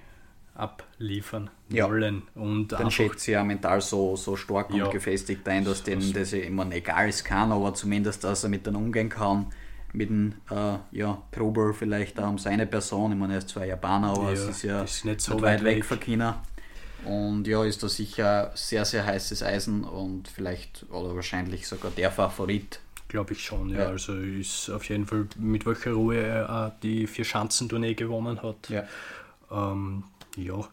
abliefern 0.53 1.49
ja. 1.69 1.89
wollen. 1.89 2.21
Und 2.35 2.71
Dann 2.71 2.91
schätzt 2.91 3.21
sie 3.21 3.31
ja 3.31 3.43
mental 3.43 3.81
so, 3.81 4.15
so 4.15 4.35
stark 4.35 4.71
ja. 4.73 4.85
und 4.85 4.91
gefestigt 4.91 5.47
ein, 5.47 5.65
dass 5.65 5.81
dem 5.81 6.13
das 6.13 6.33
immer 6.33 6.71
egal 6.71 7.09
ist 7.09 7.25
kann, 7.25 7.51
aber 7.51 7.73
zumindest, 7.73 8.23
dass 8.23 8.43
er 8.43 8.49
mit 8.49 8.67
denen 8.67 8.75
umgehen 8.75 9.09
kann. 9.09 9.47
Mit 9.91 10.09
dem 10.09 10.35
äh, 10.51 10.77
ja, 10.91 11.19
Prober 11.31 11.73
vielleicht 11.73 12.19
auch 12.19 12.29
um 12.29 12.37
seine 12.37 12.67
Person. 12.67 13.13
Ich 13.13 13.17
meine, 13.17 13.33
er 13.33 13.39
ist 13.39 13.49
zwar 13.49 13.65
Japaner, 13.65 14.09
aber 14.09 14.25
ja, 14.25 14.33
es 14.33 14.43
ist 14.43 14.61
ja 14.61 14.83
ist 14.83 15.03
nicht 15.03 15.21
so 15.21 15.41
weit, 15.41 15.61
weit 15.61 15.63
weg 15.63 15.85
von 15.85 15.99
China. 15.99 16.43
Und 17.05 17.47
ja, 17.47 17.63
ist 17.63 17.81
da 17.81 17.89
sicher 17.89 18.51
sehr, 18.53 18.85
sehr 18.85 19.03
heißes 19.03 19.41
Eisen 19.41 19.83
und 19.83 20.27
vielleicht 20.27 20.85
oder 20.91 21.15
wahrscheinlich 21.15 21.67
sogar 21.67 21.89
der 21.89 22.11
Favorit. 22.11 22.81
Glaube 23.09 23.33
ich 23.33 23.43
schon, 23.43 23.69
ja. 23.69 23.79
ja. 23.79 23.87
Also 23.87 24.13
ist 24.13 24.69
auf 24.69 24.87
jeden 24.87 25.05
Fall 25.05 25.27
mit 25.37 25.65
welcher 25.65 25.91
Ruhe 25.91 26.17
er 26.17 26.75
die 26.81 27.07
vier 27.07 27.25
Schanzentournee 27.25 27.95
gewonnen 27.95 28.41
hat. 28.41 28.69
Ja. 28.69 28.83
Ähm, 29.51 30.03
ja. 30.37 30.67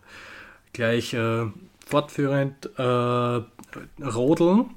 Gleich 0.73 1.15
äh, 1.15 1.47
fortführend 1.85 2.71
äh, 2.79 3.43
Rodeln. 4.03 4.71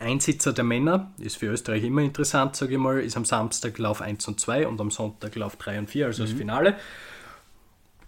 Einsitzer 0.00 0.54
der 0.54 0.64
Männer 0.64 1.12
ist 1.18 1.36
für 1.36 1.48
Österreich 1.48 1.84
immer 1.84 2.00
interessant, 2.00 2.56
sage 2.56 2.72
ich 2.72 2.78
mal, 2.78 3.00
ist 3.00 3.14
am 3.16 3.26
Samstag 3.26 3.76
Lauf 3.76 4.00
1 4.00 4.26
und 4.26 4.40
2 4.40 4.66
und 4.66 4.80
am 4.80 4.90
Sonntag 4.90 5.34
Lauf 5.36 5.56
3 5.56 5.80
und 5.80 5.90
4, 5.90 6.06
also 6.06 6.22
mhm. 6.22 6.26
das 6.26 6.36
Finale. 6.38 6.76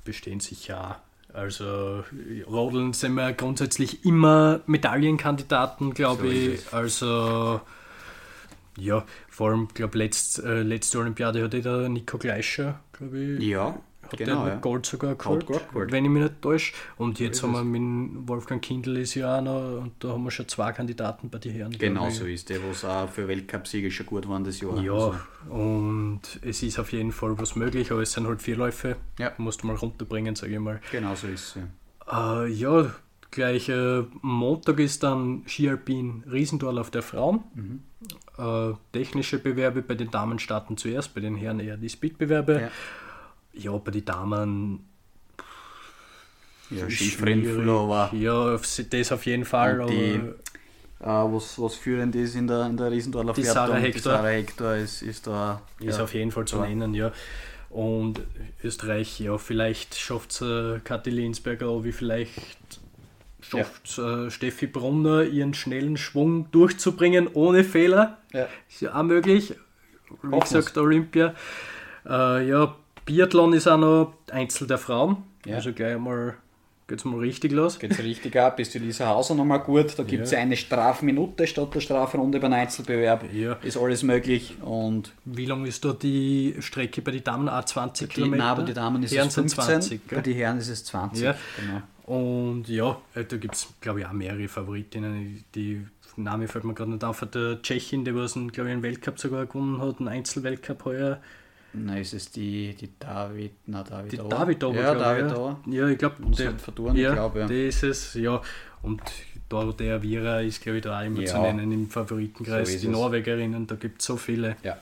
Bestehen 0.03 0.41
sicher 0.41 1.03
also 1.35 2.05
Rodeln 2.47 2.93
sind 2.93 3.15
wir 3.15 3.33
grundsätzlich 3.33 4.05
immer 4.05 4.61
Medaillenkandidaten, 4.67 5.93
glaube 5.93 6.23
so 6.23 6.29
ich. 6.29 6.73
Also 6.73 7.61
ja, 8.79 9.05
vor 9.29 9.51
allem, 9.51 9.69
glaube 9.73 9.99
letzt, 9.99 10.43
äh, 10.43 10.63
letzte 10.63 10.99
Olympiade 10.99 11.43
hatte 11.43 11.61
der 11.61 11.89
Nico 11.89 12.19
Gleischer, 12.19 12.81
glaube 12.93 13.19
ich. 13.19 13.43
Ja, 13.43 13.79
hat 14.11 14.19
genau, 14.19 14.47
ja. 14.47 14.57
Gold 14.57 14.87
sogar 14.87 15.15
geholt, 15.15 15.47
Gold, 15.47 15.93
wenn 15.93 16.05
ich 16.05 16.11
mich 16.11 16.23
nicht 16.23 16.43
täusche. 16.43 16.73
Und 16.97 17.21
jetzt 17.21 17.43
haben 17.43 17.53
wir 17.53 17.65
mit 17.65 18.29
Wolfgang 18.29 18.63
Kindl 18.63 18.97
ist 18.97 19.15
ja 19.15 19.39
auch 19.39 19.43
noch, 19.43 19.83
und 19.83 19.93
da 19.99 20.09
haben 20.09 20.25
wir 20.25 20.31
schon 20.31 20.49
zwei 20.49 20.73
Kandidaten 20.73 21.31
bei 21.31 21.39
den 21.39 21.53
Herren. 21.53 21.73
Genau 21.73 22.11
so 22.11 22.25
ist 22.25 22.49
der, 22.51 22.59
was 22.69 22.85
auch 22.85 23.09
für 23.09 23.29
Weltcup-Siege 23.29 23.91
schon 23.91 24.07
gut 24.07 24.29
waren 24.29 24.45
das 24.45 24.61
Jahr. 24.61 24.81
Ja, 24.83 24.93
also. 24.93 25.15
und 25.49 26.21
es 26.43 26.63
ist 26.63 26.79
auf 26.79 26.93
jeden 26.93 27.13
Fall 27.13 27.39
was 27.39 27.57
möglich, 27.57 27.91
aber 27.91 28.03
es 28.03 28.13
sind 28.13 28.27
halt 28.27 28.43
vier 28.43 28.57
Läufe. 28.57 28.97
Ja. 29.19 29.33
Musst 29.39 29.63
du 29.63 29.67
mal 29.67 29.77
runterbringen, 29.77 30.35
sage 30.35 30.55
ich 30.55 30.61
mal. 30.61 30.81
Genau 30.93 31.15
so 31.15 31.27
ist 31.29 31.57
es. 31.57 31.63
Ja. 32.07 32.45
Äh, 32.45 32.49
ja, 32.51 32.95
gleich 33.35 33.69
äh, 33.69 34.05
Montag 34.23 34.81
ist 34.81 35.03
dann 35.03 35.43
Ski 35.47 35.69
Alpin 35.69 36.25
Riesendorlauf 36.31 36.91
der 36.91 37.03
Frauen. 37.03 37.45
Mhm. 37.55 37.83
Äh, 38.39 38.75
technische 38.93 39.39
Bewerbe 39.39 39.83
bei 39.83 39.95
den 39.95 40.11
Damen 40.11 40.39
starten 40.39 40.77
zuerst, 40.77 41.15
bei 41.15 41.21
den 41.21 41.37
Herren 41.37 41.61
eher 41.61 41.77
die 41.77 41.89
Speedbewerbe. 41.89 42.61
Ja 42.61 42.71
ja, 43.55 43.77
bei 43.79 43.91
den 43.91 44.05
Damen. 44.05 44.87
Ja, 46.71 46.89
Skifrennflower. 46.89 48.11
Ja, 48.13 48.57
das 48.91 49.13
auf 49.13 49.27
jeden 49.27 49.45
Fall. 49.45 49.87
Die, 49.87 50.15
äh, 50.15 50.23
was, 51.01 51.61
was 51.61 51.75
führend 51.75 52.15
ist 52.17 52.35
in 52.35 52.47
der, 52.47 52.67
in 52.67 52.77
der 52.77 52.91
Riesendorfer 52.91 53.33
die 53.35 53.43
Sarah 53.43 53.77
Hector. 53.77 53.93
Die 53.93 53.99
Sarah 54.01 54.29
Hector 54.29 54.75
ist, 54.75 55.03
ist 55.03 55.27
da. 55.27 55.61
Ist 55.79 55.99
ja, 55.99 56.05
auf 56.05 56.15
jeden 56.15 56.31
Fall 56.31 56.47
zu 56.47 56.57
ja. 56.57 56.67
nennen, 56.67 56.95
ja. 56.95 57.13
Und 57.71 58.21
Österreich, 58.63 59.21
ja, 59.21 59.37
vielleicht 59.37 59.97
schafft 59.97 60.31
es 60.31 60.41
äh, 60.43 60.81
Kathi 60.83 61.11
Linsberger, 61.11 61.85
wie 61.85 61.93
vielleicht 61.93 62.81
schafft 63.49 63.99
ja. 63.99 64.27
äh, 64.27 64.31
Steffi 64.31 64.67
Brunner 64.67 65.25
ihren 65.25 65.55
schnellen 65.55 65.97
Schwung 65.97 66.51
durchzubringen 66.51 67.29
ohne 67.33 67.65
Fehler. 67.65 68.19
Ja. 68.33 68.49
Ist 68.69 68.81
ja 68.81 68.95
auch 68.95 69.03
möglich. 69.03 69.55
Wie 70.23 70.41
gesagt, 70.41 70.77
Olympia. 70.79 71.35
Äh, 72.07 72.49
ja, 72.49 72.75
Biathlon 73.05 73.53
ist 73.53 73.67
auch 73.67 73.79
noch 73.79 74.15
Einzel 74.31 74.67
der 74.67 74.79
Frauen. 74.79 75.19
Ja. 75.47 75.57
Also 75.57 75.73
gleich 75.73 75.99
mal 75.99 76.37
geht 76.87 76.99
es 76.99 77.05
mal 77.05 77.19
richtig 77.19 77.53
los. 77.53 77.79
Geht 77.79 77.93
es 77.93 77.99
richtig 77.99 78.37
ab, 78.37 78.61
ist 78.61 78.75
die 78.75 78.79
Lisa 78.79 79.07
Hauser 79.07 79.35
nochmal 79.35 79.61
gut. 79.61 79.99
Da 79.99 80.03
gibt 80.03 80.25
es 80.25 80.33
ja. 80.33 80.39
eine 80.39 80.57
Strafminute 80.57 81.47
statt 81.47 81.75
der 81.75 81.81
Strafrunde 81.81 82.41
beim 82.41 82.53
Einzelbewerb. 82.53 83.25
Ja. 83.33 83.55
Ist 83.63 83.77
alles 83.77 84.03
möglich. 84.03 84.57
Und 84.63 85.13
Wie 85.25 85.47
lang 85.47 85.65
ist 85.65 85.85
da 85.85 85.93
die 85.93 86.57
Strecke 86.61 87.03
bei 87.03 87.13
den 87.13 87.25
Damen? 87.25 87.49
Auch 87.49 87.65
20 87.65 88.09
die, 88.09 88.15
Kilometer? 88.15 88.45
Nein, 88.45 88.57
bei 88.57 88.63
den 88.65 88.75
Damen 88.75 89.03
ist 89.03 89.15
Herren 89.15 89.29
es 89.29 89.35
15, 89.35 89.65
20, 89.65 90.07
bei 90.09 90.21
den 90.21 90.35
Herren 90.35 90.59
ist 90.59 90.69
es 90.69 90.85
20. 90.85 91.23
Ja. 91.23 91.35
Genau. 91.59 91.83
Und 92.05 92.69
ja, 92.69 93.01
da 93.15 93.23
gibt 93.23 93.55
es, 93.55 93.69
glaube 93.81 94.01
ich, 94.01 94.07
auch 94.07 94.13
mehrere 94.13 94.47
Favoritinnen. 94.47 95.45
Die 95.55 95.87
Name 96.17 96.49
fällt 96.49 96.65
mir 96.65 96.75
gerade 96.75 96.91
nicht 96.91 97.05
auf. 97.05 97.25
Der 97.33 97.63
Tschechin, 97.63 98.05
der 98.05 98.15
was, 98.15 98.35
glaube 98.35 98.51
ich, 98.51 98.73
einen 98.73 98.83
Weltcup 98.83 99.19
sogar 99.19 99.47
gewonnen 99.47 99.81
hat, 99.81 100.01
einen 100.01 100.09
Einzelweltcup 100.09 100.85
heuer. 100.85 101.21
Nein, 101.73 102.03
ist 102.03 102.15
es 102.15 102.31
die, 102.31 102.75
die 102.75 102.91
David, 102.99 103.53
na 103.67 103.83
David 103.83 104.13
Die 104.13 104.17
David 104.17 104.63
Ober, 104.63 104.81
ja, 104.81 104.95
David 104.95 105.31
ja. 105.33 105.59
ja, 105.67 105.89
ich 105.89 105.99
glaube, 105.99 106.17
der 106.31 106.53
verdorben, 106.53 106.97
ja, 106.97 107.09
ich 107.09 107.15
glaube, 107.17 107.41
ja. 107.41 107.47
Das 107.47 107.57
ist 107.57 107.83
es, 107.83 108.15
ja. 108.15 108.41
Und 108.83 109.03
Dorothea 109.49 110.01
Vira 110.01 110.41
ist, 110.41 110.63
glaube 110.63 110.79
ich, 110.79 110.85
da 110.85 111.01
auch 111.01 111.05
immer 111.05 111.21
ja. 111.21 111.27
zu 111.27 111.41
nennen 111.41 111.73
im 111.73 111.91
Favoritenkreis. 111.91 112.75
So 112.75 112.79
die 112.79 112.89
Norwegerinnen, 112.89 113.67
da 113.67 113.75
gibt 113.75 114.01
es 114.01 114.07
so 114.07 114.17
viele. 114.17 114.57
Ja. 114.63 114.77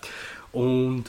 Und 0.50 1.04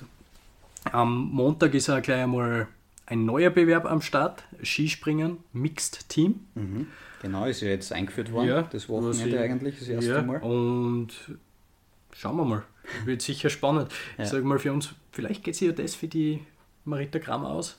am 0.92 1.30
Montag 1.32 1.74
ist 1.74 1.90
auch 1.90 2.02
gleich 2.02 2.24
einmal 2.24 2.68
ein 3.06 3.26
neuer 3.26 3.50
Bewerb 3.50 3.86
am 3.86 4.02
Start, 4.02 4.44
Skispringen, 4.62 5.38
Mixed 5.52 6.10
Team. 6.10 6.42
Mhm. 6.56 6.88
Genau, 7.22 7.46
ist 7.46 7.62
ja 7.62 7.70
jetzt 7.70 7.94
eingeführt 7.94 8.32
worden, 8.32 8.50
ja, 8.50 8.62
das 8.64 8.90
Wochenende 8.90 9.40
eigentlich, 9.40 9.80
das 9.80 9.88
erste 9.88 10.12
ja, 10.12 10.22
Mal. 10.22 10.42
Und 10.42 11.10
schauen 12.12 12.36
wir 12.36 12.46
mal. 12.46 12.64
Wird 13.06 13.22
sicher 13.22 13.50
spannend. 13.50 13.90
Ja. 14.18 14.26
Ich 14.26 14.30
sage 14.30 14.44
mal 14.44 14.60
für 14.60 14.74
uns, 14.74 14.90
vielleicht 15.12 15.44
geht 15.44 15.56
sich 15.56 15.68
ja 15.68 15.74
das 15.74 15.96
für 15.96 16.08
die 16.08 16.42
Marita 16.84 17.20
Kramer 17.20 17.50
aus. 17.50 17.78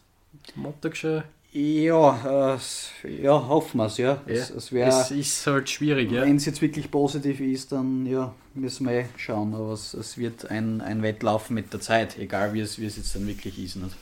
Montag 0.55 0.97
schon. 0.97 1.23
Ja, 1.53 2.55
äh, 2.55 3.23
ja, 3.23 3.47
hoffen 3.47 3.79
wir 3.79 3.87
es, 3.87 3.99
ja. 3.99 4.23
ja. 4.27 4.33
Es, 4.33 4.51
es, 4.51 4.73
wär, 4.73 4.89
es 4.89 5.13
ist 5.13 5.47
halt 5.47 5.71
schwierig, 5.71 6.11
ja. 6.11 6.23
Wenn 6.23 6.37
es 6.37 6.47
jetzt 6.47 6.61
wirklich 6.61 6.91
positiv 6.91 7.39
ist, 7.39 7.71
dann 7.71 8.07
ja, 8.07 8.35
müssen 8.55 8.87
wir 8.87 8.93
eh 8.93 9.07
schauen. 9.17 9.55
Aber 9.55 9.73
es, 9.73 9.95
es 9.95 10.19
wird 10.19 10.51
ein, 10.51 10.81
ein 10.81 11.03
Wettlauf 11.03 11.51
mit 11.51 11.73
der 11.73 11.81
Zeit, 11.81 12.19
egal 12.19 12.55
wie 12.55 12.61
es, 12.61 12.81
wie 12.81 12.87
es 12.87 12.97
jetzt 12.97 13.15
dann 13.15 13.27
wirklich 13.29 13.63
ist. 13.63 13.77
Nicht? 13.77 13.95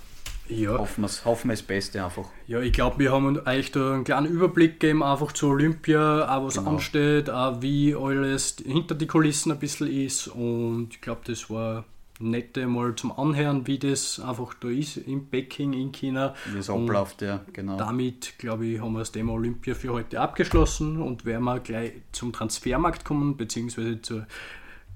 Ja. 0.59 0.79
Hoffen 0.79 1.03
wir 1.03 1.25
hoffen 1.25 1.49
das 1.49 1.63
Beste 1.63 2.05
einfach. 2.05 2.27
Ja, 2.47 2.61
ich 2.61 2.73
glaube, 2.73 2.99
wir 2.99 3.13
haben 3.13 3.39
euch 3.47 3.73
da 3.73 3.95
einen 3.95 4.05
kleinen 4.05 4.27
Überblick 4.27 4.81
gegeben, 4.81 5.03
einfach 5.03 5.33
zu 5.33 5.49
Olympia, 5.49 6.29
auch 6.29 6.47
was 6.47 6.55
genau. 6.55 6.71
ansteht, 6.71 7.31
auch 7.31 7.63
wie 7.63 7.95
alles 7.95 8.57
hinter 8.65 8.95
die 8.95 9.07
Kulissen 9.07 9.53
ein 9.53 9.59
bisschen 9.59 9.89
ist. 9.89 10.29
Und 10.29 10.89
ich 10.93 11.01
glaube, 11.01 11.23
das 11.25 11.51
war 11.51 11.85
nette 12.23 12.67
mal 12.67 12.95
zum 12.95 13.13
Anhören, 13.13 13.67
wie 13.67 13.79
das 13.79 14.21
einfach 14.21 14.55
da 14.55 14.69
ist 14.69 14.97
in 14.97 15.27
Peking, 15.29 15.73
in 15.73 15.93
China. 15.93 16.35
Wie 16.53 16.59
es 16.59 16.71
abläuft, 16.71 17.23
ja, 17.23 17.41
genau. 17.53 17.77
Damit, 17.77 18.39
glaube 18.39 18.67
ich, 18.67 18.81
haben 18.81 18.93
wir 18.93 19.01
das 19.01 19.13
Thema 19.13 19.33
Olympia 19.33 19.75
für 19.75 19.93
heute 19.93 20.21
abgeschlossen 20.21 21.01
und 21.01 21.25
werden 21.25 21.45
wir 21.45 21.61
gleich 21.61 21.93
zum 22.13 22.33
Transfermarkt 22.33 23.05
kommen, 23.05 23.37
beziehungsweise 23.37 24.01
zu 24.01 24.27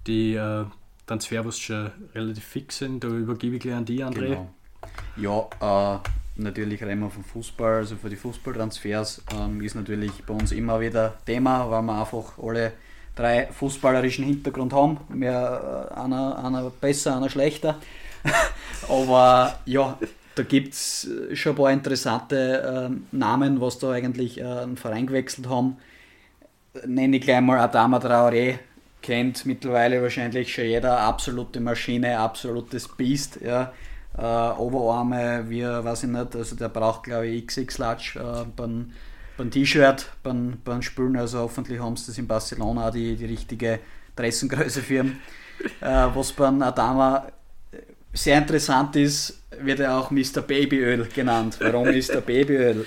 die 0.07 0.35
äh, 0.35 0.65
Transfer, 1.07 1.45
was 1.45 1.59
schon 1.59 1.91
relativ 2.15 2.45
fix 2.45 2.79
sind. 2.79 3.03
Da 3.03 3.09
übergebe 3.09 3.57
ich 3.57 3.63
gleich 3.63 3.75
an 3.75 3.85
die, 3.85 4.05
André. 4.05 4.29
Genau. 4.29 4.55
Ja, 5.17 5.49
äh, 5.61 5.99
natürlich 6.37 6.83
reden 6.83 7.01
wir 7.01 7.11
vom 7.11 7.25
Fußball, 7.25 7.77
also 7.77 7.97
für 7.97 8.11
die 8.11 8.17
Fußballtransfers 8.17 9.23
ähm, 9.35 9.63
ist 9.63 9.75
natürlich 9.75 10.25
bei 10.27 10.35
uns 10.35 10.53
immer 10.53 10.81
wieder 10.81 11.15
Thema, 11.25 11.71
weil 11.71 11.83
wir 11.83 11.99
einfach 11.99 12.39
alle 12.39 12.73
drei 13.15 13.47
fußballerischen 13.47 14.25
Hintergrund 14.25 14.73
haben. 14.73 14.99
Mehr, 15.09 15.89
äh, 15.91 15.99
einer, 15.99 16.45
einer 16.45 16.71
besser, 16.71 17.17
einer 17.17 17.31
schlechter. 17.31 17.79
Aber 18.89 19.59
ja, 19.65 19.99
da 20.35 20.43
gibt 20.43 20.75
es 20.75 21.09
schon 21.33 21.53
ein 21.53 21.57
paar 21.57 21.73
interessante 21.73 22.91
äh, 22.91 23.17
Namen, 23.17 23.61
was 23.61 23.79
da 23.79 23.93
eigentlich 23.93 24.39
äh, 24.39 24.45
einen 24.45 24.77
Verein 24.77 25.07
gewechselt 25.07 25.49
haben. 25.49 25.79
Nenne 26.87 27.17
ich 27.17 27.23
gleich 27.23 27.41
mal 27.41 27.59
Adama 27.59 27.97
Traoré, 27.99 28.59
kennt 29.01 29.47
mittlerweile 29.47 30.03
wahrscheinlich 30.03 30.53
schon 30.53 30.65
jeder, 30.65 31.01
absolute 31.01 31.59
Maschine, 31.61 32.19
absolutes 32.19 32.87
Biest. 32.87 33.41
Ja 33.43 33.73
äh, 34.17 34.23
Oberarme, 34.23 35.45
wie, 35.49 35.63
weiß 35.63 36.05
ich 36.05 36.11
nicht, 36.11 36.35
also 36.37 36.57
der 36.57 36.69
braucht 36.69 37.05
glaube 37.05 37.27
ich 37.27 37.47
XX-Latsch 37.47 38.17
äh, 38.17 38.45
beim, 38.57 38.93
beim 39.37 39.51
T-Shirt, 39.51 40.11
beim, 40.23 40.59
beim 40.65 40.83
Spülen, 40.83 41.17
also 41.17 41.41
hoffentlich 41.41 41.81
haben 41.81 41.97
sie 41.97 42.07
das 42.07 42.19
in 42.19 42.27
Barcelona 42.27 42.91
die, 42.91 43.17
die 43.17 43.27
richtige 43.27 43.81
Dressengröße 44.17 44.81
für 44.83 44.99
ihn. 44.99 45.19
Äh, 45.81 46.09
was 46.15 46.33
beim 46.33 46.63
Adama 46.63 47.27
sehr 48.13 48.39
interessant 48.39 48.97
ist, 48.97 49.43
wird 49.61 49.81
er 49.81 49.99
auch 49.99 50.11
Mr. 50.11 50.41
Babyöl 50.47 51.07
genannt. 51.15 51.59
Warum 51.61 51.89
Mr. 51.89 52.21
Babyöl? 52.21 52.87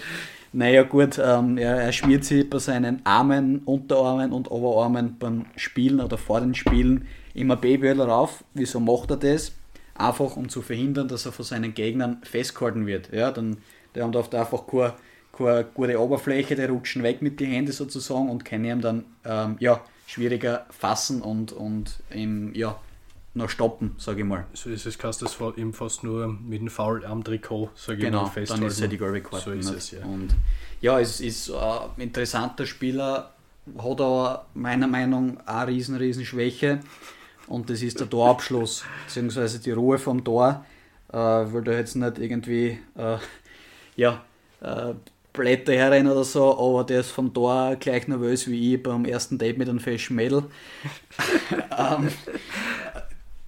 Naja 0.51 0.81
gut, 0.81 1.19
ähm, 1.23 1.57
er, 1.59 1.75
er 1.79 1.91
schmiert 1.91 2.25
sich 2.25 2.49
bei 2.49 2.57
seinen 2.57 3.05
Armen, 3.05 3.59
Unterarmen 3.65 4.31
und 4.31 4.49
Oberarmen 4.49 5.17
beim 5.19 5.45
Spielen 5.55 5.99
oder 5.99 6.17
vor 6.17 6.41
den 6.41 6.55
Spielen 6.55 7.07
immer 7.35 7.55
Babyöl 7.55 8.01
rauf. 8.01 8.43
Wieso 8.55 8.79
macht 8.79 9.11
er 9.11 9.17
das? 9.17 9.51
Einfach 9.99 10.35
um 10.35 10.49
zu 10.49 10.61
verhindern, 10.61 11.07
dass 11.07 11.25
er 11.25 11.31
von 11.31 11.45
seinen 11.45 11.73
Gegnern 11.73 12.21
festgehalten 12.23 12.87
wird. 12.87 13.11
Ja, 13.11 13.31
dann, 13.31 13.57
der 13.93 14.03
haben 14.03 14.15
oft 14.15 14.33
einfach 14.33 14.65
keine, 14.65 14.93
keine 15.37 15.65
gute 15.65 15.99
Oberfläche, 15.99 16.55
die 16.55 16.63
rutschen 16.63 17.03
weg 17.03 17.21
mit 17.21 17.39
den 17.39 17.51
Händen 17.51 17.73
sozusagen 17.73 18.29
und 18.29 18.45
können 18.45 18.65
ihn 18.65 18.81
dann 18.81 19.05
ähm, 19.25 19.57
ja, 19.59 19.83
schwieriger 20.07 20.65
fassen 20.69 21.21
und, 21.21 21.51
und 21.51 21.99
im, 22.09 22.55
ja, 22.55 22.79
noch 23.33 23.49
stoppen, 23.49 23.95
sage 23.97 24.21
ich 24.21 24.25
mal. 24.25 24.45
So 24.53 24.69
ist 24.69 24.85
es, 24.85 24.97
kannst 24.97 25.21
du 25.21 25.25
das 25.25 25.37
eben 25.57 25.73
fast 25.73 26.03
nur 26.03 26.27
mit 26.27 26.61
dem 26.61 26.69
Foul 26.69 27.05
am 27.05 27.23
Trikot, 27.23 27.69
sage 27.75 27.99
genau, 27.99 28.19
ich 28.19 28.23
mal, 28.23 28.31
festhalten. 28.31 28.63
dann 28.63 28.71
ist 28.71 28.79
ja 28.79 28.87
die 28.87 28.97
gelbe 28.97 29.21
Karte. 29.21 29.45
So 29.45 29.51
ist 29.51 29.69
es, 29.69 29.91
ja. 29.91 30.05
Und 30.05 30.35
ja, 30.81 30.99
es 30.99 31.19
ist 31.19 31.51
ein 31.51 31.89
interessanter 31.97 32.65
Spieler, 32.65 33.33
hat 33.77 34.01
aber 34.01 34.45
meiner 34.53 34.87
Meinung 34.87 35.35
nach 35.45 35.61
eine 35.61 35.71
riesen, 35.71 35.95
riesen 35.95 36.25
Schwäche 36.25 36.79
und 37.49 37.69
das 37.69 37.81
ist 37.81 37.99
der 37.99 38.09
Torabschluss, 38.09 38.83
beziehungsweise 39.05 39.59
die 39.59 39.71
Ruhe 39.71 39.97
vom 39.97 40.23
Tor, 40.23 40.65
äh, 41.11 41.17
weil 41.17 41.63
da 41.63 41.71
jetzt 41.73 41.95
nicht 41.95 42.19
irgendwie, 42.19 42.79
äh, 42.95 43.17
ja, 43.95 44.23
äh, 44.61 44.93
Blätter 45.33 45.73
herrennen 45.73 46.11
oder 46.11 46.23
so, 46.23 46.57
aber 46.57 46.83
der 46.83 47.01
ist 47.01 47.11
vom 47.11 47.33
Tor 47.33 47.75
gleich 47.75 48.07
nervös 48.07 48.47
wie 48.47 48.75
ich 48.75 48.83
beim 48.83 49.05
ersten 49.05 49.37
Date 49.37 49.57
mit 49.57 49.69
einem 49.69 49.79
Fashion 49.79 50.15
Mädel. 50.15 50.43
ähm, 51.77 52.09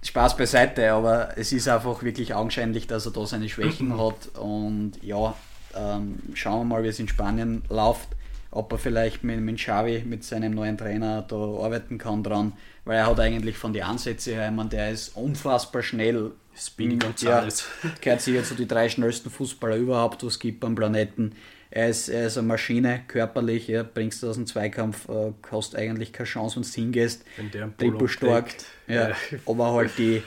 Spaß 0.02 0.36
beiseite, 0.36 0.92
aber 0.92 1.36
es 1.36 1.52
ist 1.52 1.68
einfach 1.68 2.02
wirklich 2.02 2.34
augenscheinlich, 2.34 2.86
dass 2.86 3.06
er 3.06 3.12
da 3.12 3.24
seine 3.24 3.48
Schwächen 3.48 3.98
hat 3.98 4.36
und 4.38 4.92
ja, 5.02 5.34
ähm, 5.76 6.18
schauen 6.34 6.60
wir 6.60 6.76
mal, 6.76 6.82
wie 6.82 6.88
es 6.88 6.98
in 6.98 7.08
Spanien 7.08 7.62
läuft, 7.68 8.08
ob 8.52 8.70
er 8.72 8.78
vielleicht 8.78 9.24
mit, 9.24 9.40
mit 9.40 9.56
Xavi, 9.56 10.04
mit 10.06 10.24
seinem 10.24 10.52
neuen 10.52 10.78
Trainer 10.78 11.22
da 11.22 11.36
arbeiten 11.36 11.98
kann 11.98 12.22
dran, 12.22 12.52
weil 12.84 12.98
er 12.98 13.06
hat 13.06 13.18
eigentlich 13.18 13.56
von 13.56 13.72
den 13.72 13.82
Ansätzen 13.82 14.34
her, 14.34 14.46
ich 14.48 14.54
meine, 14.54 14.68
der 14.68 14.90
ist 14.90 15.16
unfassbar 15.16 15.82
schnell. 15.82 16.32
Speedy 16.54 16.96
González. 16.96 17.64
Ja, 17.82 17.90
gehört 18.02 18.20
sicher 18.20 18.44
zu 18.44 18.54
den 18.54 18.68
drei 18.68 18.90
schnellsten 18.90 19.30
Fußballer 19.30 19.76
überhaupt, 19.76 20.22
was 20.22 20.34
es 20.34 20.38
gibt 20.38 20.62
am 20.64 20.74
Planeten. 20.74 21.34
Er 21.70 21.88
ist, 21.88 22.10
er 22.10 22.26
ist 22.26 22.36
eine 22.36 22.46
Maschine, 22.46 23.00
körperlich, 23.08 23.68
ja, 23.68 23.82
bringst 23.82 24.22
du 24.22 24.28
aus 24.28 24.36
dem 24.36 24.46
Zweikampf, 24.46 25.08
äh, 25.08 25.32
hast 25.50 25.74
eigentlich 25.74 26.12
keine 26.12 26.28
Chance, 26.28 26.56
wenn 26.56 26.62
du 26.62 26.68
hingehst. 26.68 27.24
Wenn 27.38 27.50
der 27.50 27.74
Triple 27.78 28.08
stark, 28.08 28.54
ja, 28.86 29.08
ja. 29.08 29.16
aber 29.46 29.72
halt 29.72 29.92
die, 29.96 30.22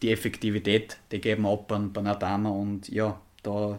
die 0.00 0.10
Effektivität, 0.10 0.96
die 1.12 1.20
geben 1.20 1.44
ab 1.44 1.68
bei, 1.68 1.78
bei 1.78 2.08
Adama 2.08 2.48
und 2.48 2.88
ja, 2.88 3.20
da, 3.42 3.78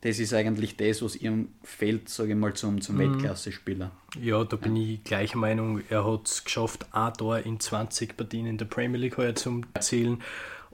das 0.00 0.18
ist 0.20 0.32
eigentlich 0.32 0.76
das, 0.76 1.02
was 1.02 1.16
ihm 1.16 1.48
fehlt, 1.62 2.08
sage 2.08 2.30
ich 2.30 2.36
mal, 2.36 2.54
zum, 2.54 2.80
zum 2.80 2.96
mhm. 2.96 3.00
Weltklasse-Spieler. 3.00 3.90
Ja, 4.20 4.44
da 4.44 4.56
bin 4.56 4.76
ja. 4.76 4.94
ich 4.94 5.04
gleicher 5.04 5.38
Meinung. 5.38 5.82
Er 5.88 6.10
hat 6.10 6.28
es 6.28 6.44
geschafft, 6.44 6.86
ein 6.92 7.14
Tor 7.14 7.38
in 7.38 7.58
20 7.58 8.16
Partien 8.16 8.46
in 8.46 8.58
der 8.58 8.66
Premier 8.66 9.00
League 9.00 9.16
heuer 9.16 9.34
zum 9.34 9.64
Erzielen. 9.74 10.22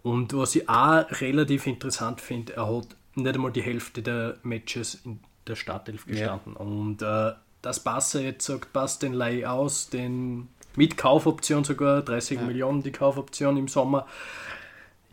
Und 0.02 0.34
was 0.34 0.54
ich 0.54 0.68
auch 0.68 1.06
relativ 1.20 1.66
interessant 1.66 2.20
finde, 2.20 2.54
er 2.54 2.68
hat 2.68 2.88
nicht 3.14 3.34
einmal 3.34 3.52
die 3.52 3.62
Hälfte 3.62 4.02
der 4.02 4.36
Matches 4.42 5.00
in 5.04 5.20
der 5.46 5.56
Startelf 5.56 6.04
gestanden. 6.04 6.54
Ja. 6.54 6.60
Und 6.60 7.00
äh, 7.00 7.32
dass 7.62 7.80
Barca 7.80 8.18
jetzt 8.18 8.44
sagt, 8.44 8.74
passt 8.74 9.02
den 9.02 9.14
Leih 9.14 9.46
aus, 9.48 9.88
den 9.88 10.48
mit 10.76 10.98
Kaufoption 10.98 11.64
sogar, 11.64 12.02
30 12.02 12.40
ja. 12.40 12.44
Millionen 12.44 12.82
die 12.82 12.92
Kaufoption 12.92 13.56
im 13.56 13.68
Sommer. 13.68 14.06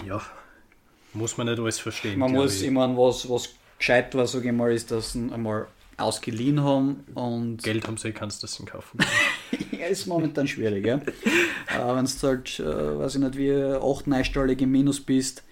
Ja, 0.06 0.22
muss 1.14 1.38
man 1.38 1.48
nicht 1.48 1.60
alles 1.60 1.80
verstehen. 1.80 2.20
Man 2.20 2.32
muss, 2.32 2.58
ich, 2.58 2.68
ich 2.68 2.72
meine, 2.72 2.98
was, 2.98 3.30
was 3.30 3.50
gescheit 3.82 4.14
war, 4.16 4.28
sage 4.28 4.48
ich 4.48 4.54
mal, 4.54 4.72
ist, 4.72 4.92
dass 4.92 5.14
sie 5.14 5.30
einmal 5.34 5.68
ausgeliehen 5.98 6.64
haben 6.64 7.04
und. 7.16 7.64
Geld 7.64 7.88
haben 7.88 7.98
sie, 7.98 8.12
kannst 8.12 8.42
du 8.42 8.48
das 8.48 8.64
kaufen. 8.66 9.00
ja, 9.72 9.88
ist 9.88 10.06
momentan 10.06 10.48
schwierig, 10.48 10.86
ja. 10.86 10.96
äh, 10.96 11.96
Wenn 11.96 12.06
du 12.06 12.28
halt, 12.28 12.60
äh, 12.60 13.00
weiß 13.00 13.16
ich 13.16 13.22
nicht, 13.22 13.38
wie 13.38 13.54
8 13.54 14.08
neunstellig 14.08 14.62
im 14.62 14.72
Minus 14.72 15.02
bist, 15.02 15.44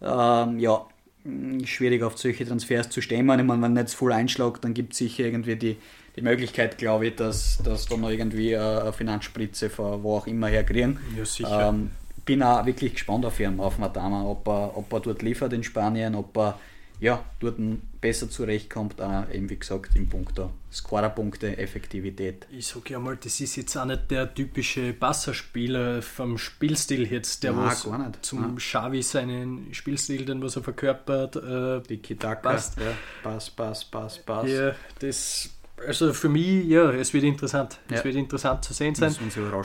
ähm, 0.00 0.58
ja, 0.58 0.86
hm, 1.24 1.64
schwierig 1.66 2.02
auf 2.02 2.18
solche 2.18 2.46
Transfers 2.46 2.88
zu 2.88 3.00
stemmen. 3.00 3.38
Ich 3.38 3.46
meine, 3.46 3.62
wenn 3.62 3.72
nicht 3.72 3.90
voll 3.90 4.12
einschlägt, 4.12 4.64
dann 4.64 4.74
gibt 4.74 4.92
es 4.92 4.98
sicher 4.98 5.24
irgendwie 5.24 5.56
die, 5.56 5.76
die 6.16 6.22
Möglichkeit, 6.22 6.78
glaube 6.78 7.08
ich, 7.08 7.16
dass, 7.16 7.58
dass 7.64 7.86
da 7.86 7.96
noch 7.96 8.10
irgendwie 8.10 8.56
eine 8.56 8.92
Finanzspritze 8.92 9.70
von 9.70 10.02
wo 10.02 10.16
auch 10.16 10.26
immer 10.26 10.48
herkriegen. 10.48 10.98
Ja, 11.16 11.24
sicher. 11.24 11.68
Ähm, 11.68 11.90
bin 12.24 12.42
auch 12.42 12.64
wirklich 12.64 12.94
gespannt 12.94 13.24
auf 13.24 13.38
ihn, 13.40 13.58
auf 13.58 13.78
Madama, 13.78 14.24
ob 14.24 14.46
er, 14.46 14.76
ob 14.76 14.92
er 14.92 15.00
dort 15.00 15.22
liefert 15.22 15.52
in 15.52 15.64
Spanien, 15.64 16.14
ob 16.14 16.36
er 16.36 16.58
ja, 17.02 17.24
dort 17.40 17.56
besser 18.00 18.30
zurechtkommt, 18.30 19.00
auch 19.00 19.28
eben 19.28 19.50
wie 19.50 19.56
gesagt 19.56 19.96
im 19.96 20.08
Punkt 20.08 20.38
der 20.38 20.50
Scorerpunkte, 20.72 21.58
Effektivität. 21.58 22.46
Ich 22.48 22.68
sage 22.68 22.92
ja 22.92 23.00
mal, 23.00 23.16
das 23.16 23.40
ist 23.40 23.56
jetzt 23.56 23.76
auch 23.76 23.86
nicht 23.86 24.08
der 24.12 24.32
typische 24.32 24.92
Passerspieler 24.92 26.00
vom 26.00 26.38
Spielstil 26.38 27.10
jetzt, 27.10 27.42
der 27.42 27.54
Nein, 27.54 27.64
was 27.64 27.82
zum. 28.22 28.54
Xavi 28.54 29.02
seinen 29.02 29.74
Spielstil, 29.74 30.24
den 30.24 30.40
was 30.42 30.54
er 30.54 30.62
verkörpert, 30.62 31.34
äh, 31.34 31.80
die 31.88 31.98
Kitaka, 31.98 32.50
passt. 32.50 32.78
Ja. 32.78 32.92
Pass, 33.24 33.50
Pass, 33.50 33.84
Pass, 33.84 34.18
Pass. 34.20 34.48
Ja, 34.48 34.72
das 35.00 35.50
also 35.84 36.12
für 36.12 36.28
mich, 36.28 36.66
ja, 36.66 36.92
es 36.92 37.12
wird 37.12 37.24
interessant. 37.24 37.80
Ja. 37.90 37.96
Es 37.96 38.04
wird 38.04 38.14
interessant 38.14 38.64
zu 38.64 38.72
sehen 38.72 38.94
sein. 38.94 39.12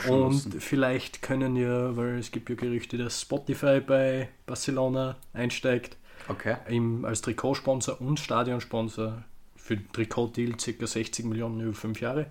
Und 0.08 0.32
lassen. 0.32 0.60
vielleicht 0.60 1.22
können 1.22 1.54
ja, 1.54 1.96
weil 1.96 2.18
es 2.18 2.32
gibt 2.32 2.50
ja 2.50 2.56
Gerüchte, 2.56 2.98
dass 2.98 3.20
Spotify 3.20 3.78
bei 3.78 4.28
Barcelona 4.44 5.16
einsteigt. 5.32 5.96
Okay. 6.28 6.56
Im, 6.68 7.04
als 7.04 7.22
Trikotsponsor 7.22 8.00
und 8.00 8.20
Stadionsponsor 8.20 9.22
für 9.56 9.76
den 9.76 9.92
Trikot-Deal 9.92 10.52
ca. 10.52 10.86
60 10.86 11.24
Millionen 11.24 11.60
über 11.60 11.74
fünf 11.74 12.00
Jahre. 12.00 12.26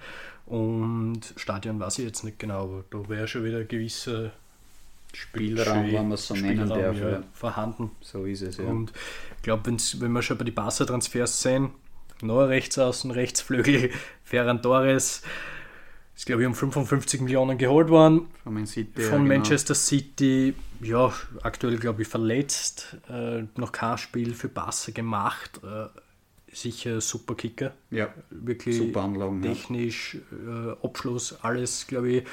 Und 0.46 1.34
Stadion 1.36 1.80
weiß 1.80 2.00
ich 2.00 2.06
jetzt 2.06 2.24
nicht 2.24 2.40
genau, 2.40 2.64
aber 2.64 2.84
da 2.90 3.10
wäre 3.10 3.28
schon 3.28 3.44
wieder 3.44 3.60
ein 3.60 3.68
gewisser 3.68 4.32
Spielraum, 5.14 5.86
wenn 5.86 5.94
man 5.94 6.12
es 6.14 6.28
so 6.28 6.36
nennen 6.36 6.70
darf. 6.70 6.98
Ja, 6.98 7.24
vorhanden. 7.34 7.92
So 8.02 8.26
ist 8.26 8.42
es, 8.42 8.58
ja. 8.58 8.66
Und 8.66 8.92
ich 9.36 9.44
glaube, 9.44 9.64
wenn 9.66 10.12
wir 10.12 10.22
schon 10.22 10.38
bei 10.38 10.46
den 10.46 10.54
Barca-Transfers 10.54 11.42
sehen, 11.42 11.72
neuer 12.22 12.50
Rechtsaußen, 12.50 13.12
Rechtsflügel, 13.12 13.92
Ferran 14.24 14.62
Torres, 14.62 15.22
ist 16.18 16.26
glaube 16.26 16.42
ich 16.42 16.48
um 16.48 16.56
55 16.56 17.22
Millionen 17.22 17.58
geholt 17.58 17.90
worden. 17.90 18.28
Von, 18.44 18.66
City, 18.66 19.02
von 19.04 19.28
ja, 19.28 19.36
Manchester 19.36 19.76
genau. 19.76 19.86
City, 19.86 20.54
ja, 20.82 21.14
aktuell 21.44 21.78
glaube 21.78 22.02
ich 22.02 22.08
verletzt, 22.08 22.98
äh, 23.08 23.44
noch 23.56 23.72
kein 23.72 23.98
Spiel 24.00 24.34
für 24.34 24.50
Barca 24.50 24.92
gemacht. 24.92 25.62
Äh, 25.64 25.88
sicher 26.52 27.02
super 27.02 27.36
Kicker. 27.36 27.74
Ja, 27.92 28.12
wirklich 28.32 28.78
super 28.78 29.04
Anlagen, 29.04 29.44
technisch, 29.44 30.18
ja. 30.32 30.72
äh, 30.72 30.76
Abschluss, 30.82 31.38
alles 31.44 31.86
glaube 31.86 32.10
ich. 32.10 32.24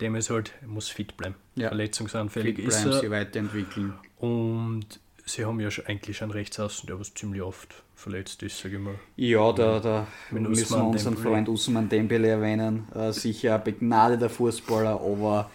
Dem 0.00 0.14
ist 0.14 0.30
halt, 0.30 0.54
muss 0.66 0.88
fit 0.88 1.14
bleiben. 1.18 1.34
Ja. 1.56 1.68
Verletzungsanfällig 1.68 2.56
fit 2.56 2.64
ist 2.68 2.86
er. 2.86 3.00
sie 3.00 3.10
weiterentwickeln. 3.10 3.92
Und 4.16 4.98
sie 5.30 5.44
haben 5.44 5.60
ja 5.60 5.68
eigentlich 5.86 6.22
einen 6.22 6.32
Rechtsaußen, 6.32 6.86
der 6.86 6.98
was 6.98 7.14
ziemlich 7.14 7.42
oft 7.42 7.82
verletzt 7.94 8.42
ist, 8.42 8.58
sage 8.58 8.76
ich 8.76 8.82
mal. 8.82 8.94
Ja, 9.16 9.52
da, 9.52 9.80
da 9.80 10.06
müssen 10.30 10.76
wir 10.76 10.84
unseren 10.84 11.14
Dembele. 11.14 11.34
Freund 11.34 11.48
Usman 11.48 11.88
Dembele 11.88 12.28
erwähnen. 12.28 12.88
Äh, 12.94 13.12
sicher 13.12 13.56
ein 13.56 13.64
begnadeter 13.64 14.30
Fußballer, 14.30 15.00
aber 15.00 15.50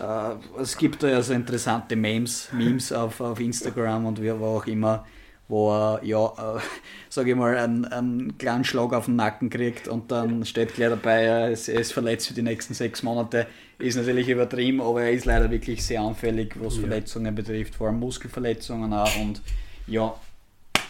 äh, 0.00 0.60
es 0.60 0.76
gibt 0.76 1.02
da 1.02 1.08
ja 1.08 1.22
so 1.22 1.34
interessante 1.34 1.96
Memes, 1.96 2.48
Memes 2.52 2.92
auf, 2.92 3.20
auf 3.20 3.40
Instagram 3.40 4.06
und 4.06 4.22
wie 4.22 4.30
auch 4.30 4.66
immer, 4.66 5.06
wo 5.48 5.70
er, 5.70 6.04
ja, 6.04 6.26
äh, 6.26 6.60
sage 7.08 7.30
ich 7.30 7.36
mal, 7.36 7.56
einen, 7.56 7.84
einen 7.84 8.38
kleinen 8.38 8.64
Schlag 8.64 8.92
auf 8.92 9.06
den 9.06 9.16
Nacken 9.16 9.50
kriegt 9.50 9.88
und 9.88 10.10
dann 10.10 10.44
steht 10.44 10.74
gleich 10.74 10.88
dabei, 10.88 11.24
er 11.24 11.50
ist, 11.50 11.68
er 11.68 11.80
ist 11.80 11.92
verletzt 11.92 12.28
für 12.28 12.34
die 12.34 12.42
nächsten 12.42 12.74
sechs 12.74 13.02
Monate. 13.02 13.46
Ist 13.78 13.96
natürlich 13.96 14.28
übertrieben, 14.28 14.80
aber 14.80 15.02
er 15.02 15.12
ist 15.12 15.24
leider 15.24 15.50
wirklich 15.50 15.84
sehr 15.84 16.00
anfällig, 16.00 16.54
was 16.60 16.76
ja. 16.76 16.82
Verletzungen 16.82 17.34
betrifft, 17.34 17.74
vor 17.74 17.88
allem 17.88 17.98
Muskelverletzungen 17.98 18.92
auch 18.92 19.16
und 19.16 19.42
ja, 19.86 20.14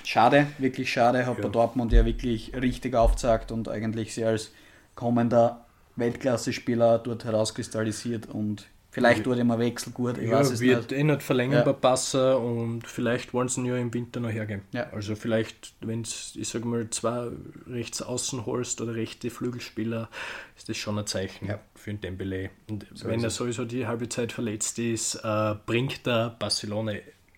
schade, 0.04 0.46
wirklich 0.58 0.92
schade, 0.92 1.26
hat 1.26 1.38
ja. 1.38 1.42
bei 1.42 1.48
Dortmund 1.48 1.92
ja 1.92 2.04
wirklich 2.04 2.52
richtig 2.54 2.94
aufgezeigt 2.94 3.50
und 3.50 3.68
eigentlich 3.68 4.14
sehr 4.14 4.28
als 4.28 4.52
kommender 4.94 5.64
Weltklasse-Spieler 5.96 6.98
dort 6.98 7.24
herauskristallisiert 7.24 8.26
und 8.26 8.66
Vielleicht 8.94 9.26
wurde 9.26 9.40
immer 9.40 9.58
Wechsel 9.58 9.92
gut, 9.92 10.18
ich 10.18 10.28
ja, 10.28 10.38
weiß 10.38 10.52
es 10.52 10.60
wird 10.60 10.92
nicht. 10.92 11.00
eh 11.00 11.02
nicht 11.02 11.20
verlängern 11.24 11.64
ja. 11.66 11.72
bei 11.72 12.36
und 12.36 12.86
vielleicht 12.86 13.34
wollen 13.34 13.48
sie 13.48 13.60
ihn 13.60 13.66
ja 13.66 13.76
im 13.76 13.92
Winter 13.92 14.20
noch 14.20 14.30
hergeben. 14.30 14.62
Ja. 14.70 14.88
Also 14.90 15.16
vielleicht, 15.16 15.74
wenn 15.80 16.02
ich 16.02 16.48
sage 16.48 16.64
mal, 16.64 16.88
zwei 16.90 17.26
rechts 17.68 18.02
außen 18.02 18.46
holst 18.46 18.80
oder 18.80 18.94
rechte 18.94 19.30
Flügelspieler, 19.30 20.08
ist 20.56 20.68
das 20.68 20.76
schon 20.76 20.96
ein 20.96 21.08
Zeichen 21.08 21.48
ja. 21.48 21.58
für 21.74 21.90
den 21.90 22.02
Dembele. 22.02 22.50
Und 22.70 22.86
so 22.94 23.08
wenn 23.08 23.24
er 23.24 23.30
sowieso 23.30 23.64
die 23.64 23.88
halbe 23.88 24.08
Zeit 24.08 24.30
verletzt 24.30 24.78
ist, 24.78 25.16
äh, 25.16 25.56
bringt 25.66 26.06
er 26.06 26.30
Barcelona 26.38 26.92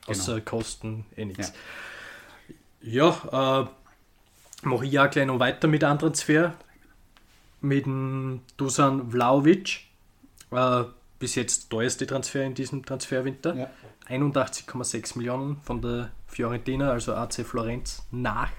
außer 0.08 0.34
genau. 0.34 0.44
Kosten 0.44 1.06
eh 1.16 1.24
nichts. 1.24 1.54
Ja, 2.82 3.16
ja 3.32 3.62
äh, 3.62 3.66
mache 4.68 4.84
ich 4.84 4.92
ja 4.92 5.06
gleich 5.06 5.24
noch 5.24 5.38
weiter 5.38 5.68
mit 5.68 5.82
anderen 5.84 6.12
Transfer. 6.12 6.52
Mit 7.62 7.86
dem 7.86 8.42
Dusan 8.58 9.10
Vlaovic. 9.10 9.86
Äh, 10.50 10.84
bis 11.18 11.34
jetzt 11.34 11.70
teuerste 11.70 12.06
Transfer 12.06 12.44
in 12.44 12.54
diesem 12.54 12.84
Transferwinter. 12.84 13.54
Ja. 13.54 13.70
81,6 14.08 15.18
Millionen 15.18 15.60
von 15.62 15.80
der 15.80 16.10
Fiorentina, 16.26 16.90
also 16.90 17.14
AC 17.14 17.44
Florenz, 17.44 18.06
nach 18.10 18.50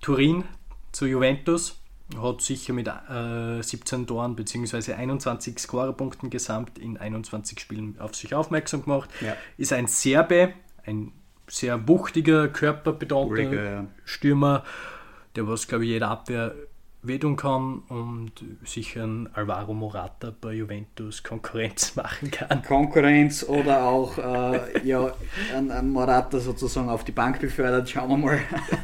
Turin 0.00 0.44
zu 0.92 1.06
Juventus. 1.06 1.80
Hat 2.20 2.42
sicher 2.42 2.74
mit 2.74 2.86
äh, 2.86 3.62
17 3.62 4.06
Toren 4.06 4.36
bzw. 4.36 4.92
21 4.92 5.58
Scorerpunkten 5.58 6.30
gesamt 6.30 6.78
in 6.78 6.98
21 6.98 7.58
Spielen 7.58 7.98
auf 7.98 8.14
sich 8.14 8.34
aufmerksam 8.34 8.84
gemacht. 8.84 9.10
Ja. 9.20 9.36
Ist 9.56 9.72
ein 9.72 9.86
Serbe, 9.86 10.52
ein 10.84 11.12
sehr 11.48 11.88
wuchtiger, 11.88 12.48
körperbetonter. 12.48 13.86
Stürmer, 14.04 14.64
der 15.34 15.48
was, 15.48 15.66
glaube 15.66 15.84
ich, 15.84 15.90
jede 15.90 16.06
Abwehr 16.06 16.54
wehtun 17.06 17.36
kann 17.36 17.80
und 17.88 18.32
sicher 18.64 19.04
ein 19.04 19.28
Alvaro 19.34 19.74
Morata 19.74 20.32
bei 20.40 20.54
Juventus 20.54 21.22
Konkurrenz 21.22 21.96
machen 21.96 22.30
kann. 22.30 22.62
Konkurrenz 22.62 23.44
oder 23.44 23.84
auch 23.84 24.18
äh, 24.18 24.86
ja, 24.86 25.12
ein, 25.54 25.70
ein, 25.70 25.90
Morata 25.90 26.38
sozusagen 26.38 26.88
auf 26.88 27.04
die 27.04 27.12
Bank 27.12 27.40
befördert. 27.40 27.88
Schauen 27.88 28.10
wir 28.10 28.16
mal, 28.16 28.38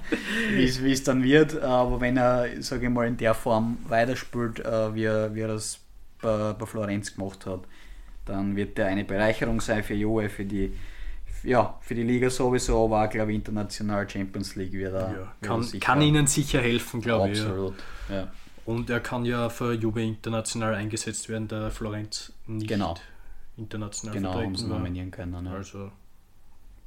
wie 0.50 0.92
es 0.92 1.04
dann 1.04 1.22
wird. 1.22 1.60
Aber 1.60 2.00
wenn 2.00 2.16
er, 2.16 2.62
sage 2.62 2.86
ich 2.86 2.92
mal, 2.92 3.06
in 3.06 3.16
der 3.16 3.34
Form 3.34 3.78
weiterspielt, 3.88 4.60
äh, 4.60 4.94
wie, 4.94 5.04
er, 5.04 5.34
wie 5.34 5.40
er 5.40 5.48
das 5.48 5.80
bei, 6.20 6.52
bei 6.52 6.66
Florenz 6.66 7.14
gemacht 7.14 7.46
hat, 7.46 7.60
dann 8.26 8.54
wird 8.56 8.78
er 8.78 8.86
eine 8.86 9.04
Bereicherung 9.04 9.60
sein 9.60 9.82
für 9.82 9.94
Juve, 9.94 10.28
für 10.28 10.44
die 10.44 10.72
ja, 11.42 11.78
für 11.80 11.94
die 11.94 12.02
Liga 12.02 12.30
sowieso, 12.30 12.84
aber 12.84 13.04
auch, 13.04 13.10
glaube 13.10 13.32
ich, 13.32 13.36
international 13.36 14.08
Champions 14.08 14.56
League 14.56 14.72
wieder. 14.72 15.12
Ja, 15.12 15.34
kann, 15.40 15.66
kann 15.80 16.02
ihnen 16.02 16.26
sicher 16.26 16.60
helfen, 16.60 17.00
glaube 17.00 17.30
ich. 17.30 17.40
Absolut. 17.40 17.74
Ja. 18.08 18.28
Und 18.66 18.90
er 18.90 19.00
kann 19.00 19.24
ja 19.24 19.48
für 19.48 19.72
Juve 19.72 20.02
international 20.02 20.74
eingesetzt 20.74 21.28
werden, 21.28 21.48
der 21.48 21.70
Florenz 21.70 22.32
nicht 22.46 22.68
genau. 22.68 22.94
international 23.56 24.14
genau, 24.14 24.32
vertreten 24.32 24.56
Genau, 24.56 24.74
nominieren 24.74 25.10
können. 25.10 25.46
Ja. 25.46 25.52
Also, 25.52 25.90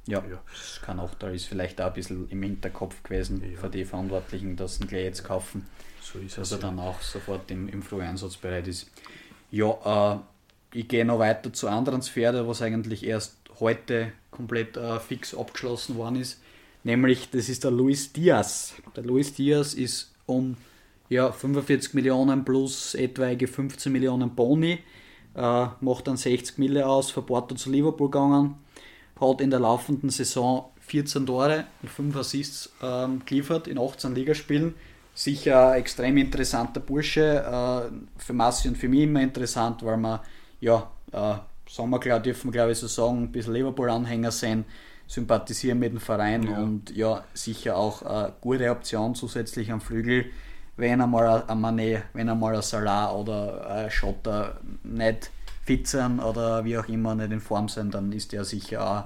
ja, 0.06 0.22
ja, 0.30 0.40
das 0.50 0.80
kann 0.82 1.00
auch, 1.00 1.14
da 1.14 1.28
ist 1.28 1.46
vielleicht 1.46 1.80
auch 1.80 1.86
ein 1.86 1.92
bisschen 1.94 2.28
im 2.28 2.42
Hinterkopf 2.42 3.02
gewesen 3.02 3.42
ja. 3.42 3.58
für 3.58 3.70
die 3.70 3.84
Verantwortlichen, 3.84 4.56
dass 4.56 4.76
sie 4.76 4.86
gleich 4.86 5.04
jetzt 5.04 5.24
kaufen, 5.24 5.66
so 6.00 6.18
ist 6.18 6.38
dass 6.38 6.52
es, 6.52 6.52
er 6.52 6.58
dann 6.58 6.78
auch 6.78 7.00
sofort 7.00 7.50
im, 7.50 7.68
im 7.68 7.82
Früheinsatz 7.82 8.36
bereit 8.36 8.68
ist. 8.68 8.90
Ja, 9.50 10.14
äh, 10.14 10.18
ich 10.78 10.88
gehe 10.88 11.04
noch 11.04 11.18
weiter 11.18 11.52
zu 11.52 11.68
anderen 11.68 12.02
Sphären, 12.02 12.46
was 12.46 12.60
eigentlich 12.60 13.04
erst 13.04 13.36
heute 13.60 14.12
komplett 14.30 14.76
äh, 14.76 14.98
fix 15.00 15.34
abgeschlossen 15.34 15.96
worden 15.96 16.16
ist. 16.16 16.40
Nämlich, 16.82 17.30
das 17.30 17.48
ist 17.48 17.64
der 17.64 17.70
Luis 17.70 18.12
Diaz. 18.12 18.74
Der 18.94 19.04
Luis 19.04 19.32
Diaz 19.34 19.74
ist 19.74 20.12
um 20.26 20.56
ja, 21.08 21.32
45 21.32 21.94
Millionen 21.94 22.44
plus 22.44 22.94
etwaige 22.94 23.46
15 23.46 23.92
Millionen 23.92 24.34
Boni, 24.34 24.78
äh, 25.34 25.66
macht 25.80 26.06
dann 26.06 26.16
60 26.16 26.58
Mille 26.58 26.86
aus, 26.86 27.10
von 27.10 27.26
Porto 27.26 27.54
zu 27.54 27.70
Liverpool 27.70 28.10
gegangen, 28.10 28.56
hat 29.20 29.40
in 29.40 29.50
der 29.50 29.60
laufenden 29.60 30.10
Saison 30.10 30.70
14 30.80 31.26
Tore 31.26 31.64
und 31.82 31.90
5 31.90 32.16
Assists 32.16 32.72
ähm, 32.82 33.22
geliefert 33.24 33.68
in 33.68 33.78
18 33.78 34.14
Ligaspielen. 34.14 34.74
Sicher 35.14 35.68
ein 35.68 35.80
extrem 35.80 36.16
interessanter 36.16 36.80
Bursche, 36.80 37.22
äh, 37.22 38.20
für 38.20 38.32
Massi 38.32 38.68
und 38.68 38.76
für 38.76 38.88
mich 38.88 39.02
immer 39.02 39.22
interessant, 39.22 39.84
weil 39.84 39.96
man 39.96 40.20
ja, 40.60 40.90
äh, 41.12 41.36
wir, 41.82 41.98
glaub, 41.98 42.22
dürfen 42.22 42.48
wir 42.48 42.52
glaube 42.52 42.72
ich 42.72 42.78
so 42.78 42.86
sagen, 42.86 43.24
ein 43.24 43.32
bisschen 43.32 43.54
Liverpool-Anhänger 43.54 44.30
sein, 44.30 44.64
sympathisieren 45.06 45.78
mit 45.78 45.92
dem 45.92 46.00
Verein 46.00 46.44
ja. 46.44 46.58
und 46.58 46.94
ja, 46.96 47.24
sicher 47.34 47.76
auch 47.76 48.02
eine 48.02 48.32
gute 48.40 48.70
Option 48.70 49.14
zusätzlich 49.14 49.70
am 49.70 49.80
Flügel, 49.80 50.26
wenn 50.76 51.00
einmal 51.00 51.44
ein 51.46 51.58
Mané, 51.58 52.02
wenn 52.14 52.28
einmal 52.28 52.56
ein 52.56 52.62
Salah 52.62 53.12
oder 53.12 53.68
ein 53.68 53.90
Schotter 53.90 54.60
nicht 54.82 55.30
fit 55.64 55.86
sind 55.86 56.20
oder 56.20 56.64
wie 56.64 56.76
auch 56.78 56.88
immer 56.88 57.14
nicht 57.14 57.32
in 57.32 57.40
Form 57.40 57.68
sind, 57.68 57.94
dann 57.94 58.12
ist 58.12 58.32
der 58.32 58.44
sicher 58.44 58.84
auch 58.84 59.04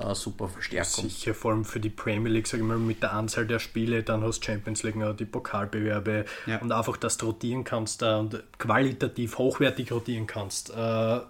eine 0.00 0.14
super 0.14 0.48
Verstärkung. 0.48 1.08
Sicher, 1.08 1.34
vor 1.34 1.52
allem 1.52 1.64
für 1.64 1.80
die 1.80 1.90
Premier 1.90 2.30
League, 2.30 2.46
sage 2.46 2.62
ich 2.62 2.68
mal, 2.68 2.78
mit 2.78 3.02
der 3.02 3.12
Anzahl 3.12 3.46
der 3.46 3.58
Spiele, 3.58 4.02
dann 4.02 4.22
hast 4.22 4.40
du 4.40 4.46
Champions 4.46 4.82
League 4.84 4.96
noch 4.96 5.16
die 5.16 5.24
Pokalbewerbe 5.24 6.24
ja. 6.46 6.58
und 6.58 6.70
einfach, 6.70 6.96
dass 6.96 7.16
du 7.16 7.26
rotieren 7.26 7.64
kannst 7.64 8.02
da 8.02 8.18
und 8.18 8.42
qualitativ 8.58 9.38
hochwertig 9.38 9.90
rotieren 9.90 10.26
kannst. 10.26 10.70
Äh, 10.70 11.20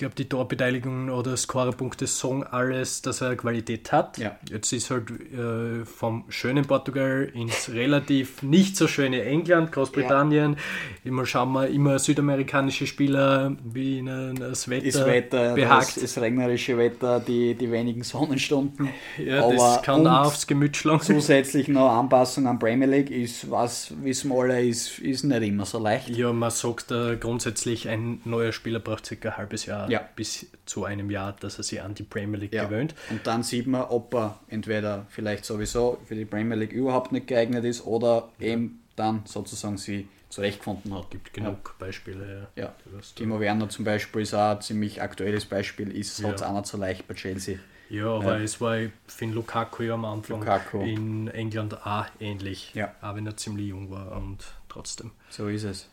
glaube, 0.00 0.14
die 0.16 0.28
Torbeteiligung 0.28 1.10
oder 1.10 1.36
Scorerpunkte 1.36 2.06
sagen 2.06 2.42
alles, 2.42 3.02
dass 3.02 3.20
er 3.20 3.36
Qualität 3.36 3.92
hat. 3.92 4.18
Ja. 4.18 4.36
Jetzt 4.50 4.72
ist 4.72 4.90
halt 4.90 5.10
äh, 5.10 5.84
vom 5.84 6.24
schönen 6.28 6.64
Portugal 6.64 7.30
ins 7.32 7.70
relativ 7.70 8.42
nicht 8.42 8.76
so 8.76 8.88
schöne 8.88 9.22
England, 9.24 9.72
Großbritannien. 9.72 10.54
Ja. 10.54 10.58
Immer 11.04 11.26
schauen 11.26 11.52
wir 11.52 11.68
immer 11.68 11.98
südamerikanische 11.98 12.86
Spieler 12.86 13.56
wie 13.62 13.98
in 13.98 14.34
das 14.36 14.68
Wetter, 14.68 14.86
das 14.86 15.06
Wetter 15.06 15.54
behagt. 15.54 15.96
Das, 15.96 16.02
das, 16.02 16.18
regnerische 16.18 16.76
Wetter, 16.76 17.20
die, 17.20 17.54
die 17.54 17.70
wenigen 17.70 18.02
Sonnenstunden. 18.02 18.88
Ja, 19.22 19.44
Aber 19.44 19.52
das 19.52 19.82
kann 19.82 20.06
auch 20.06 20.26
aufs 20.26 20.46
Gemüt 20.46 20.76
schlagen. 20.76 21.02
Zusätzlich 21.02 21.68
noch 21.68 21.90
Anpassung 21.90 22.46
an 22.46 22.58
Premier 22.58 22.88
League 22.88 23.10
ist, 23.10 23.50
was 23.50 23.92
wissen 24.02 24.30
wir 24.30 24.40
alle, 24.40 24.66
ist, 24.66 24.98
ist 24.98 25.24
nicht 25.24 25.42
immer 25.42 25.66
so 25.66 25.78
leicht. 25.78 26.08
Ja, 26.08 26.32
man 26.32 26.50
sagt 26.50 26.90
äh, 26.90 27.16
grundsätzlich, 27.16 27.88
ein 27.88 28.22
neuer 28.24 28.52
Spieler 28.52 28.78
braucht 28.78 29.06
circa 29.06 29.30
ein 29.30 29.36
halbes 29.36 29.66
Jahr 29.66 29.89
ja. 29.90 30.08
bis 30.16 30.46
zu 30.66 30.84
einem 30.84 31.10
Jahr, 31.10 31.34
dass 31.38 31.58
er 31.58 31.64
sich 31.64 31.82
an 31.82 31.94
die 31.94 32.02
Premier 32.02 32.38
League 32.38 32.54
ja. 32.54 32.64
gewöhnt. 32.64 32.94
Und 33.10 33.26
dann 33.26 33.42
sieht 33.42 33.66
man, 33.66 33.82
ob 33.82 34.14
er 34.14 34.38
entweder 34.48 35.06
vielleicht 35.08 35.44
sowieso 35.44 35.98
für 36.04 36.14
die 36.14 36.24
Premier 36.24 36.56
League 36.56 36.72
überhaupt 36.72 37.12
nicht 37.12 37.26
geeignet 37.26 37.64
ist 37.64 37.86
oder 37.86 38.28
eben 38.38 38.82
dann 38.96 39.22
sozusagen 39.24 39.78
sie 39.78 40.08
zurechtgefunden 40.28 40.94
hat. 40.94 41.04
Es 41.04 41.10
gibt 41.10 41.34
genug 41.34 41.74
ja. 41.78 41.86
Beispiele. 41.86 42.48
Ja. 42.54 42.62
ja. 42.64 42.74
Timo 43.14 43.40
Werner 43.40 43.68
zum 43.68 43.84
Beispiel 43.84 44.22
ist 44.22 44.34
auch 44.34 44.56
ein 44.56 44.60
ziemlich 44.60 45.02
aktuelles 45.02 45.44
Beispiel, 45.44 45.90
ist 45.90 46.22
hat 46.24 46.36
es 46.36 46.42
auch 46.42 46.54
nicht 46.54 46.66
so 46.66 46.78
leicht 46.78 47.06
bei 47.08 47.14
Chelsea. 47.14 47.58
Ja, 47.90 48.06
aber 48.06 48.38
ja. 48.38 48.44
es 48.44 48.60
war, 48.60 48.78
ich 48.78 48.92
finde 49.08 49.34
Lukaku 49.34 49.82
ja 49.82 49.94
am 49.94 50.04
Anfang 50.04 50.38
Lukaku. 50.38 50.80
in 50.82 51.26
England 51.26 51.84
auch 51.84 52.06
ähnlich, 52.20 52.72
ja. 52.74 52.94
auch 53.02 53.16
wenn 53.16 53.26
er 53.26 53.36
ziemlich 53.36 53.66
jung 53.66 53.90
war 53.90 54.12
und 54.12 54.44
trotzdem. 54.68 55.10
So 55.28 55.48
ist 55.48 55.64
es. 55.64 55.88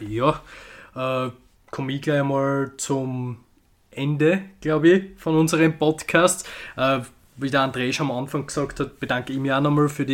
Ja, 0.00 0.42
äh, 0.94 1.30
komme 1.74 1.92
ich 1.92 2.02
gleich 2.02 2.22
mal 2.22 2.70
zum 2.76 3.38
Ende, 3.90 4.42
glaube 4.60 4.88
ich, 4.88 5.04
von 5.16 5.34
unserem 5.34 5.76
Podcast. 5.76 6.48
Äh, 6.76 7.00
wie 7.36 7.50
der 7.50 7.68
André 7.68 7.92
schon 7.92 8.12
am 8.12 8.16
Anfang 8.16 8.46
gesagt 8.46 8.78
hat, 8.78 9.00
bedanke 9.00 9.32
ich 9.32 9.40
mich 9.40 9.50
auch 9.50 9.60
nochmal 9.60 9.88
für, 9.88 10.06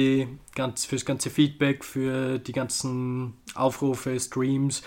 ganz, 0.55 0.87
für 0.87 0.97
das 0.97 1.05
ganze 1.05 1.29
Feedback, 1.29 1.85
für 1.85 2.39
die 2.39 2.53
ganzen 2.53 3.35
Aufrufe, 3.55 4.19
Streams. 4.19 4.81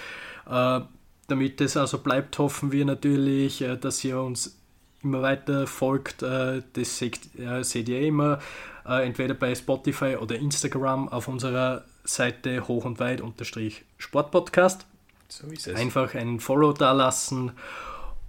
Äh, 0.50 0.80
damit 1.28 1.62
es 1.62 1.78
also 1.78 2.00
bleibt, 2.00 2.40
hoffen 2.40 2.72
wir 2.72 2.86
natürlich, 2.86 3.62
äh, 3.62 3.78
dass 3.78 4.04
ihr 4.04 4.20
uns 4.20 4.60
immer 5.04 5.22
weiter 5.22 5.68
folgt. 5.68 6.24
Äh, 6.24 6.64
das 6.74 6.98
seht, 6.98 7.20
äh, 7.38 7.64
seht 7.64 7.88
ihr 7.88 8.02
immer 8.02 8.40
äh, 8.88 9.06
entweder 9.06 9.36
bei 9.36 9.54
Spotify 9.54 10.16
oder 10.20 10.38
Instagram 10.38 11.08
auf 11.08 11.28
unserer 11.28 11.86
Seite 12.04 12.68
hoch 12.68 12.86
und 12.86 13.00
weit 13.00 13.22
unterstrich 13.22 13.86
Sportpodcast. 14.00 14.88
So 15.34 15.48
ist 15.48 15.68
es. 15.68 15.80
Einfach 15.80 16.14
einen 16.14 16.40
Follow 16.40 16.74
da 16.74 16.92
lassen. 16.92 17.54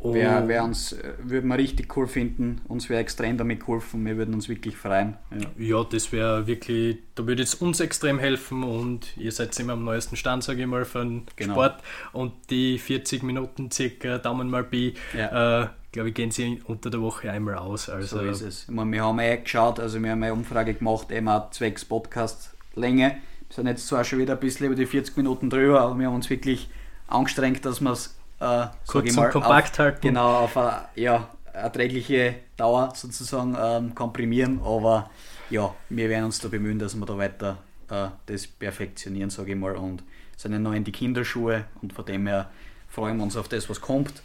Wer, 0.03 0.49
wer 0.49 0.65
uns, 0.65 0.93
äh, 0.93 1.15
würde 1.23 1.47
man 1.47 1.59
richtig 1.59 1.97
cool 1.97 2.07
finden, 2.07 2.61
uns 2.69 2.91
wäre 2.91 3.01
extrem 3.01 3.39
damit 3.39 3.61
geholfen, 3.61 4.05
wir 4.05 4.19
würden 4.19 4.35
uns 4.35 4.51
wirklich 4.51 4.77
freuen. 4.77 5.17
Ja, 5.31 5.65
ja 5.79 5.85
das 5.85 6.13
wäre 6.13 6.47
wirklich, 6.47 6.99
da 7.15 7.27
würde 7.27 7.43
es 7.43 7.55
uns 7.55 7.81
extrem 7.81 8.19
helfen 8.19 8.65
und 8.65 9.17
ihr 9.17 9.33
seid 9.33 9.59
immer 9.59 9.73
am 9.73 9.85
neuesten 9.85 10.17
Stand, 10.17 10.45
sage 10.45 10.61
ich 10.61 10.67
mal, 10.67 10.85
von 10.85 11.23
genau. 11.37 11.55
Sport 11.55 11.83
und 12.13 12.33
die 12.51 12.79
40 12.79 13.23
Minuten 13.23 13.71
circa 13.71 14.19
Daumen 14.19 14.51
mal 14.51 14.63
B, 14.63 14.93
ja. 15.17 15.63
äh, 15.63 15.69
glaube 15.91 16.11
ich, 16.11 16.15
gehen 16.15 16.31
sie 16.31 16.61
unter 16.67 16.91
der 16.91 17.01
Woche 17.01 17.31
einmal 17.31 17.55
aus. 17.55 17.89
Also 17.89 18.19
so 18.19 18.25
ist 18.25 18.43
es. 18.43 18.63
Ich 18.65 18.75
meine, 18.75 18.93
wir 18.93 19.05
haben 19.05 19.19
eh 19.21 19.39
geschaut, 19.39 19.81
also 19.81 20.03
wir 20.03 20.11
haben 20.11 20.23
eine 20.23 20.35
Umfrage 20.35 20.75
gemacht, 20.75 21.11
eben 21.11 21.29
auch 21.29 21.51
zwecks 21.51 21.83
Podcast-Länge. 21.83 23.17
Wir 23.49 23.55
sind 23.55 23.69
jetzt 23.69 23.87
zwar 23.87 24.05
schon 24.05 24.19
wieder 24.19 24.35
ein 24.35 24.41
bisschen 24.41 24.67
über 24.67 24.75
die 24.75 24.85
40 24.85 25.17
Minuten 25.17 25.49
drüber, 25.49 25.81
aber 25.81 25.99
wir 25.99 26.09
haben 26.09 26.15
uns 26.15 26.29
wirklich 26.29 26.69
angestrengt, 27.15 27.65
dass 27.65 27.81
wir 27.81 27.93
es 27.93 28.17
äh, 28.41 28.67
kurz 28.87 29.17
und 29.17 29.31
kompakt 29.31 29.79
halten. 29.79 30.01
Genau, 30.01 30.41
auf 30.41 30.57
eine 30.57 30.85
ja, 30.95 31.29
erträgliche 31.53 32.37
Dauer 32.57 32.93
sozusagen 32.95 33.57
ähm, 33.59 33.95
komprimieren, 33.95 34.61
aber 34.65 35.11
ja, 35.51 35.75
wir 35.89 36.09
werden 36.09 36.25
uns 36.25 36.41
da 36.41 36.49
bemühen, 36.49 36.79
dass 36.79 36.95
wir 36.95 37.07
da 37.07 37.17
weiter 37.17 37.59
äh, 37.91 38.09
das 38.27 38.47
perfektionieren, 38.47 39.31
sage 39.31 39.53
ich 39.53 39.59
mal, 39.59 39.77
und 39.77 40.03
sind 40.37 40.53
ja 40.53 40.59
noch 40.59 40.73
in 40.73 40.85
die 40.85 40.93
Kinderschuhe 40.93 41.65
und 41.81 41.93
von 41.93 42.05
dem 42.05 42.27
her 42.27 42.51
freuen 42.89 43.17
wir 43.17 43.25
uns 43.25 43.37
auf 43.37 43.49
das, 43.49 43.69
was 43.69 43.81
kommt. 43.81 44.23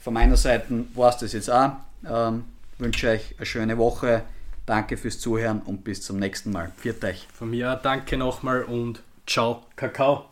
Von 0.00 0.14
meiner 0.14 0.36
Seite 0.36 0.84
war 0.94 1.10
es 1.10 1.18
das 1.18 1.32
jetzt 1.32 1.50
auch. 1.50 1.72
Ähm, 2.08 2.44
wünsche 2.78 3.10
euch 3.10 3.34
eine 3.36 3.46
schöne 3.46 3.78
Woche. 3.78 4.22
Danke 4.66 4.96
fürs 4.96 5.18
Zuhören 5.18 5.60
und 5.60 5.84
bis 5.84 6.02
zum 6.02 6.18
nächsten 6.18 6.50
Mal. 6.52 6.72
Viert 6.76 7.04
euch. 7.04 7.28
Von 7.32 7.50
mir 7.50 7.78
danke 7.82 8.16
nochmal 8.16 8.62
und 8.64 9.02
ciao, 9.26 9.64
Kakao. 9.76 10.31